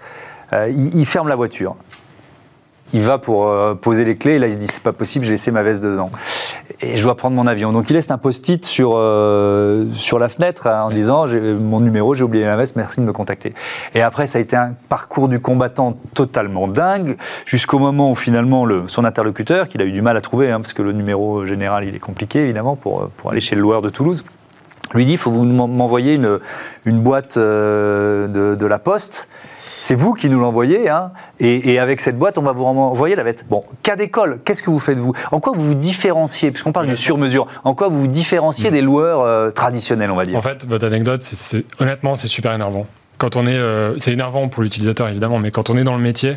euh, 0.53 0.69
il, 0.69 1.05
ferme 1.05 1.27
la 1.27 1.35
voiture. 1.35 1.75
Il 2.93 3.01
va 3.01 3.17
pour 3.19 3.47
euh, 3.47 3.73
poser 3.73 4.03
les 4.03 4.17
clés 4.17 4.33
et 4.33 4.39
là 4.39 4.47
il 4.47 4.53
se 4.53 4.57
dit 4.57 4.67
c'est 4.67 4.83
pas 4.83 4.91
possible 4.91 5.23
j'ai 5.23 5.31
laissé 5.31 5.49
ma 5.49 5.63
veste 5.63 5.81
dedans. 5.81 6.09
Et 6.81 6.97
je 6.97 7.03
dois 7.03 7.15
prendre 7.15 7.37
mon 7.37 7.47
avion. 7.47 7.71
Donc 7.71 7.89
il 7.89 7.93
laisse 7.93 8.11
un 8.11 8.17
post-it 8.17 8.65
sur 8.65 8.93
euh, 8.95 9.85
sur 9.93 10.19
la 10.19 10.27
fenêtre 10.27 10.67
hein, 10.67 10.83
en 10.83 10.89
disant 10.89 11.25
mon 11.27 11.79
numéro 11.79 12.15
j'ai 12.15 12.25
oublié 12.25 12.43
ma 12.43 12.57
veste 12.57 12.75
merci 12.75 12.99
de 12.99 13.05
me 13.05 13.13
contacter. 13.13 13.53
Et 13.95 14.01
après 14.01 14.27
ça 14.27 14.39
a 14.39 14.41
été 14.41 14.57
un 14.57 14.73
parcours 14.89 15.29
du 15.29 15.39
combattant 15.39 15.97
totalement 16.13 16.67
dingue 16.67 17.15
jusqu'au 17.45 17.79
moment 17.79 18.11
où 18.11 18.15
finalement 18.15 18.65
le, 18.65 18.83
son 18.87 19.05
interlocuteur 19.05 19.69
qu'il 19.69 19.81
a 19.81 19.85
eu 19.85 19.93
du 19.93 20.01
mal 20.01 20.17
à 20.17 20.21
trouver 20.21 20.51
hein, 20.51 20.59
parce 20.59 20.73
que 20.73 20.81
le 20.81 20.91
numéro 20.91 21.45
général 21.45 21.85
il 21.85 21.95
est 21.95 21.99
compliqué 21.99 22.39
évidemment 22.39 22.75
pour 22.75 23.09
pour 23.15 23.31
aller 23.31 23.39
chez 23.39 23.55
le 23.55 23.61
loueur 23.61 23.81
de 23.81 23.89
Toulouse 23.89 24.25
lui 24.93 25.05
dit 25.05 25.13
il 25.13 25.17
faut 25.17 25.31
vous 25.31 25.45
m'envoyer 25.45 26.15
une, 26.15 26.39
une 26.83 26.99
boîte 26.99 27.37
de 27.37 28.65
la 28.65 28.79
poste 28.79 29.29
c'est 29.81 29.95
vous 29.95 30.13
qui 30.13 30.29
nous 30.29 30.39
l'envoyez, 30.39 30.89
hein, 30.89 31.11
et, 31.39 31.79
avec 31.79 32.01
cette 32.01 32.17
boîte, 32.17 32.37
on 32.37 32.43
va 32.43 32.51
vous 32.51 32.63
envoyer 32.63 33.15
la 33.15 33.23
veste. 33.23 33.45
Bon, 33.49 33.63
cas 33.83 33.95
d'école, 33.95 34.39
qu'est-ce 34.45 34.61
que 34.61 34.69
vous 34.69 34.79
faites 34.79 34.99
vous? 34.99 35.13
En 35.31 35.39
quoi 35.39 35.53
vous 35.55 35.65
vous 35.65 35.73
différenciez, 35.75 36.51
puisqu'on 36.51 36.71
parle 36.71 36.87
de 36.87 36.95
sur-mesure, 36.95 37.47
en 37.63 37.73
quoi 37.73 37.89
vous 37.89 38.01
vous 38.01 38.07
différenciez 38.07 38.69
mm. 38.69 38.73
des 38.73 38.81
loueurs 38.81 39.21
euh, 39.21 39.49
traditionnels, 39.49 40.11
on 40.11 40.15
va 40.15 40.25
dire? 40.25 40.37
En 40.37 40.41
fait, 40.41 40.65
votre 40.67 40.85
anecdote, 40.85 41.23
c'est, 41.23 41.65
honnêtement, 41.79 42.15
c'est 42.15 42.27
super 42.27 42.53
énervant. 42.53 42.85
Quand 43.17 43.35
on 43.35 43.45
est, 43.45 43.57
euh, 43.57 43.97
c'est 43.97 44.13
énervant 44.13 44.47
pour 44.47 44.63
l'utilisateur 44.63 45.07
évidemment, 45.07 45.39
mais 45.39 45.51
quand 45.51 45.69
on 45.69 45.77
est 45.77 45.83
dans 45.83 45.95
le 45.95 46.01
métier, 46.01 46.35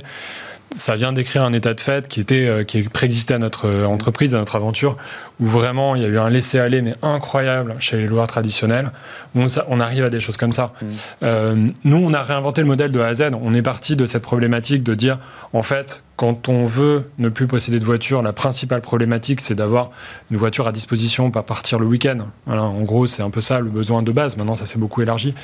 ça 0.77 0.97
vient 0.97 1.12
décrire 1.12 1.43
un 1.43 1.53
état 1.53 1.75
de 1.75 1.81
fait 1.81 2.09
qui 2.09 2.20
était 2.20 2.47
euh, 2.47 2.64
qui 2.64 2.83
préexistait 2.83 3.35
à 3.35 3.39
notre 3.39 3.66
euh, 3.66 3.87
entreprise, 3.87 4.35
à 4.35 4.39
notre 4.39 4.57
aventure, 4.57 4.97
où 5.41 5.47
vraiment 5.47 5.95
il 5.95 6.03
y 6.03 6.05
a 6.05 6.09
eu 6.09 6.18
un 6.18 6.31
laisser 6.31 6.59
aller 6.59 6.83
mais 6.83 6.95
incroyable 7.03 7.77
chez 7.79 7.97
les 7.97 8.07
loueurs 8.07 8.27
traditionnels. 8.27 8.91
On, 9.35 9.47
on, 9.68 9.81
arrive 9.81 10.05
à 10.05 10.11
des 10.11 10.20
choses 10.20 10.37
comme 10.37 10.53
ça. 10.53 10.72
Mmh. 10.81 10.87
Euh, 11.22 11.68
nous, 11.85 11.97
on 11.97 12.12
a 12.12 12.22
réinventé 12.22 12.61
le 12.61 12.66
modèle 12.66 12.93
de 12.93 13.01
A 13.01 13.07
à 13.07 13.14
Z. 13.14 13.31
On 13.41 13.55
est 13.55 13.62
parti 13.62 13.97
de 13.97 14.07
cette 14.07 14.22
problématique 14.22 14.83
de 14.83 14.95
dire 14.95 15.18
en 15.53 15.62
fait 15.62 16.03
quand 16.17 16.49
on 16.49 16.65
veut 16.65 17.11
ne 17.19 17.29
plus 17.29 17.47
posséder 17.47 17.81
de 17.81 17.85
voiture, 17.85 18.23
la 18.23 18.33
principale 18.33 18.81
problématique, 18.81 19.41
c'est 19.41 19.55
d'avoir 19.55 19.91
une 20.31 20.37
voiture 20.37 20.69
à 20.69 20.73
disposition, 20.73 21.31
pas 21.31 21.43
partir 21.43 21.79
le 21.79 21.87
week-end. 21.87 22.19
en 22.47 22.83
gros, 22.83 23.07
c'est 23.07 23.23
un 23.23 23.31
peu 23.31 23.41
ça 23.41 23.61
le 23.61 23.71
besoin 23.71 24.03
de 24.03 24.12
base. 24.12 24.37
Maintenant, 24.37 24.55
ça 24.55 24.67
s'est 24.67 24.79
beaucoup 24.79 25.03
élargi. 25.03 25.35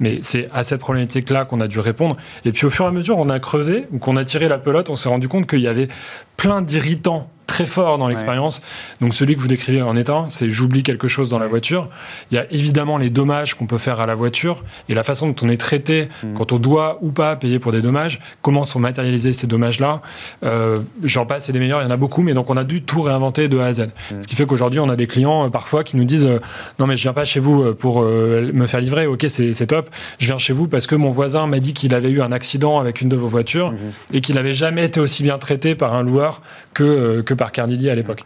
Mais 0.00 0.18
c'est 0.22 0.48
à 0.52 0.62
cette 0.64 0.80
problématique-là 0.80 1.44
qu'on 1.44 1.60
a 1.60 1.68
dû 1.68 1.78
répondre. 1.78 2.16
Et 2.44 2.52
puis, 2.52 2.66
au 2.66 2.70
fur 2.70 2.86
et 2.86 2.88
à 2.88 2.90
mesure, 2.90 3.18
on 3.18 3.28
a 3.28 3.38
creusé, 3.38 3.86
qu'on 4.00 4.16
a 4.16 4.24
tiré 4.24 4.48
la 4.48 4.58
pelote, 4.58 4.90
on 4.90 4.96
s'est 4.96 5.08
rendu 5.08 5.28
compte 5.28 5.46
qu'il 5.46 5.60
y 5.60 5.68
avait 5.68 5.88
plein 6.36 6.60
d'irritants 6.60 7.30
très 7.46 7.66
fort 7.66 7.98
dans 7.98 8.08
l'expérience. 8.08 8.62
Donc 9.00 9.14
celui 9.14 9.36
que 9.36 9.40
vous 9.40 9.48
décrivez 9.48 9.82
en 9.82 9.96
état, 9.96 10.24
c'est 10.28 10.50
j'oublie 10.50 10.82
quelque 10.82 11.08
chose 11.08 11.28
dans 11.28 11.38
la 11.38 11.46
voiture. 11.46 11.88
Il 12.30 12.34
y 12.34 12.38
a 12.38 12.46
évidemment 12.50 12.98
les 12.98 13.10
dommages 13.10 13.54
qu'on 13.54 13.66
peut 13.66 13.78
faire 13.78 14.00
à 14.00 14.06
la 14.06 14.14
voiture 14.14 14.64
et 14.88 14.94
la 14.94 15.02
façon 15.02 15.28
dont 15.28 15.36
on 15.42 15.48
est 15.48 15.56
traité 15.56 16.08
mm. 16.22 16.34
quand 16.34 16.52
on 16.52 16.58
doit 16.58 16.98
ou 17.02 17.12
pas 17.12 17.36
payer 17.36 17.58
pour 17.58 17.72
des 17.72 17.82
dommages, 17.82 18.20
comment 18.42 18.64
sont 18.64 18.80
matérialisés 18.80 19.32
ces 19.32 19.46
dommages-là. 19.46 20.02
Euh, 20.44 20.80
J'en 21.02 21.26
passe, 21.26 21.46
c'est 21.46 21.52
des 21.52 21.58
meilleurs, 21.58 21.80
il 21.82 21.84
y 21.84 21.88
en 21.88 21.90
a 21.90 21.96
beaucoup, 21.96 22.22
mais 22.22 22.34
donc 22.34 22.50
on 22.50 22.56
a 22.56 22.64
dû 22.64 22.82
tout 22.82 23.02
réinventer 23.02 23.48
de 23.48 23.58
A 23.58 23.66
à 23.66 23.74
Z. 23.74 23.80
Mm. 23.80 23.86
Ce 24.20 24.26
qui 24.26 24.34
fait 24.34 24.46
qu'aujourd'hui, 24.46 24.80
on 24.80 24.88
a 24.88 24.96
des 24.96 25.06
clients 25.06 25.46
euh, 25.46 25.48
parfois 25.48 25.84
qui 25.84 25.96
nous 25.96 26.04
disent 26.04 26.26
euh, 26.26 26.40
non 26.78 26.86
mais 26.86 26.96
je 26.96 27.02
viens 27.02 27.12
pas 27.12 27.24
chez 27.24 27.40
vous 27.40 27.62
euh, 27.62 27.74
pour 27.74 28.02
me 28.02 28.66
faire 28.66 28.80
livrer, 28.80 29.06
ok 29.06 29.26
c'est 29.28 29.66
top, 29.66 29.88
je 30.18 30.26
viens 30.26 30.38
chez 30.38 30.52
vous 30.52 30.68
parce 30.68 30.86
que 30.86 30.94
mon 30.94 31.10
voisin 31.10 31.46
m'a 31.46 31.58
dit 31.58 31.72
qu'il 31.72 31.94
avait 31.94 32.10
eu 32.10 32.20
un 32.20 32.32
accident 32.32 32.78
avec 32.78 33.00
une 33.00 33.08
de 33.08 33.16
vos 33.16 33.26
voitures 33.26 33.72
mm-hmm. 33.72 34.16
et 34.16 34.20
qu'il 34.20 34.34
n'avait 34.34 34.52
jamais 34.52 34.84
été 34.84 35.00
aussi 35.00 35.22
bien 35.22 35.38
traité 35.38 35.74
par 35.74 35.94
un 35.94 36.02
loueur 36.02 36.42
que, 36.74 37.20
que 37.22 37.34
par 37.36 37.52
Carnili 37.52 37.90
à 37.90 37.94
l'époque. 37.94 38.22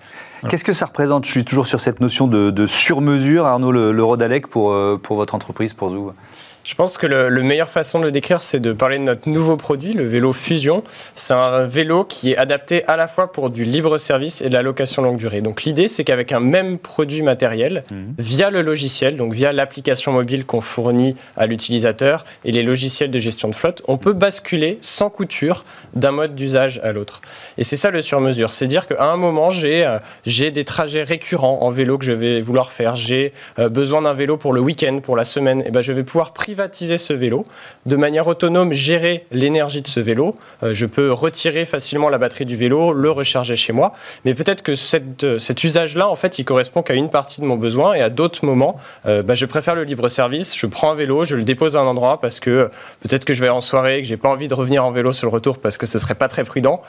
Qu'est-ce 0.49 0.65
que 0.65 0.73
ça 0.73 0.87
représente? 0.87 1.27
Je 1.27 1.31
suis 1.31 1.45
toujours 1.45 1.67
sur 1.67 1.81
cette 1.81 2.01
notion 2.01 2.27
de, 2.27 2.67
sur-mesure, 2.67 3.47
Arnaud 3.47 3.73
le, 3.73 3.93
le 3.93 4.05
Rodalec, 4.05 4.47
pour, 4.47 4.73
euh, 4.73 4.99
pour 5.03 5.17
votre 5.17 5.35
entreprise, 5.35 5.73
pour 5.73 5.91
Zou 5.91 6.13
Je 6.71 6.77
pense 6.77 6.99
que 6.99 7.07
le, 7.09 7.31
le 7.31 7.43
meilleure 7.43 7.69
façon 7.69 7.99
de 7.99 8.05
le 8.05 8.13
décrire, 8.13 8.41
c'est 8.41 8.61
de 8.61 8.73
parler 8.73 8.97
de 8.99 9.03
notre 9.03 9.29
nouveau 9.29 9.57
produit, 9.57 9.93
le 9.93 10.07
vélo 10.07 10.33
Fusion. 10.33 10.85
C'est 11.17 11.35
un 11.35 11.67
vélo 11.67 12.05
qui 12.05 12.31
est 12.31 12.37
adapté 12.37 12.85
à 12.85 12.97
la 12.97 13.09
fois 13.09 13.33
pour 13.33 13.51
du 13.51 13.65
libre 13.65 13.99
service 13.99 14.41
et 14.41 14.49
de 14.49 14.55
la 14.55 14.63
location 14.63 15.03
longue 15.03 15.17
durée. 15.17 15.41
Donc 15.41 15.65
l'idée, 15.65 15.89
c'est 15.89 16.05
qu'avec 16.05 16.31
un 16.31 16.39
même 16.39 16.79
produit 16.79 17.23
matériel, 17.23 17.83
mhm. 17.91 18.15
via 18.19 18.51
le 18.51 18.63
logiciel, 18.63 19.17
donc 19.17 19.33
via 19.33 19.53
l'application 19.53 20.13
mobile 20.13 20.47
qu'on 20.47 20.61
fournit 20.61 21.17
à 21.37 21.47
l'utilisateur 21.47 22.25
et 22.45 22.53
les 22.53 22.63
logiciels 22.63 23.11
de 23.11 23.19
gestion 23.19 23.49
de 23.49 23.55
flotte, 23.57 23.83
on 23.89 23.97
peut 23.97 24.13
basculer 24.13 24.79
sans 24.81 25.11
couture 25.11 25.65
d'un 25.95 26.13
mode 26.13 26.37
d'usage 26.37 26.81
à 26.85 26.93
l'autre. 26.93 27.21
Et 27.59 27.65
c'est 27.65 27.75
ça 27.75 27.91
le 27.91 28.01
sur-mesure. 28.01 28.53
C'est 28.53 28.69
dire 28.69 28.87
qu'à 28.87 29.11
un 29.11 29.17
moment, 29.17 29.51
j'ai 29.51 29.85
euh, 29.85 29.99
j'ai 30.25 30.53
des 30.53 30.65
trajets 30.65 31.03
récurrents 31.03 31.63
en 31.63 31.71
vélo 31.73 31.99
que 31.99 32.05
je 32.05 32.13
vais 32.13 32.41
vouloir 32.41 32.71
faire. 32.71 32.95
J'ai 32.95 33.33
euh, 33.59 33.69
besoin 33.69 34.03
d'un 34.03 34.15
vélo 34.15 34.37
pour 34.37 34.53
le 34.53 34.61
week-end, 34.61 35.01
pour 35.03 35.17
la 35.17 35.25
semaine. 35.25 35.65
Et 35.67 35.73
ben, 35.73 35.81
je 35.81 35.93
vais 35.93 36.05
pouvoir 36.05 36.33
privatiser 36.61 36.99
ce 36.99 37.15
vélo 37.15 37.45
de 37.87 37.97
manière 37.97 38.27
autonome, 38.27 38.73
gérer 38.73 39.25
l'énergie 39.33 39.81
de 39.81 39.87
ce 39.87 39.99
vélo. 39.99 40.35
Euh, 40.63 40.75
je 40.75 40.85
peux 40.85 41.11
retirer 41.11 41.65
facilement 41.65 42.11
la 42.11 42.19
batterie 42.19 42.45
du 42.45 42.55
vélo, 42.57 42.93
le 42.93 43.11
recharger 43.11 43.57
chez 43.57 43.73
moi. 43.73 43.95
Mais 44.27 44.35
peut-être 44.35 44.61
que 44.61 44.75
cette, 44.75 45.39
cet 45.39 45.65
usage-là, 45.65 46.07
en 46.09 46.17
fait, 46.17 46.39
il 46.39 46.45
correspond 46.45 46.83
qu'à 46.83 46.93
une 46.93 47.09
partie 47.09 47.41
de 47.41 47.47
mon 47.47 47.57
besoin 47.57 47.95
et 47.95 48.03
à 48.03 48.11
d'autres 48.11 48.45
moments, 48.45 48.77
ben, 49.07 49.35
je 49.35 49.47
préfère 49.47 49.75
le 49.75 49.85
libre 49.85 50.09
service. 50.09 50.57
Je 50.57 50.67
prends 50.67 50.91
un 50.91 50.95
vélo, 50.95 51.25
je 51.25 51.37
le 51.37 51.45
dépose 51.45 51.77
à 51.77 51.81
un 51.81 51.87
endroit 51.87 52.21
parce 52.21 52.41
que 52.41 52.69
peut-être 53.01 53.25
que 53.25 53.33
je 53.33 53.41
vais 53.41 53.49
en 53.49 53.61
soirée, 53.61 54.03
que 54.03 54.07
j'ai 54.07 54.19
pas 54.19 54.29
envie 54.29 54.49
de 54.49 54.55
revenir 54.55 54.85
en 54.85 54.91
vélo 54.91 55.13
sur 55.13 55.27
le 55.27 55.33
retour 55.33 55.59
parce 55.59 55.79
que 55.79 55.87
ce 55.87 55.99
serait 55.99 56.15
pas 56.15 56.29
très 56.29 56.45
prudent. 56.45 56.83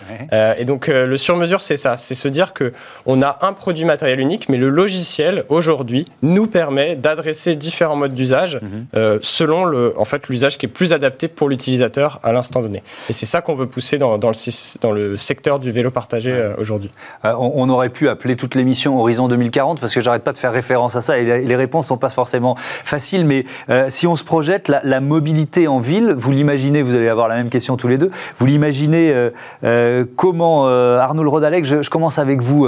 et 0.57 0.65
donc 0.65 0.87
le 0.87 1.17
sur-mesure, 1.17 1.63
c'est 1.63 1.77
ça, 1.77 1.95
c'est 1.95 2.15
se 2.15 2.27
dire 2.27 2.53
que 2.53 2.73
on 3.05 3.21
a 3.21 3.39
un 3.41 3.53
produit 3.53 3.85
matériel 3.85 4.19
unique, 4.19 4.49
mais 4.49 4.57
le 4.57 4.69
logiciel 4.69 5.45
aujourd'hui 5.49 6.05
nous 6.21 6.47
permet 6.47 6.95
d'adresser 6.95 7.55
différents 7.55 7.95
modes 7.95 8.15
d'usage 8.15 8.59
mhm. 8.61 8.85
euh, 8.95 9.19
le, 9.65 9.93
en 9.97 10.05
fait, 10.05 10.27
l'usage 10.29 10.57
qui 10.57 10.65
est 10.65 10.69
plus 10.69 10.93
adapté 10.93 11.27
pour 11.27 11.49
l'utilisateur 11.49 12.19
à 12.23 12.33
l'instant 12.33 12.61
donné. 12.61 12.83
Et 13.09 13.13
c'est 13.13 13.25
ça 13.25 13.41
qu'on 13.41 13.55
veut 13.55 13.67
pousser 13.67 13.97
dans, 13.97 14.17
dans, 14.17 14.29
le, 14.29 14.79
dans, 14.81 14.91
le, 14.91 15.17
secteur 15.17 15.59
du 15.59 15.71
vélo 15.71 15.91
partagé 15.91 16.31
euh, 16.31 16.53
aujourd'hui. 16.57 16.91
Euh, 17.25 17.33
on, 17.37 17.69
aurait 17.69 17.89
pu 17.89 18.09
appeler 18.09 18.35
toute 18.35 18.55
l'émission 18.55 18.99
Horizon 18.99 19.27
2040 19.27 19.79
parce 19.79 19.93
que 19.93 20.01
j'arrête 20.01 20.23
pas 20.23 20.33
de 20.33 20.37
faire 20.37 20.51
référence 20.51 20.95
à 20.95 21.01
ça 21.01 21.17
et 21.17 21.23
les, 21.23 21.55
réponses 21.55 21.87
sont 21.87 21.97
pas 21.97 22.09
forcément 22.09 22.55
faciles. 22.57 23.25
Mais 23.25 23.45
si 23.89 24.07
on 24.07 24.15
se 24.15 24.23
projette, 24.23 24.67
la, 24.67 24.99
mobilité 24.99 25.67
en 25.67 25.79
ville, 25.79 26.13
vous 26.17 26.31
l'imaginez, 26.31 26.81
vous 26.81 26.95
allez 26.95 27.07
avoir 27.07 27.27
la 27.27 27.35
même 27.35 27.49
question 27.49 27.77
tous 27.77 27.87
les 27.87 27.97
deux. 27.97 28.11
Vous 28.37 28.45
l'imaginez 28.45 29.13
comment 30.15 30.67
Arnaud 30.67 31.29
Rodalec, 31.29 31.65
je, 31.65 31.81
je, 31.81 31.89
commence 31.89 32.17
avec 32.17 32.41
vous. 32.41 32.67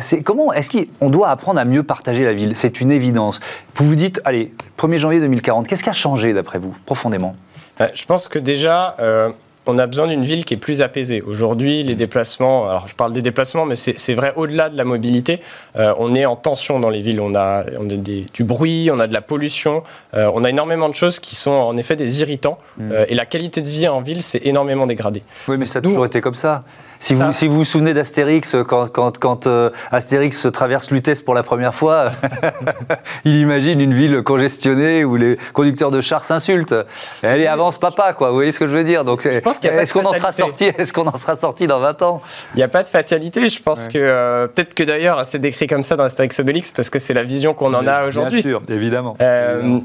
c'est 0.00 0.22
comment 0.22 0.52
est-ce 0.52 0.70
qu'on 0.70 1.10
doit 1.10 1.28
apprendre 1.28 1.60
à 1.60 1.64
mieux 1.64 1.82
partager 1.82 2.24
la 2.24 2.32
ville? 2.32 2.56
C'est 2.56 2.80
une 2.80 2.90
évidence. 2.90 3.40
Vous 3.76 3.86
vous 3.86 3.94
dites, 3.94 4.20
allez, 4.24 4.52
1er 4.78 4.98
janvier 4.98 5.20
2040, 5.20 5.68
qu'est-ce 5.68 5.82
qui 5.82 5.90
a 5.90 5.94
changé 5.96 6.32
d'après 6.32 6.58
vous, 6.58 6.74
profondément 6.86 7.34
euh, 7.80 7.88
Je 7.94 8.04
pense 8.04 8.28
que 8.28 8.38
déjà, 8.38 8.96
euh, 9.00 9.30
on 9.66 9.78
a 9.78 9.86
besoin 9.86 10.06
d'une 10.06 10.22
ville 10.22 10.44
qui 10.44 10.54
est 10.54 10.58
plus 10.58 10.80
apaisée. 10.82 11.22
Aujourd'hui, 11.22 11.82
les 11.82 11.96
déplacements, 11.96 12.68
alors 12.68 12.86
je 12.86 12.94
parle 12.94 13.12
des 13.12 13.22
déplacements, 13.22 13.64
mais 13.64 13.74
c'est 13.74 14.14
vrai 14.14 14.32
au-delà 14.36 14.68
de 14.68 14.76
la 14.76 14.84
mobilité, 14.84 15.40
euh, 15.76 15.92
on 15.98 16.14
est 16.14 16.24
en 16.24 16.36
tension 16.36 16.78
dans 16.78 16.90
les 16.90 17.00
villes. 17.00 17.20
On 17.20 17.34
a, 17.34 17.64
du 17.64 18.44
bruit, 18.44 18.90
on 18.92 19.00
a 19.00 19.08
de 19.08 19.12
la 19.12 19.22
pollution, 19.22 19.82
on 20.12 20.44
a 20.44 20.50
énormément 20.50 20.88
de 20.88 20.94
choses 20.94 21.18
qui 21.18 21.34
sont 21.34 21.50
en 21.50 21.76
effet 21.76 21.96
des 21.96 22.20
irritants. 22.20 22.58
Mm. 22.78 22.92
et 23.08 23.14
la 23.14 23.26
qualité 23.26 23.60
de 23.60 23.68
vie 23.68 23.88
en 23.88 24.02
ville 24.02 24.22
s'est 24.22 24.42
énormément 24.44 24.86
dégradée. 24.86 25.22
Oui, 25.48 25.56
mais 25.56 25.64
ça 25.64 25.80
a 25.80 25.82
toujours 25.82 26.06
été 26.06 26.20
comme 26.20 26.36
ça. 26.36 26.60
Si 26.98 27.14
vous, 27.14 27.32
si 27.32 27.46
vous 27.46 27.56
vous 27.56 27.64
souvenez 27.64 27.94
d'Astérix, 27.94 28.54
euh, 28.54 28.64
quand, 28.64 28.88
quand, 28.88 29.18
quand 29.18 29.46
euh, 29.46 29.70
Astérix 29.90 30.46
traverse 30.52 30.90
Lutèce 30.90 31.20
pour 31.20 31.34
la 31.34 31.42
première 31.42 31.74
fois, 31.74 32.12
il 33.24 33.36
imagine 33.36 33.80
une 33.80 33.94
ville 33.94 34.22
congestionnée 34.22 35.04
où 35.04 35.16
les 35.16 35.36
conducteurs 35.52 35.90
de 35.90 36.00
chars 36.00 36.24
s'insultent. 36.24 36.74
Allez, 37.22 37.46
avance 37.46 37.78
papa, 37.78 38.12
quoi. 38.12 38.30
Vous 38.30 38.36
voyez 38.36 38.52
ce 38.52 38.58
que 38.58 38.66
je 38.66 38.72
veux 38.72 38.84
dire? 38.84 39.04
Donc, 39.04 39.26
est-ce 39.26 39.92
qu'on 39.92 40.04
en 40.04 40.12
sera 40.12 40.32
sorti 40.32 40.64
Est-ce 40.78 40.92
qu'on 40.92 41.06
en 41.06 41.16
sera 41.16 41.36
sorti 41.36 41.66
dans 41.66 41.80
20 41.80 42.02
ans? 42.02 42.22
Il 42.54 42.58
n'y 42.58 42.62
a 42.62 42.68
pas 42.68 42.82
de 42.82 42.88
fatalité. 42.88 43.48
Je 43.48 43.62
pense 43.62 43.88
que 43.88 43.98
euh, 43.98 44.46
peut-être 44.46 44.74
que 44.74 44.82
d'ailleurs 44.82 45.24
c'est 45.26 45.38
décrit 45.38 45.66
comme 45.66 45.82
ça 45.82 45.96
dans 45.96 46.04
Astérix 46.04 46.38
Obélix 46.40 46.72
parce 46.72 46.90
que 46.90 46.98
c'est 46.98 47.14
la 47.14 47.22
vision 47.22 47.54
qu'on 47.54 47.74
en 47.74 47.86
a 47.86 48.06
aujourd'hui. 48.06 48.42
Bien 48.42 48.50
sûr, 48.50 48.62
évidemment. 48.68 49.16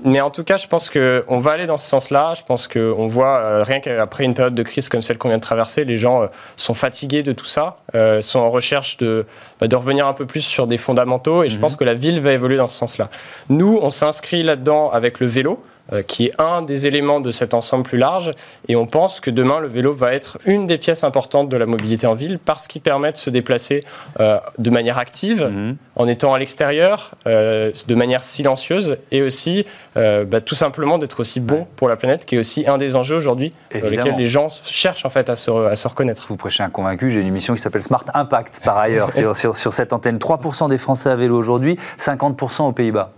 Mais 0.05 0.21
en 0.21 0.29
tout 0.29 0.43
cas, 0.43 0.57
je 0.57 0.67
pense 0.67 0.89
qu'on 0.89 1.39
va 1.39 1.51
aller 1.51 1.65
dans 1.65 1.77
ce 1.77 1.87
sens-là. 1.87 2.33
Je 2.35 2.43
pense 2.43 2.67
qu'on 2.67 3.07
voit 3.07 3.63
rien 3.63 3.79
qu'après 3.79 4.23
une 4.23 4.33
période 4.33 4.55
de 4.55 4.63
crise 4.63 4.89
comme 4.89 5.01
celle 5.01 5.17
qu'on 5.17 5.29
vient 5.29 5.37
de 5.37 5.43
traverser, 5.43 5.85
les 5.85 5.97
gens 5.97 6.27
sont 6.55 6.73
fatigués 6.73 7.01
de 7.11 7.33
tout 7.33 7.45
ça, 7.45 7.77
euh, 7.95 8.21
sont 8.21 8.39
en 8.39 8.49
recherche 8.49 8.97
de, 8.97 9.25
bah, 9.59 9.67
de 9.67 9.75
revenir 9.75 10.07
un 10.07 10.13
peu 10.13 10.25
plus 10.25 10.41
sur 10.41 10.67
des 10.67 10.77
fondamentaux, 10.77 11.43
et 11.43 11.49
je 11.49 11.55
mhm. 11.55 11.61
pense 11.61 11.75
que 11.75 11.83
la 11.83 11.93
ville 11.93 12.21
va 12.21 12.31
évoluer 12.31 12.57
dans 12.57 12.67
ce 12.67 12.77
sens-là. 12.77 13.09
Nous, 13.49 13.77
on 13.81 13.91
s'inscrit 13.91 14.43
là-dedans 14.43 14.89
avec 14.89 15.19
le 15.19 15.27
vélo. 15.27 15.61
Euh, 15.93 16.03
qui 16.03 16.27
est 16.27 16.41
un 16.41 16.61
des 16.61 16.87
éléments 16.87 17.19
de 17.19 17.31
cet 17.31 17.53
ensemble 17.53 17.83
plus 17.83 17.97
large. 17.97 18.31
Et 18.69 18.77
on 18.77 18.85
pense 18.85 19.19
que 19.19 19.29
demain, 19.29 19.59
le 19.59 19.67
vélo 19.67 19.93
va 19.93 20.13
être 20.13 20.37
une 20.45 20.65
des 20.65 20.77
pièces 20.77 21.03
importantes 21.03 21.49
de 21.49 21.57
la 21.57 21.65
mobilité 21.65 22.07
en 22.07 22.13
ville 22.13 22.39
parce 22.39 22.69
qu'il 22.69 22.81
permet 22.81 23.11
de 23.11 23.17
se 23.17 23.29
déplacer 23.29 23.81
euh, 24.21 24.39
de 24.57 24.69
manière 24.69 24.97
active, 24.97 25.43
mhm. 25.43 25.75
en 25.97 26.07
étant 26.07 26.33
à 26.33 26.39
l'extérieur, 26.39 27.11
euh, 27.27 27.71
de 27.87 27.95
manière 27.95 28.23
silencieuse, 28.23 28.97
et 29.11 29.21
aussi 29.21 29.65
bah, 29.95 30.39
tout 30.39 30.55
simplement 30.55 30.97
d'être 30.97 31.19
aussi 31.19 31.41
bon 31.41 31.67
pour 31.75 31.89
la 31.89 31.97
planète, 31.97 32.25
qui 32.25 32.35
est 32.35 32.39
aussi 32.39 32.67
un 32.67 32.77
des 32.77 32.95
enjeux 32.95 33.17
aujourd'hui 33.17 33.51
dans 33.73 33.89
lesquels 33.89 34.15
les 34.15 34.25
gens 34.25 34.47
cherchent 34.63 35.05
en 35.05 35.09
fait 35.09 35.29
à 35.29 35.35
se, 35.35 35.51
à 35.51 35.75
se, 35.75 35.87
reconnaître. 35.87 36.27
Vous 36.29 36.37
prêchez 36.37 36.63
un 36.63 36.69
convaincu, 36.69 37.11
j'ai 37.11 37.19
une 37.19 37.27
émission 37.27 37.53
qui 37.53 37.61
s'appelle 37.61 37.81
Smart 37.81 38.05
Impact 38.13 38.61
par 38.63 38.77
ailleurs 38.77 39.11
sur, 39.13 39.35
sur, 39.35 39.57
sur 39.57 39.73
cette 39.73 39.91
antenne. 39.91 40.17
3% 40.17 40.69
des 40.69 40.77
Français 40.77 41.09
à 41.09 41.15
vélo 41.17 41.37
aujourd'hui, 41.37 41.77
50% 41.99 42.63
aux 42.63 42.71
Pays-Bas. 42.71 43.11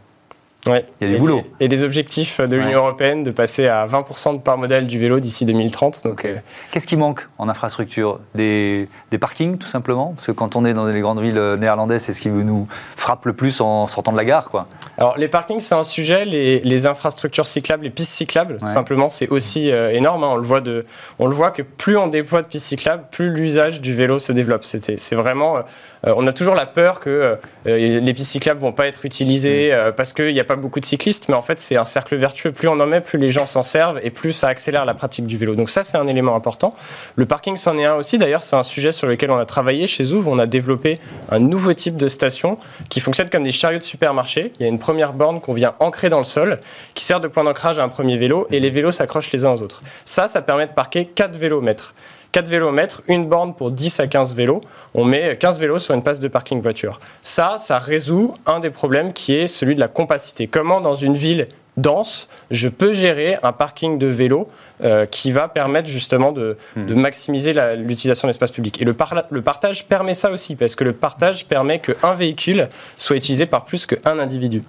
Ouais. 0.68 0.86
Il 1.02 1.08
y 1.08 1.12
a 1.12 1.14
du 1.14 1.20
boulot. 1.20 1.42
et 1.60 1.68
les 1.68 1.84
objectifs 1.84 2.40
de 2.40 2.56
l'Union 2.56 2.80
européenne 2.80 3.24
de 3.24 3.32
passer 3.32 3.68
à 3.68 3.86
20% 3.86 4.36
de 4.36 4.40
part 4.40 4.58
modèle 4.58 4.88
du 4.88 4.98
vélo 4.98 5.20
d'ici 5.20 5.46
2030. 5.46 6.04
Donc, 6.06 6.24
euh, 6.24 6.38
Qu'est-ce 6.72 6.88
qui 6.88 6.96
manque 6.96 7.28
en 7.38 7.50
infrastructure? 7.50 8.20
Des, 8.34 8.88
des, 9.12 9.18
parkings, 9.18 9.58
tout 9.58 9.68
simplement? 9.68 10.14
Parce 10.16 10.28
que 10.28 10.32
quand 10.32 10.56
on 10.56 10.64
est 10.64 10.74
dans 10.74 10.86
les 10.86 11.02
grandes 11.02 11.22
villes 11.22 11.56
néerlandaises, 11.60 12.04
c'est 12.04 12.14
ce 12.14 12.22
qui 12.22 12.30
nous 12.30 12.68
frappe 12.96 13.26
le 13.26 13.34
plus 13.34 13.60
en 13.62 13.88
sortant 13.88 14.14
de 14.14 14.18
la 14.18 14.26
gare. 14.26 14.50
Quoi. 14.50 14.68
Alors, 14.98 15.18
les 15.18 15.28
parkings, 15.28 15.60
c'est 15.60 15.76
un 15.76 15.84
sujet. 15.84 16.26
Les, 16.26 16.60
les, 16.62 16.86
infrastructures 16.86 17.46
cyclables, 17.46 17.84
les 17.84 17.90
pistes 17.90 18.12
cyclables, 18.12 18.58
tout 18.58 18.68
simplement, 18.68 19.10
c'est 19.10 19.30
aussi 19.30 19.72
euh, 19.72 19.92
énorme. 19.92 20.24
Hein. 20.24 20.32
On, 20.34 20.36
le 20.36 20.46
voit 20.46 20.62
de, 20.62 20.84
on 21.20 21.28
le 21.28 21.36
voit 21.36 21.52
que 21.52 21.62
plus 21.62 21.98
on 21.98 22.08
déploie 22.08 22.42
de 22.42 22.48
pistes 22.48 22.68
cyclables, 22.68 23.06
plus 23.12 23.30
l'usage 23.30 23.82
du 23.82 23.94
vélo 23.94 24.20
se 24.20 24.32
développe. 24.32 24.64
C'est 24.66 25.16
vraiment. 25.16 25.58
Euh, 25.58 25.62
on 26.04 26.28
a 26.28 26.34
toujours 26.34 26.56
la 26.56 26.66
peur 26.66 27.00
que 27.00 27.38
les 27.66 28.14
pistes 28.14 28.32
cyclables 28.32 28.60
vont 28.60 28.74
pas 28.74 28.88
être 28.88 29.06
utilisées 29.06 29.74
mmh. 29.74 29.94
parce 29.94 30.14
qu'il 30.14 30.34
n'y 30.34 30.40
a 30.40 30.44
pas 30.44 30.56
beaucoup 30.56 30.80
de 30.80 30.86
cyclistes, 30.86 31.30
mais 31.30 31.36
en 31.36 31.42
fait, 31.42 31.60
c'est 31.60 31.76
un 31.76 31.86
cercle 31.86 32.16
vertueux. 32.16 32.52
Plus 32.52 32.68
on 32.68 32.80
en 32.80 32.86
met, 32.86 33.02
plus 33.02 33.20
les 33.20 33.30
gens 33.30 33.46
s'en 33.46 33.64
servent 33.64 34.00
et 34.04 34.10
plus 34.10 34.34
ça 34.34 34.48
accélère 34.48 34.86
la 34.86 34.94
pratique 34.94 35.26
du 35.26 35.38
vélo. 35.38 35.56
Donc 35.56 35.70
ça, 35.70 35.84
c'est 35.84 35.98
un 35.98 36.08
élément 36.08 36.36
important. 36.36 36.74
Le 37.16 37.26
parking, 37.26 37.56
c'en 37.58 37.78
est 37.78 37.86
un 37.86 37.96
aussi. 37.96 38.18
D'ailleurs, 38.18 38.44
c'est 38.44 38.56
un 38.56 38.64
sujet 38.64 38.92
sur 38.92 39.08
lequel 39.08 39.32
on 39.32 39.38
a 39.38 39.46
travaillé 39.46 39.88
chez 39.88 40.04
Zoov. 40.04 40.28
On 40.28 40.40
a 40.40 40.46
développé 40.46 41.00
un 41.30 41.40
nouveau 41.40 41.74
type 41.74 41.98
de 41.98 42.08
station 42.08 42.58
qui 42.90 43.00
fonctionne 43.00 43.30
comme 43.30 43.44
des 43.44 43.52
chariots 43.52 43.80
de 43.80 43.84
supermarché. 43.84 44.52
Il 44.60 44.64
y 44.64 44.66
a 44.66 44.70
une 44.70 44.80
première 44.80 45.14
borne 45.14 45.40
qu'on 45.40 45.54
vient 45.54 45.74
ancrer 45.80 46.10
dans 46.10 46.20
le 46.20 46.24
sol, 46.24 46.56
qui 46.94 47.04
sert 47.04 47.20
de 47.20 47.28
point 47.28 47.44
d'ancrage 47.44 47.80
à 47.80 47.84
un 47.84 47.90
premier 47.90 48.18
vélo, 48.18 48.48
et 48.52 48.60
les 48.60 48.70
vélos 48.70 48.92
s'accrochent 48.92 49.32
les 49.32 49.46
uns 49.46 49.52
aux 49.52 49.62
autres. 49.62 49.82
Ça, 50.06 50.28
ça 50.28 50.42
permet 50.42 50.68
de 50.68 50.74
parquer 50.74 51.06
4 51.06 51.38
vélomètres. 51.38 51.94
4 52.34 52.50
vélomètres, 52.50 53.04
une 53.08 53.28
borne 53.28 53.54
pour 53.54 53.70
10 53.72 54.00
à 54.00 54.08
15 54.08 54.36
vélos. 54.36 54.60
On 54.96 55.06
met 55.06 55.38
15 55.38 55.60
vélos 55.60 55.80
sur 55.80 55.94
une 55.94 56.02
place 56.02 56.20
de 56.20 56.28
parking 56.28 56.62
voiture. 56.62 57.00
Ça, 57.22 57.58
ça 57.60 57.78
résout 57.78 58.34
un 58.48 58.60
des 58.60 58.72
problèmes 58.72 59.14
qui 59.14 59.36
est 59.36 59.48
celui 59.48 59.76
de 59.76 59.80
la 59.80 59.88
compacité. 59.88 60.48
Comment 60.48 60.82
dans 60.82 60.96
une 60.96 61.14
ville 61.14 61.46
dense, 61.78 62.28
je 62.50 62.70
peux 62.70 62.92
gérer 62.92 63.38
un 63.44 63.52
parking 63.52 64.00
de 64.00 64.08
vélos 64.08 64.48
euh, 64.84 65.06
qui 65.06 65.32
va 65.32 65.48
permettre 65.48 65.88
justement 65.88 66.32
de, 66.32 66.58
hmm. 66.76 66.94
maximiser 66.96 67.54
l'utilisation 67.78 68.28
de 68.28 68.30
l'espace 68.30 68.52
public? 68.52 68.82
Et 68.82 68.86
le, 68.86 68.96
le, 69.30 69.42
partage 69.44 69.86
permet 69.88 70.16
ça 70.16 70.32
aussi, 70.32 70.56
parce 70.56 70.76
que 70.76 70.84
le 70.84 70.94
partage 70.94 71.46
permet 71.46 71.80
qu'un 71.80 72.16
véhicule 72.16 72.64
soit 72.98 73.16
utilisé 73.16 73.46
par 73.46 73.66
plus 73.66 73.86
qu'un 73.86 74.18
individu. 74.18 74.64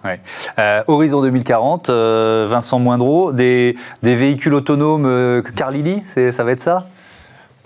Euh, 0.58 0.82
Horizon 0.86 1.22
2040, 1.22 1.88
euh, 1.88 2.46
Vincent 2.46 2.78
Moindreau, 2.78 3.32
des, 3.32 3.74
des 4.02 4.16
véhicules 4.16 4.52
autonomes 4.52 5.42
Carlili, 5.56 6.02
ça 6.30 6.44
va 6.44 6.52
être 6.52 6.60
ça? 6.60 6.86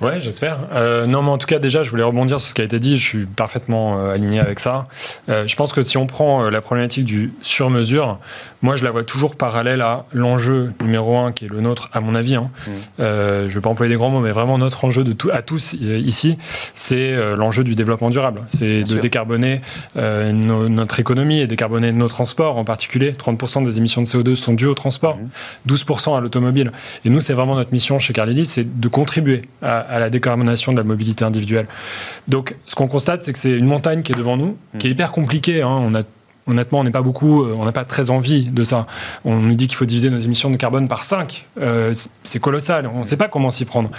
Ouais, 0.01 0.21
j'espère. 0.21 0.59
Euh, 0.75 1.07
non, 1.07 1.23
mais 1.23 1.31
en 1.31 1.39
tout 1.39 1.49
cas, 1.49 1.59
déjà, 1.59 1.83
je 1.83 1.91
voulais 1.91 2.05
rebondir 2.05 2.39
sur 2.39 2.51
ce 2.51 2.55
qui 2.55 2.61
a 2.61 2.65
été 2.65 2.79
dit. 2.79 2.97
Je 2.97 3.05
suis 3.05 3.27
parfaitement 3.27 3.99
euh, 3.99 4.15
aligné 4.15 4.39
avec 4.39 4.61
ça. 4.61 4.87
Euh, 5.29 5.49
je 5.49 5.57
pense 5.57 5.73
que 5.73 5.83
si 5.83 5.97
on 5.97 6.07
prend 6.07 6.49
la 6.51 6.61
problématique 6.61 7.05
du 7.05 7.33
sur-mesure, 7.43 8.19
moi, 8.63 8.77
je 8.77 8.85
la 8.85 8.93
vois 8.93 9.03
toujours 9.03 9.35
parallèle 9.35 9.81
à 9.81 10.05
l'enjeu 10.13 10.73
numéro 10.81 11.19
un 11.19 11.33
qui 11.33 11.47
est 11.47 11.49
le 11.49 11.61
nôtre, 11.61 11.91
à 11.93 12.01
mon 12.01 12.15
avis. 12.15 12.37
Hein. 12.37 12.51
Mmh. 12.67 12.73
je 12.99 13.03
ne 13.45 13.49
vais 13.49 13.61
pas 13.61 13.71
employer 13.71 13.91
des 13.91 13.97
grands 13.97 14.11
mots, 14.11 14.21
mais 14.21 14.31
vraiment 14.31 14.57
notre 14.57 14.85
enjeu 14.85 15.03
de 15.03 15.13
tout, 15.13 15.31
à 15.33 15.43
tous 15.43 15.75
ici, 15.75 16.39
c'est 16.77 17.17
l'enjeu 17.37 17.65
du 17.65 17.75
développement 17.75 18.11
durable. 18.11 18.43
C'est 18.49 18.85
de 18.85 18.99
décarboner 18.99 19.61
notre 19.97 21.01
économie 21.01 21.41
et 21.41 21.47
décarboner 21.47 21.93
nos 21.93 22.09
transports 22.09 22.57
en 22.57 22.65
particulier. 22.65 23.13
30% 23.13 23.65
des 23.65 23.79
émissions 23.79 24.03
de 24.03 24.07
CO2 24.07 24.37
sont 24.37 24.55
dues 24.55 24.67
au 24.67 24.75
transport, 24.75 25.19
12% 25.69 26.11
mmh. 26.11 26.15
à 26.15 26.21
l'automobile. 26.21 26.73
Et 27.05 27.11
nous, 27.11 27.21
c'est 27.21 27.35
vraiment 27.35 27.57
notre 27.57 27.73
mission 27.73 27.99
chez 27.99 28.13
Carlili, 28.13 28.47
c'est 28.47 28.79
de 28.81 28.89
contribuer 28.89 29.43
à 29.63 29.88
à 29.89 29.99
la 29.99 30.11
décarbonation 30.11 30.73
de 30.73 30.77
la 30.77 30.85
mobilité 30.85 31.25
individuelle. 31.25 31.67
Donc, 32.29 32.57
ce 32.67 32.75
qu'on 32.75 32.89
constate, 32.89 33.23
c'est 33.23 33.33
que 33.33 33.39
c'est 33.39 33.57
une 33.57 33.67
montagne 33.67 34.03
qui 34.03 34.13
est 34.13 34.17
devant 34.17 34.37
nous, 34.37 34.57
qui 34.79 34.89
est 34.89 34.91
hyper 34.91 35.13
compliquée. 35.13 35.63
Hein. 35.63 35.69
On 35.69 35.95
a 35.95 36.03
honnêtement, 36.49 36.81
on 36.81 36.85
n'est 36.85 36.91
pas 36.91 37.03
beaucoup, 37.03 37.45
on 37.45 37.65
n'a 37.65 37.73
pas 37.73 37.85
très 37.85 38.11
envie 38.11 38.47
de 38.51 38.65
ça. 38.65 38.87
On 39.25 39.37
nous 39.37 39.55
dit 39.55 39.67
qu'il 39.67 39.77
faut 39.77 39.85
diviser 39.85 40.11
nos 40.11 40.19
émissions 40.19 40.51
de 40.51 40.57
carbone 40.57 40.89
par 40.89 41.05
5. 41.05 41.47
c'est 42.23 42.41
colossal. 42.41 42.91
On 42.93 43.01
ne 43.01 43.05
sait 43.05 43.17
pas 43.17 43.29
comment 43.29 43.51
s'y 43.51 43.65
prendre. 43.65 43.91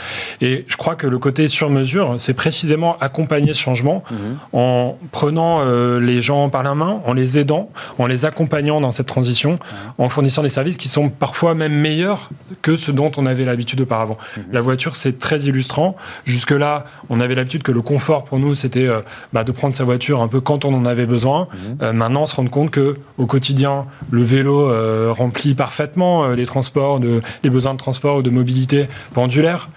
Et 0.42 0.66
je 0.68 0.76
crois 0.78 0.96
que 0.96 1.08
le 1.08 1.18
côté 1.20 1.48
sur 1.48 1.70
mesure, 1.70 2.16
c'est 2.18 2.34
précisément 2.34 2.98
accompagner 3.00 3.54
ce 3.54 3.60
changement 3.60 4.04
mhm. 4.12 4.38
en 4.54 4.98
prenant 5.12 5.64
les 6.00 6.22
gens 6.22 6.50
par 6.50 6.64
la 6.64 6.76
main, 6.76 7.02
en 7.06 7.14
les 7.14 7.40
aidant, 7.40 7.70
en 7.98 8.08
les 8.08 8.26
accompagnant 8.26 8.82
dans 8.82 8.92
cette 8.92 9.08
transition, 9.08 9.56
en 9.98 10.10
fournissant 10.10 10.42
des 10.42 10.50
services 10.50 10.78
qui 10.78 10.90
sont 10.90 11.10
parfois 11.10 11.54
même 11.54 11.74
meilleurs 11.74 12.30
que 12.62 12.76
ce 12.76 12.92
dont 12.92 13.12
on 13.18 13.26
avait 13.26 13.44
l'habitude 13.44 13.82
auparavant. 13.82 14.18
Mhm. 14.38 14.44
La 14.52 14.62
voiture, 14.62 14.96
c'est 14.96 15.18
très 15.20 15.42
illustrant. 15.42 15.96
Jusque-là, 16.26 16.86
on 17.10 17.20
avait 17.20 17.36
l'habitude 17.36 17.64
que 17.64 17.72
le 17.72 17.82
confort 17.82 18.24
pour 18.24 18.40
nous, 18.40 18.56
c'était 18.56 18.88
euh, 18.88 19.02
bah, 19.34 19.44
de 19.44 19.52
prendre 19.52 19.76
sa 19.76 19.84
voiture 19.84 20.22
un 20.22 20.28
peu 20.28 20.42
quand 20.42 20.66
on 20.66 20.74
en 20.74 20.86
avait 20.86 21.06
besoin. 21.06 21.48
Mhm. 21.52 21.78
Euh, 21.82 21.94
maintenant, 21.94 22.24
on 22.24 22.26
se 22.26 22.36
rend 22.40 22.48
compte 22.48 22.72
que 22.72 22.96
au 23.18 23.26
quotidien, 23.26 23.86
le 24.12 24.24
vélo 24.24 24.70
euh, 24.70 25.14
remplit 25.16 25.56
parfaitement 25.56 26.28
les 26.30 26.46
transports, 26.46 27.00
de, 27.00 27.22
les 27.44 27.50
besoins 27.50 27.74
de 27.74 27.80
transport 27.80 28.18
ou 28.18 28.22
de 28.22 28.30
mobilité 28.30 28.88
pendulaire. 29.14 29.70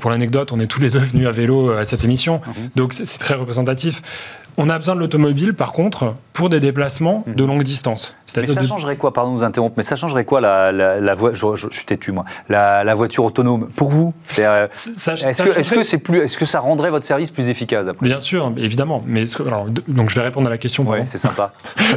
pour 0.00 0.10
l'anecdote, 0.10 0.52
on 0.52 0.60
est 0.60 0.66
tous 0.66 0.80
les 0.80 0.90
deux 0.90 0.98
venus 0.98 1.26
à 1.26 1.32
vélo 1.32 1.70
à 1.70 1.84
cette 1.84 2.04
émission, 2.04 2.40
mhm. 2.46 2.70
donc 2.76 2.92
c'est 2.92 3.18
très 3.18 3.34
représentatif. 3.34 4.02
On 4.56 4.68
a 4.68 4.78
besoin 4.78 4.96
de 4.96 5.00
l'automobile, 5.00 5.54
par 5.54 5.72
contre, 5.72 6.14
pour 6.38 6.48
des 6.48 6.60
déplacements 6.60 7.24
de 7.26 7.44
longue 7.44 7.64
distance. 7.64 8.14
Mais 8.36 8.46
ça 8.46 8.62
changerait 8.62 8.96
quoi, 8.96 9.12
pardon 9.12 9.32
de 9.32 9.38
vous 9.38 9.44
interrompre, 9.44 9.74
mais 9.76 9.82
ça 9.82 9.96
changerait 9.96 10.24
quoi 10.24 10.40
la, 10.40 10.70
la, 10.70 11.14
voiture, 11.16 11.56
je, 11.56 11.66
suis 11.72 11.84
têtu 11.84 12.12
moi, 12.12 12.24
la, 12.48 12.94
voiture 12.94 13.24
autonome 13.24 13.66
pour 13.74 13.90
vous? 13.90 14.12
Est-ce 14.36 15.96
que, 15.96 15.96
plus, 15.96 16.18
est-ce 16.20 16.38
que 16.38 16.44
ça 16.44 16.60
rendrait 16.60 16.90
votre 16.90 17.04
service 17.04 17.32
plus 17.32 17.48
efficace 17.48 17.86
Bien 18.00 18.20
sûr, 18.20 18.52
évidemment. 18.56 19.02
Mais 19.04 19.24
alors, 19.44 19.66
donc 19.88 20.10
je 20.10 20.14
vais 20.14 20.20
répondre 20.20 20.46
à 20.46 20.50
la 20.50 20.58
question. 20.58 20.86
Oui, 20.88 21.00
c'est 21.06 21.18
sympa. 21.18 21.52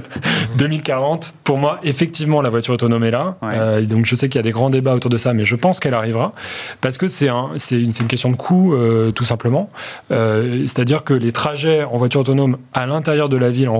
2040, 0.57 1.35
pour 1.43 1.59
moi, 1.59 1.77
effectivement, 1.83 2.41
la 2.41 2.49
voiture 2.49 2.73
autonome 2.73 3.03
est 3.03 3.11
là. 3.11 3.35
Euh, 3.43 3.81
donc 3.81 4.07
je 4.07 4.15
sais 4.15 4.27
qu'il 4.27 4.39
y 4.39 4.43
a 4.43 4.43
des 4.43 4.51
grands 4.51 4.71
débats 4.71 4.95
autour 4.95 5.11
de 5.11 5.17
ça, 5.17 5.35
mais 5.35 5.45
je 5.45 5.55
pense 5.55 5.79
qu'elle 5.79 5.93
arrivera 5.93 6.33
parce 6.81 6.97
que 6.97 7.05
c'est 7.05 7.29
un, 7.29 7.51
une, 7.69 7.91
une, 7.99 8.07
question 8.07 8.31
de 8.31 8.37
coût, 8.37 8.73
euh, 8.73 9.11
tout 9.11 9.23
simplement. 9.23 9.69
Euh, 10.09 10.61
c'est-à-dire 10.61 11.03
que 11.03 11.13
les 11.13 11.31
trajets 11.31 11.83
en 11.83 11.99
voiture 11.99 12.21
autonome 12.21 12.57
à 12.73 12.87
l'intérieur 12.87 13.29
de 13.29 13.37
la 13.37 13.51
ville 13.51 13.69
en 13.69 13.77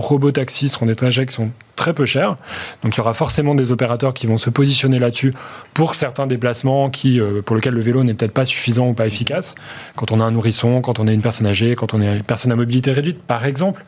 robotaxi 0.52 0.68
seront 0.68 0.86
des 0.86 0.94
trajets 0.94 1.26
qui 1.26 1.34
sont 1.34 1.50
très 1.76 1.94
peu 1.94 2.06
cher. 2.06 2.36
Donc 2.82 2.94
il 2.94 2.98
y 2.98 3.00
aura 3.00 3.14
forcément 3.14 3.54
des 3.54 3.72
opérateurs 3.72 4.14
qui 4.14 4.26
vont 4.26 4.38
se 4.38 4.50
positionner 4.50 4.98
là-dessus 4.98 5.32
pour 5.74 5.94
certains 5.94 6.26
déplacements 6.26 6.90
qui, 6.90 7.20
euh, 7.20 7.42
pour 7.42 7.56
lesquels 7.56 7.74
le 7.74 7.80
vélo 7.80 8.04
n'est 8.04 8.14
peut-être 8.14 8.32
pas 8.32 8.44
suffisant 8.44 8.88
ou 8.88 8.94
pas 8.94 9.06
efficace. 9.06 9.54
Quand 9.96 10.12
on 10.12 10.20
a 10.20 10.24
un 10.24 10.30
nourrisson, 10.30 10.80
quand 10.80 10.98
on 10.98 11.06
est 11.06 11.14
une 11.14 11.22
personne 11.22 11.46
âgée, 11.46 11.74
quand 11.74 11.94
on 11.94 12.00
est 12.00 12.16
une 12.16 12.22
personne 12.22 12.52
à 12.52 12.56
mobilité 12.56 12.92
réduite, 12.92 13.22
par 13.22 13.44
exemple, 13.44 13.84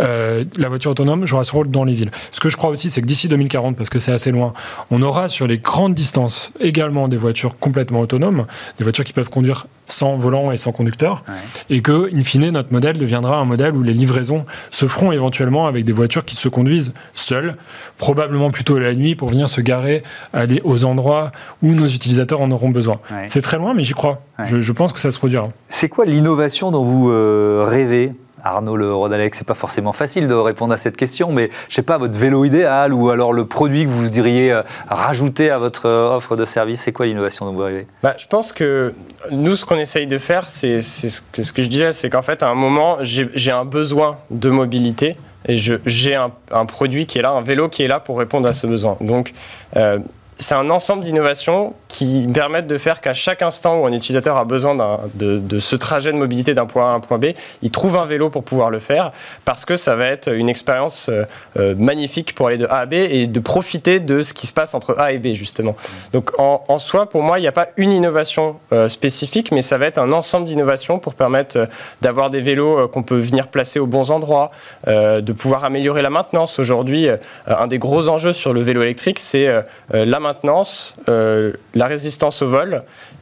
euh, 0.00 0.44
la 0.56 0.68
voiture 0.68 0.92
autonome 0.92 1.24
jouera 1.26 1.44
ce 1.44 1.52
rôle 1.52 1.70
dans 1.70 1.84
les 1.84 1.94
villes. 1.94 2.10
Ce 2.32 2.40
que 2.40 2.48
je 2.48 2.56
crois 2.56 2.70
aussi, 2.70 2.90
c'est 2.90 3.00
que 3.00 3.06
d'ici 3.06 3.28
2040, 3.28 3.76
parce 3.76 3.90
que 3.90 3.98
c'est 3.98 4.12
assez 4.12 4.30
loin, 4.30 4.52
on 4.90 5.02
aura 5.02 5.28
sur 5.28 5.46
les 5.46 5.58
grandes 5.58 5.94
distances 5.94 6.52
également 6.60 7.08
des 7.08 7.16
voitures 7.16 7.58
complètement 7.58 8.00
autonomes, 8.00 8.46
des 8.78 8.84
voitures 8.84 9.04
qui 9.04 9.12
peuvent 9.12 9.30
conduire 9.30 9.66
sans 9.86 10.16
volant 10.16 10.50
et 10.50 10.56
sans 10.56 10.72
conducteur, 10.72 11.24
et 11.68 11.82
que, 11.82 12.10
in 12.14 12.24
fine, 12.24 12.50
notre 12.50 12.72
modèle 12.72 12.96
deviendra 12.98 13.36
un 13.36 13.44
modèle 13.44 13.74
où 13.74 13.82
les 13.82 13.92
livraisons 13.92 14.46
se 14.70 14.86
feront 14.86 15.12
éventuellement 15.12 15.66
avec 15.66 15.84
des 15.84 15.92
voitures 15.92 16.24
qui 16.24 16.36
se 16.36 16.48
conduisent 16.48 16.94
seules, 17.24 17.54
probablement 17.98 18.50
plutôt 18.50 18.78
la 18.78 18.94
nuit 18.94 19.14
pour 19.14 19.28
venir 19.28 19.48
se 19.48 19.60
garer 19.60 20.02
aller 20.32 20.60
aux 20.64 20.84
endroits 20.84 21.32
où 21.62 21.72
nos 21.72 21.86
utilisateurs 21.86 22.40
en 22.40 22.50
auront 22.50 22.70
besoin. 22.70 23.00
C'est 23.26 23.42
très 23.42 23.56
loin, 23.56 23.74
mais 23.74 23.84
j'y 23.84 23.94
crois. 23.94 24.22
Je, 24.44 24.72
pense 24.72 24.92
que 24.92 25.00
ça 25.00 25.10
se 25.10 25.18
produira. 25.18 25.50
C'est 25.68 25.88
quoi 25.88 26.04
l'innovation 26.04 26.70
dont 26.70 26.82
vous 26.82 27.10
euh, 27.10 27.64
rêvez? 27.68 28.12
Arnaud 28.44 28.76
Le 28.76 28.94
Rodalec, 28.94 29.34
c'est 29.34 29.46
pas 29.46 29.54
forcément 29.54 29.94
facile 29.94 30.28
de 30.28 30.34
répondre 30.34 30.74
à 30.74 30.76
cette 30.76 30.96
question, 30.96 31.32
mais 31.32 31.50
je 31.70 31.76
sais 31.76 31.82
pas, 31.82 31.96
votre 31.96 32.18
vélo 32.18 32.44
idéal 32.44 32.92
ou 32.92 33.08
alors 33.08 33.32
le 33.32 33.46
produit 33.46 33.84
que 33.84 33.90
vous 33.90 34.08
diriez 34.08 34.52
euh, 34.52 34.62
rajouter 34.88 35.50
à 35.50 35.58
votre 35.58 35.86
euh, 35.86 36.16
offre 36.16 36.36
de 36.36 36.44
service, 36.44 36.82
c'est 36.82 36.92
quoi 36.92 37.06
l'innovation 37.06 37.46
dont 37.46 37.52
vous 37.52 37.62
rêvez? 37.62 37.86
Bah, 38.02 38.14
Je 38.18 38.26
pense 38.26 38.52
que 38.52 38.92
nous, 39.30 39.56
ce 39.56 39.64
qu'on 39.64 39.76
essaye 39.76 40.06
de 40.06 40.18
faire, 40.18 40.48
c'est 40.48 40.82
ce 40.82 41.22
que, 41.32 41.42
ce 41.42 41.52
que 41.52 41.62
je 41.62 41.68
disais, 41.68 41.92
c'est 41.92 42.10
qu'en 42.10 42.22
fait, 42.22 42.42
à 42.42 42.50
un 42.50 42.54
moment, 42.54 42.98
j'ai 43.00 43.50
un 43.50 43.64
besoin 43.64 44.18
de 44.30 44.50
mobilité 44.50 45.16
et 45.46 45.56
j'ai 45.58 46.14
un, 46.14 46.66
produit 46.66 47.06
qui 47.06 47.18
est 47.18 47.22
là, 47.22 47.30
un 47.30 47.42
vélo 47.42 47.68
qui 47.68 47.82
est 47.82 47.88
là 47.88 48.00
pour 48.00 48.18
répondre 48.18 48.48
à 48.48 48.52
ce 48.52 48.66
besoin. 48.66 48.96
Euh, 49.76 49.98
c'est 50.38 50.54
un 50.54 50.70
ensemble 50.70 51.02
d'innovations 51.02 51.74
qui 51.88 52.26
permettent 52.32 52.66
de 52.66 52.76
faire 52.76 53.00
qu'à 53.00 53.14
chaque 53.14 53.40
instant 53.40 53.78
où 53.78 53.86
un 53.86 53.92
utilisateur 53.92 54.36
a 54.36 54.44
besoin 54.44 54.74
de, 55.14 55.58
ce 55.60 55.76
trajet 55.76 56.10
de 56.10 56.16
mobilité 56.16 56.52
d'un 56.52 56.66
point 56.66 56.88
A 56.88 56.92
à 56.92 56.94
un 56.94 57.00
point 57.00 57.18
B, 57.18 57.26
il 57.62 57.70
trouve 57.70 57.96
un 57.96 58.04
vélo 58.04 58.30
pour 58.30 58.42
pouvoir 58.42 58.70
le 58.70 58.80
faire, 58.80 59.12
parce 59.44 59.64
que 59.64 59.76
ça 59.76 59.94
va 59.94 60.06
être 60.06 60.34
une 60.34 60.48
expérience 60.48 61.08
euh, 61.08 61.24
euh, 61.56 61.74
magnifique 61.78 62.34
pour 62.34 62.48
aller 62.48 62.56
de 62.56 62.66
A 62.66 62.78
à 62.78 62.86
B 62.86 62.94
et 62.94 63.28
de 63.28 63.40
profiter 63.40 64.00
de 64.00 64.22
ce 64.22 64.34
qui 64.34 64.48
se 64.48 64.52
passe 64.52 64.74
entre 64.74 64.98
A 64.98 65.12
et 65.12 65.18
B, 65.18 65.34
justement. 65.34 65.76
Donc 66.12 66.32
en, 66.40 66.64
en 66.66 66.78
soi, 66.78 67.08
pour 67.08 67.22
moi, 67.22 67.38
il 67.38 67.42
n'y 67.42 67.48
a 67.48 67.52
pas 67.52 67.68
une 67.76 67.92
innovation 67.92 68.56
euh, 68.72 68.88
spécifique, 68.88 69.52
mais 69.52 69.62
ça 69.62 69.78
va 69.78 69.86
être 69.86 69.98
un 69.98 70.10
ensemble 70.10 70.46
d'innovations 70.46 70.98
pour 70.98 71.14
permettre 71.14 71.68
d'avoir 72.02 72.30
des 72.30 72.40
vélos 72.40 72.88
qu'on 72.88 73.04
peut 73.04 73.18
venir 73.18 73.46
placer 73.46 73.78
aux 73.78 73.86
bons 73.86 74.10
endroits, 74.10 74.48
de 74.86 75.32
pouvoir 75.32 75.64
améliorer 75.64 76.02
la 76.02 76.10
maintenance. 76.10 76.58
Aujourd'hui, 76.58 77.08
un 77.46 77.66
des 77.66 77.78
gros 77.78 78.08
enjeux 78.08 78.32
sur 78.32 78.52
le 78.52 78.62
vélo 78.62 78.82
électrique, 78.82 79.18
c'est 79.18 79.48
la 79.92 80.20
maintenance, 80.24 80.96
la 81.06 81.84
la 81.84 81.88
résistance 81.88 82.40
au 82.40 82.48
vol 82.48 82.80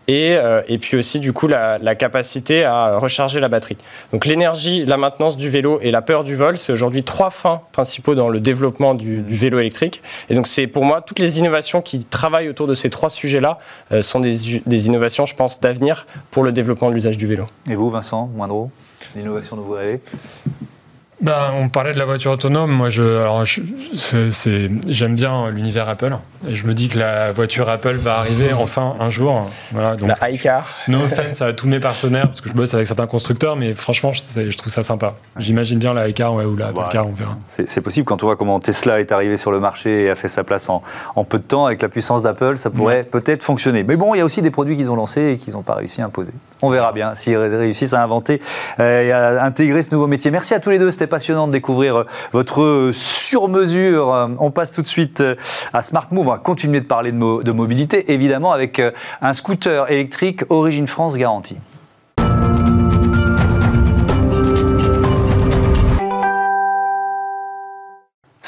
et, 0.09 0.37
euh, 0.37 0.63
et 0.69 0.79
puis 0.79 0.97
aussi 0.97 1.21
du 1.21 1.33
coup 1.33 1.47
la, 1.47 1.95
capacité 1.95 2.65
à 2.65 2.97
recharger 2.97 3.41
la 3.41 3.49
batterie. 3.49 3.77
Donc 4.13 4.25
l'énergie, 4.25 4.85
la 4.85 4.97
maintenance 4.97 5.37
du 5.37 5.51
vélo 5.51 5.79
et 5.83 5.91
la 5.91 6.03
peur 6.03 6.25
du 6.25 6.37
vol, 6.37 6.59
c'est 6.59 6.73
aujourd'hui 6.73 7.03
trois 7.03 7.31
freins 7.31 7.63
principaux 7.73 8.15
dans 8.15 8.29
le 8.29 8.41
développement 8.41 8.95
du, 8.95 9.23
vélo 9.23 9.59
électrique. 9.59 10.03
Et 10.31 10.35
donc 10.35 10.47
c'est 10.47 10.67
pour 10.67 10.85
moi 10.85 11.01
toutes 11.01 11.19
les 11.19 11.39
innovations 11.39 11.83
qui 11.83 12.05
travaillent 12.05 12.49
autour 12.49 12.67
de 12.67 12.75
ces 12.75 12.91
trois 12.91 13.11
sujets-là 13.11 13.59
euh, 13.93 14.01
sont 14.01 14.21
des, 14.21 14.63
des, 14.65 14.87
innovations, 14.87 15.27
je 15.27 15.35
pense, 15.35 15.61
d'avenir 15.61 16.07
pour 16.31 16.45
le 16.45 16.53
développement 16.53 16.89
de 16.89 16.95
l'usage 16.95 17.19
du 17.19 17.27
vélo. 17.27 17.45
Et 17.69 17.75
vous, 17.75 17.91
Vincent, 17.91 18.29
moindre 18.35 18.71
l'innovation 19.15 19.57
dont 19.57 19.63
vous 19.63 19.73
rêvez 19.73 20.01
ben, 21.23 21.53
on 21.55 21.69
parlait 21.69 21.95
de 21.95 21.99
la 21.99 22.05
voiture 22.05 22.33
autonome. 22.33 22.71
Moi, 22.71 22.91
je, 22.91 23.03
alors, 23.03 23.45
j'aime 24.87 25.15
bien 25.15 25.51
l'univers 25.51 25.89
Apple. 25.89 26.17
Et 26.49 26.55
je 26.55 26.67
me 26.67 26.75
dis 26.75 26.89
que 26.89 26.99
la 26.99 27.31
voiture 27.33 27.69
Apple 27.69 27.95
va 27.95 28.19
arriver 28.19 28.53
enfin 28.53 28.97
un 28.99 29.09
jour. 29.09 29.49
Voilà, 29.71 29.95
donc, 29.95 30.11
la 30.21 30.31
iCar. 30.31 30.75
No 30.89 31.05
offense 31.05 31.41
à 31.41 31.53
tous 31.53 31.69
mes 31.69 31.79
partenaires, 31.79 32.27
parce 32.27 32.41
que 32.41 32.49
je 32.49 32.55
bosse 32.55 32.75
avec 32.75 32.87
certains 32.87 33.07
constructeurs, 33.07 33.55
mais 33.55 33.75
franchement, 33.75 34.11
je, 34.13 34.51
je 34.51 34.57
trouve 34.59 34.73
ça 34.73 34.83
sympa. 34.83 35.15
J'imagine 35.39 35.79
bien 35.79 35.95
la 35.95 36.09
iCar 36.09 36.35
ou 36.35 36.57
la 36.57 36.69
Apple 36.69 36.81
Car, 36.91 37.07
on 37.07 37.13
verra. 37.13 37.37
C'est 37.47 37.81
possible 37.81 38.05
quand 38.05 38.23
on 38.23 38.27
voit 38.27 38.37
comment 38.37 38.59
Tesla 38.59 39.01
est 39.01 39.13
arrivé 39.13 39.37
sur 39.37 39.53
le 39.53 39.61
marché 39.61 40.05
et 40.05 40.11
a 40.11 40.17
fait 40.17 40.29
sa 40.29 40.43
place 40.43 40.69
en, 40.69 40.83
en 41.15 41.25
peu 41.25 41.39
de 41.39 41.45
temps 41.45 41.67
avec 41.67 41.81
la 41.81 41.89
puissance 41.89 42.23
d'Apple, 42.23 42.57
ça 42.57 42.71
pourrait 42.71 43.05
peut-être 43.05 43.43
fonctionner. 43.43 43.85
Mais 43.85 43.97
bon, 43.97 44.15
il 44.15 44.19
y 44.19 44.21
a 44.21 44.25
aussi 44.25 44.43
des 44.43 44.51
produits 44.51 44.77
qu'ils 44.77 44.91
ont 44.91 44.97
lancés 44.97 45.33
et 45.33 45.37
qu'ils 45.37 45.55
n'ont 45.55 45.63
pas 45.63 45.75
réussi 45.75 46.03
à 46.03 46.07
imposer. 46.07 46.33
On 46.63 46.71
verra 46.71 46.93
bien 46.93 47.15
s'ils 47.15 47.37
réussissent 47.37 47.95
à 47.95 48.03
inventer 48.03 48.41
euh, 48.81 49.03
et 49.03 49.13
à 49.13 49.45
intégrer 49.45 49.83
ce 49.83 49.93
nouveau 49.93 50.07
métier. 50.07 50.31
Merci 50.31 50.55
à 50.55 50.61
tous 50.61 50.71
les 50.71 50.79
deux. 50.79 50.91
C'était 50.91 51.07
passionnant 51.13 51.47
de 51.47 51.53
découvrir 51.53 51.95
euh, 51.95 52.05
votre 52.33 52.63
euh, 52.63 52.91
sur-mesure. 52.91 54.15
Euh, 54.15 54.29
on 54.39 54.51
passe 54.51 54.73
tout 54.73 54.81
de 54.81 54.87
suite 54.87 55.23
à 55.75 55.83
Smart 55.83 56.09
Move. 56.11 56.27
On 56.27 56.31
va 56.31 56.39
continuer 56.39 56.81
de 56.81 56.87
parler 56.87 57.13
de, 57.13 57.43
de 57.43 57.53
mobilité, 57.53 58.11
évidemment, 58.13 58.51
avec 58.51 58.81
un 59.21 59.35
scooter 59.35 59.91
électrique 59.91 60.43
Origine 60.49 60.87
France 60.87 61.19
garantie. 61.19 61.59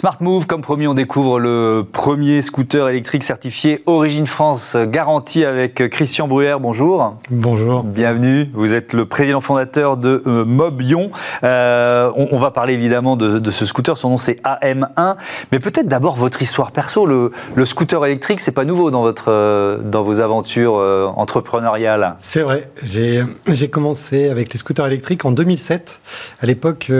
Smart 0.04 0.18
Move, 0.20 0.46
comme 0.46 0.60
promis, 0.60 0.86
on 0.86 0.92
découvre 0.92 1.40
le 1.40 1.82
premier 1.90 2.42
scooter 2.42 2.90
électrique 2.90 3.24
certifié 3.24 3.82
Origine 3.86 4.26
France 4.26 4.76
garantie 4.76 5.46
avec 5.46 5.88
Christian 5.88 6.28
Bruer. 6.28 6.56
Bonjour. 6.60 7.16
Bonjour. 7.30 7.84
Bienvenue. 7.84 8.50
Vous 8.52 8.74
êtes 8.74 8.92
le 8.92 9.06
président 9.06 9.40
fondateur 9.40 9.96
de 9.96 10.22
euh, 10.26 10.44
Mobion. 10.44 11.10
Euh, 11.42 12.12
on, 12.16 12.36
va 12.36 12.50
parler 12.50 12.74
évidemment 12.74 13.16
de, 13.16 13.50
ce 13.50 13.64
scooter. 13.64 13.96
Son 13.96 14.10
nom 14.10 14.16
c'est 14.18 14.42
AM1. 14.42 15.16
Mais 15.52 15.58
peut-être 15.58 15.88
d'abord 15.88 16.16
votre 16.16 16.42
histoire 16.42 16.72
perso. 16.72 17.06
Le, 17.06 17.32
scooter 17.64 18.04
électrique, 18.04 18.40
c'est 18.40 18.52
pas 18.52 18.66
nouveau 18.66 18.90
dans, 18.90 19.00
votre, 19.00 19.30
euh, 19.30 19.78
dans 19.78 20.02
vos 20.02 20.20
aventures 20.20 20.74
entrepreneuriales. 21.16 22.16
C'est 22.18 22.42
vrai. 22.42 22.70
J'ai 22.82 23.24
commencé 23.70 24.28
avec 24.28 24.52
les 24.52 24.58
scooters 24.58 24.86
électriques 24.86 25.24
en 25.24 25.30
2007. 25.30 26.00
À 26.42 26.44
l'époque, 26.44 26.92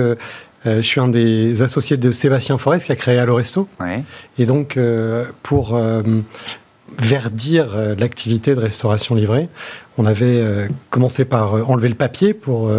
je 0.64 0.82
suis 0.82 1.00
un 1.00 1.08
des 1.08 1.62
associés 1.62 1.96
de 1.96 2.10
Sébastien 2.12 2.58
Forest 2.58 2.86
qui 2.86 2.92
a 2.92 2.96
créé 2.96 3.18
Alloresto. 3.18 3.68
Et 4.38 4.46
donc, 4.46 4.76
euh, 4.76 5.24
pour 5.42 5.74
euh, 5.74 6.02
verdir 6.98 7.76
l'activité 7.98 8.54
de 8.54 8.60
restauration 8.60 9.14
livrée, 9.14 9.48
on 9.98 10.06
avait 10.06 10.68
commencé 10.90 11.24
par 11.24 11.68
enlever 11.68 11.88
le 11.88 11.94
papier 11.94 12.34
pour, 12.34 12.70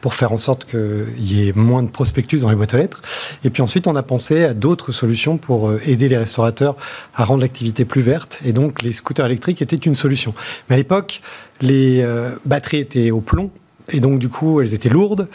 pour 0.00 0.14
faire 0.14 0.32
en 0.32 0.38
sorte 0.38 0.64
qu'il 0.64 1.32
y 1.32 1.48
ait 1.48 1.52
moins 1.54 1.82
de 1.82 1.88
prospectus 1.88 2.40
dans 2.40 2.50
les 2.50 2.56
boîtes 2.56 2.74
aux 2.74 2.78
lettres. 2.78 3.02
Et 3.44 3.50
puis 3.50 3.62
ensuite, 3.62 3.86
on 3.86 3.94
a 3.96 4.02
pensé 4.02 4.44
à 4.44 4.54
d'autres 4.54 4.92
solutions 4.92 5.36
pour 5.36 5.72
aider 5.84 6.08
les 6.08 6.16
restaurateurs 6.16 6.74
à 7.14 7.24
rendre 7.24 7.42
l'activité 7.42 7.84
plus 7.84 8.00
verte. 8.00 8.40
Et 8.44 8.52
donc, 8.52 8.82
les 8.82 8.92
scooters 8.92 9.26
électriques 9.26 9.62
étaient 9.62 9.76
une 9.76 9.96
solution. 9.96 10.34
Mais 10.68 10.74
à 10.74 10.78
l'époque, 10.78 11.20
les 11.60 12.04
batteries 12.44 12.78
étaient 12.78 13.10
au 13.10 13.20
plomb 13.20 13.50
et 13.92 14.00
donc, 14.00 14.18
du 14.18 14.28
coup, 14.28 14.60
elles 14.60 14.74
étaient 14.74 14.88
lourdes 14.88 15.28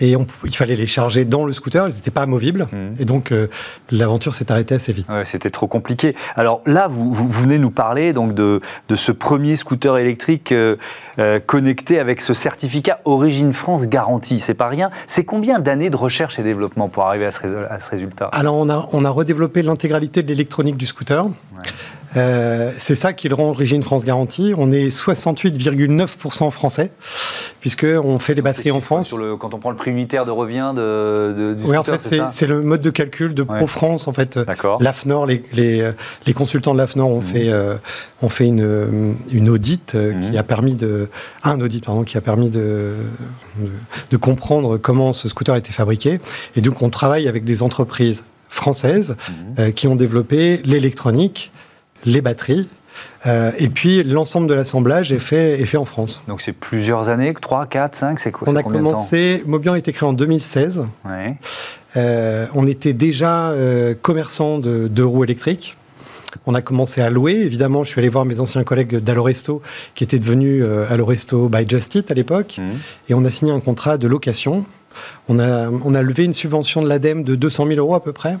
et 0.00 0.14
il 0.44 0.56
fallait 0.56 0.74
les 0.74 0.86
charger 0.86 1.24
dans 1.24 1.44
le 1.44 1.52
scooter. 1.52 1.86
Elles 1.86 1.94
n'étaient 1.94 2.10
pas 2.10 2.22
amovibles. 2.22 2.68
Mmh. 2.72 3.00
Et 3.00 3.04
donc, 3.04 3.32
euh, 3.32 3.48
l'aventure 3.90 4.34
s'est 4.34 4.50
arrêtée 4.50 4.74
assez 4.74 4.92
vite. 4.92 5.06
c'était 5.24 5.50
trop 5.50 5.66
compliqué. 5.66 6.14
Alors 6.36 6.62
là, 6.66 6.88
vous, 6.88 7.12
vous, 7.12 7.28
venez 7.28 7.58
nous 7.58 7.70
parler 7.70 8.12
donc 8.12 8.34
de, 8.34 8.60
de 8.88 8.96
ce 8.96 9.12
premier 9.12 9.56
scooter 9.56 9.96
électrique 9.98 10.52
euh, 10.52 10.76
euh, 11.18 11.40
connecté 11.40 11.98
avec 11.98 12.20
ce 12.20 12.34
certificat 12.34 13.00
Origine 13.04 13.52
France 13.52 13.86
garantie. 13.86 14.40
C'est 14.40 14.54
pas 14.54 14.68
rien. 14.68 14.90
C'est 15.06 15.24
combien 15.24 15.58
d'années 15.58 15.90
de 15.90 15.96
recherche 15.96 16.38
et 16.38 16.42
développement 16.42 16.88
pour 16.88 17.04
arriver 17.04 17.26
à 17.26 17.30
ce, 17.30 17.46
à 17.70 17.80
ce 17.80 17.90
résultat? 17.90 18.28
Alors, 18.32 18.56
on 18.56 18.68
a, 18.68 18.88
on 18.92 19.04
a 19.04 19.10
redéveloppé 19.10 19.62
l'intégralité 19.62 20.22
de 20.22 20.28
l'électronique 20.28 20.76
du 20.76 20.86
scooter. 20.86 21.26
Euh, 22.16 22.70
c'est 22.74 22.94
ça 22.94 23.12
qui 23.12 23.28
le 23.28 23.34
rend 23.34 23.48
Origine 23.48 23.82
France 23.82 24.04
Garantie. 24.04 24.52
On 24.56 24.70
est 24.70 24.88
68,9% 24.88 26.50
français, 26.50 26.90
puisqu'on 27.60 28.18
fait 28.18 28.34
les 28.34 28.42
batteries 28.42 28.70
en 28.70 28.80
France. 28.80 29.14
quand 29.40 29.54
on 29.54 29.58
prend 29.58 29.70
le 29.70 29.76
prix 29.76 29.90
unitaire 29.90 30.24
de 30.24 30.30
revient 30.30 30.72
de, 30.74 31.56
Oui, 31.64 31.76
en 31.76 31.84
fait, 31.84 32.14
c'est 32.30 32.46
le 32.46 32.62
mode 32.62 32.80
de 32.80 32.90
calcul 32.90 33.34
de 33.34 33.42
ProFrance. 33.42 34.08
En 34.08 34.12
fait, 34.12 34.38
l'AFNOR, 34.80 35.26
les, 35.26 35.42
les, 35.52 36.34
consultants 36.34 36.72
de 36.72 36.78
l'AFNOR 36.78 37.08
ont, 37.08 37.20
mmh. 37.20 37.22
fait, 37.22 37.48
euh, 37.48 37.74
ont 38.20 38.28
fait 38.28 38.46
une, 38.46 39.16
une 39.30 39.48
audit 39.48 39.94
euh, 39.94 40.18
qui 40.20 40.32
mmh. 40.32 40.36
a 40.36 40.42
permis 40.42 40.74
de. 40.74 41.08
Un 41.44 41.60
audit, 41.60 41.84
pardon, 41.84 42.02
qui 42.02 42.16
a 42.16 42.20
permis 42.20 42.50
de, 42.50 42.94
de, 44.10 44.16
comprendre 44.16 44.76
comment 44.76 45.12
ce 45.12 45.28
scooter 45.28 45.54
a 45.54 45.58
été 45.58 45.72
fabriqué. 45.72 46.20
Et 46.56 46.60
donc, 46.60 46.82
on 46.82 46.90
travaille 46.90 47.28
avec 47.28 47.44
des 47.44 47.62
entreprises 47.62 48.24
françaises 48.48 49.16
mmh. 49.56 49.72
qui 49.72 49.86
ont 49.88 49.96
développé 49.96 50.60
l'électronique 50.64 51.50
les 52.04 52.20
batteries. 52.20 52.68
Euh, 53.26 53.52
et 53.58 53.68
puis 53.68 54.02
l'ensemble 54.02 54.48
de 54.48 54.54
l'assemblage 54.54 55.12
est 55.12 55.18
fait, 55.18 55.60
est 55.60 55.66
fait 55.66 55.76
en 55.76 55.84
France. 55.84 56.22
Donc 56.28 56.42
c'est 56.42 56.52
plusieurs 56.52 57.08
années, 57.08 57.34
3, 57.40 57.66
4, 57.66 57.94
5, 57.94 58.20
c'est 58.20 58.32
quoi 58.32 58.48
On 58.50 58.56
a 58.56 58.62
commencé, 58.62 59.42
Mobian 59.46 59.74
a 59.74 59.78
été 59.78 59.92
créé 59.92 60.08
en 60.08 60.12
2016. 60.12 60.86
Euh, 61.96 62.46
on 62.54 62.66
était 62.66 62.94
déjà 62.94 63.50
euh, 63.50 63.94
commerçant 64.00 64.58
de, 64.58 65.02
roues 65.02 65.24
électriques. 65.24 65.76
On 66.46 66.54
a 66.54 66.62
commencé 66.62 67.02
à 67.02 67.10
louer. 67.10 67.32
Évidemment, 67.32 67.84
je 67.84 67.90
suis 67.90 67.98
allé 67.98 68.08
voir 68.08 68.24
mes 68.24 68.40
anciens 68.40 68.64
collègues 68.64 68.96
d'Aloresto 68.96 69.60
qui 69.94 70.02
étaient 70.02 70.18
devenus 70.18 70.64
Aloresto 70.88 71.50
by 71.50 71.68
Justit 71.68 72.04
à 72.08 72.14
l'époque. 72.14 72.56
Mmh. 72.58 72.70
Et 73.10 73.14
on 73.14 73.24
a 73.26 73.30
signé 73.30 73.52
un 73.52 73.60
contrat 73.60 73.98
de 73.98 74.08
location. 74.08 74.64
On 75.28 75.38
a, 75.38 75.68
on 75.68 75.94
a 75.94 76.02
levé 76.02 76.24
une 76.24 76.32
subvention 76.32 76.80
de 76.80 76.88
l'ADEME 76.88 77.22
de 77.22 77.34
200 77.34 77.66
000 77.66 77.78
euros 77.78 77.94
à 77.94 78.02
peu 78.02 78.12
près. 78.12 78.38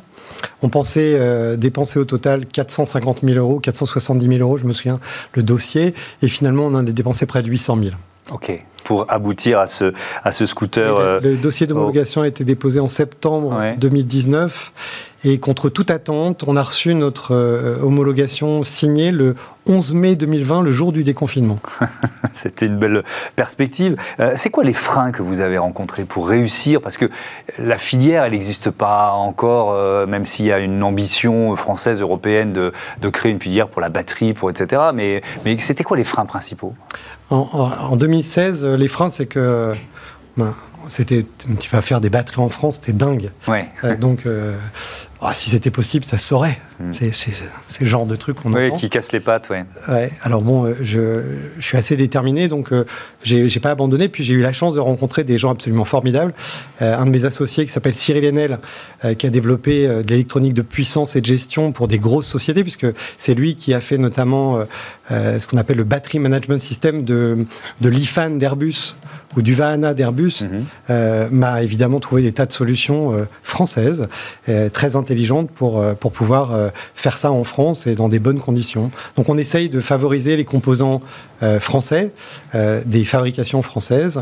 On 0.62 0.68
pensait 0.68 1.16
euh, 1.18 1.56
dépenser 1.56 1.98
au 1.98 2.04
total 2.04 2.46
450 2.46 3.20
000 3.20 3.38
euros, 3.38 3.60
470 3.60 4.26
000 4.26 4.40
euros, 4.40 4.58
je 4.58 4.64
me 4.64 4.72
souviens, 4.72 5.00
le 5.34 5.42
dossier. 5.42 5.94
Et 6.22 6.28
finalement, 6.28 6.64
on 6.64 6.74
en 6.74 6.86
a 6.86 6.90
dépensé 6.90 7.26
près 7.26 7.42
de 7.42 7.48
800 7.48 7.78
000. 7.82 7.94
OK. 8.30 8.64
Pour 8.84 9.10
aboutir 9.10 9.58
à 9.58 9.66
ce, 9.66 9.92
à 10.24 10.32
ce 10.32 10.46
scooter. 10.46 11.20
le, 11.20 11.36
dossier 11.36 11.66
d'homologation 11.66 12.22
a 12.22 12.28
été 12.28 12.44
déposé 12.44 12.80
en 12.80 12.88
septembre 12.88 13.60
2019. 13.78 14.72
Et 15.24 15.38
contre 15.38 15.68
toute 15.68 15.90
attente, 15.92 16.42
on 16.48 16.56
a 16.56 16.62
reçu 16.62 16.94
notre 16.94 17.32
euh, 17.32 17.76
homologation 17.80 18.64
signée 18.64 19.12
le 19.12 19.36
11 19.68 19.94
mai 19.94 20.16
2020, 20.16 20.62
le 20.62 20.72
jour 20.72 20.90
du 20.90 21.04
déconfinement. 21.04 21.60
C'était 22.34 22.66
une 22.66 22.76
belle 22.76 23.04
perspective. 23.36 23.96
Euh, 24.18 24.32
c'est 24.34 24.50
quoi 24.50 24.64
les 24.64 24.72
freins 24.72 25.12
que 25.12 25.22
vous 25.22 25.40
avez 25.40 25.58
rencontrés 25.58 26.04
pour 26.04 26.28
réussir? 26.28 26.80
Parce 26.80 26.96
que 26.96 27.08
la 27.58 27.78
filière, 27.78 28.24
elle 28.24 28.32
n'existe 28.32 28.70
pas 28.70 29.12
encore, 29.12 29.72
euh, 29.72 30.06
même 30.06 30.26
s'il 30.26 30.46
y 30.46 30.52
a 30.52 30.58
une 30.58 30.82
ambition 30.82 31.54
française, 31.54 32.00
européenne 32.00 32.52
de, 32.52 32.72
de, 33.00 33.08
créer 33.08 33.30
une 33.30 33.40
filière 33.40 33.68
pour 33.68 33.80
la 33.80 33.90
batterie, 33.90 34.32
pour 34.32 34.50
etc. 34.50 34.82
Mais, 34.92 35.22
mais 35.44 35.56
c'était 35.60 35.84
quoi 35.84 35.96
les 35.96 36.04
freins 36.04 36.26
principaux? 36.26 36.74
En, 37.30 37.48
en, 37.52 37.96
2016, 37.96 38.64
les 38.64 38.88
freins, 38.88 39.08
c'est 39.08 39.26
que... 39.26 39.72
Ben, 40.36 40.52
c'était, 40.88 41.24
tu 41.60 41.70
vas 41.70 41.80
faire 41.80 42.00
des 42.00 42.10
batteries 42.10 42.40
en 42.40 42.48
France, 42.48 42.76
c'était 42.76 42.92
dingue. 42.92 43.30
Ouais. 43.46 43.68
donc, 44.00 44.26
ah, 45.24 45.34
si 45.34 45.50
c'était 45.50 45.70
possible, 45.70 46.04
ça 46.04 46.16
se 46.16 46.26
saurait. 46.26 46.58
Hmm. 46.80 46.92
C'est 46.92 47.80
le 47.80 47.86
genre 47.86 48.06
de 48.06 48.16
truc 48.16 48.42
qu'on 48.42 48.52
Oui, 48.52 48.72
qui 48.72 48.90
casse 48.90 49.12
les 49.12 49.20
pattes, 49.20 49.50
ouais. 49.50 49.64
ouais. 49.88 50.10
Alors 50.22 50.42
bon, 50.42 50.64
euh, 50.66 50.74
je, 50.80 51.22
je, 51.58 51.64
suis 51.64 51.76
assez 51.76 51.96
déterminé, 51.96 52.48
donc 52.48 52.72
euh, 52.72 52.84
j'ai 53.22 53.60
pas 53.60 53.70
abandonné. 53.70 54.08
Puis 54.08 54.24
j'ai 54.24 54.34
eu 54.34 54.40
la 54.40 54.52
chance 54.52 54.74
de 54.74 54.80
rencontrer 54.80 55.22
des 55.22 55.38
gens 55.38 55.50
absolument 55.50 55.84
formidables. 55.84 56.34
Euh, 56.80 56.96
un 56.98 57.06
de 57.06 57.10
mes 57.10 57.24
associés 57.24 57.64
qui 57.64 57.72
s'appelle 57.72 57.94
Cyril 57.94 58.26
Enel, 58.26 58.58
qui 59.16 59.26
a 59.26 59.30
développé 59.30 59.86
de 59.86 60.08
l'électronique 60.08 60.54
de 60.54 60.62
puissance 60.62 61.14
et 61.14 61.20
de 61.20 61.26
gestion 61.26 61.72
pour 61.72 61.88
des 61.88 61.98
grosses 61.98 62.26
sociétés, 62.26 62.62
puisque 62.62 62.86
c'est 63.16 63.34
lui 63.34 63.54
qui 63.54 63.74
a 63.74 63.80
fait 63.80 63.98
notamment 63.98 64.58
ce 65.12 65.46
qu'on 65.46 65.58
appelle 65.58 65.76
le 65.76 65.84
Battery 65.84 66.18
Management 66.18 66.60
System 66.60 67.04
de, 67.04 67.46
de 67.80 67.88
l'IFAN 67.88 68.30
d'Airbus 68.30 68.96
ou 69.36 69.42
du 69.42 69.54
Vahana 69.54 69.94
d'Airbus, 69.94 70.42
mhm. 70.42 71.28
m'a 71.30 71.62
évidemment 71.62 72.00
trouvé 72.00 72.22
des 72.22 72.32
tas 72.32 72.46
de 72.46 72.52
solutions 72.52 73.26
françaises, 73.42 74.08
très 74.72 74.96
intéressantes 74.96 75.12
intelligente 75.12 75.50
pour, 75.50 75.78
euh, 75.78 75.94
pour 75.94 76.12
pouvoir 76.12 76.54
euh, 76.54 76.70
faire 76.94 77.18
ça 77.18 77.30
en 77.30 77.44
France 77.44 77.86
et 77.86 77.94
dans 77.94 78.08
des 78.08 78.18
bonnes 78.18 78.40
conditions. 78.40 78.90
Donc 79.16 79.28
on 79.28 79.36
essaye 79.36 79.68
de 79.68 79.80
favoriser 79.80 80.36
les 80.36 80.44
composants 80.44 81.02
euh, 81.42 81.60
français, 81.60 82.12
des 82.86 83.04
fabrications 83.04 83.62
françaises. 83.62 84.20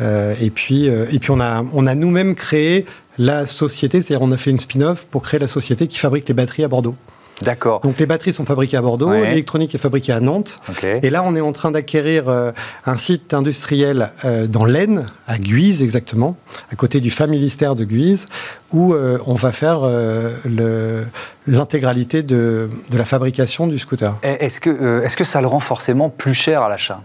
et 0.00 0.50
puis, 0.50 0.86
et 0.86 1.18
puis 1.18 1.30
on 1.30 1.40
a, 1.40 1.64
on 1.72 1.86
a 1.86 1.94
nous-mêmes 1.94 2.34
créé 2.34 2.84
la 3.18 3.46
société, 3.46 4.02
c'est-à-dire 4.02 4.26
on 4.26 4.32
a 4.32 4.36
fait 4.36 4.50
une 4.50 4.58
spin-off 4.58 5.06
pour 5.10 5.22
créer 5.22 5.40
la 5.40 5.46
société 5.46 5.86
qui 5.86 5.98
fabrique 5.98 6.28
les 6.28 6.34
batteries 6.34 6.64
à 6.64 6.68
Bordeaux. 6.68 6.96
D'accord. 7.42 7.80
Donc 7.80 7.98
les 7.98 8.06
batteries 8.06 8.32
sont 8.32 8.44
fabriquées 8.44 8.76
à 8.76 8.82
Bordeaux, 8.82 9.12
l'électronique 9.12 9.74
est 9.74 9.78
fabriquée 9.78 10.12
à 10.12 10.20
Nantes. 10.20 10.58
Et 11.02 11.10
là, 11.10 11.22
on 11.24 11.36
est 11.36 11.40
en 11.40 11.52
train 11.52 11.70
d'acquérir 11.70 12.28
euh, 12.28 12.52
un 12.86 12.96
site 12.96 13.34
industriel 13.34 14.10
euh, 14.24 14.46
dans 14.46 14.64
l'Aisne, 14.64 15.06
à 15.26 15.38
Guise 15.38 15.82
exactement, 15.82 16.36
à 16.72 16.76
côté 16.76 17.00
du 17.00 17.10
Familistère 17.10 17.74
de 17.74 17.84
Guise, 17.84 18.26
où 18.72 18.94
euh, 18.94 19.18
on 19.26 19.34
va 19.34 19.52
faire 19.52 19.80
l'intégralité 21.46 22.22
de, 22.22 22.70
de, 22.90 22.98
la 22.98 23.04
fabrication 23.04 23.66
du 23.66 23.78
scooter. 23.78 24.14
Est-ce 24.22 24.60
que, 24.60 25.04
est 25.04 25.08
-ce 25.08 25.16
que 25.16 25.24
ça 25.24 25.40
le 25.40 25.46
rend 25.46 25.60
forcément 25.60 26.08
plus 26.08 26.34
cher 26.34 26.62
à 26.62 26.68
l'achat? 26.68 27.00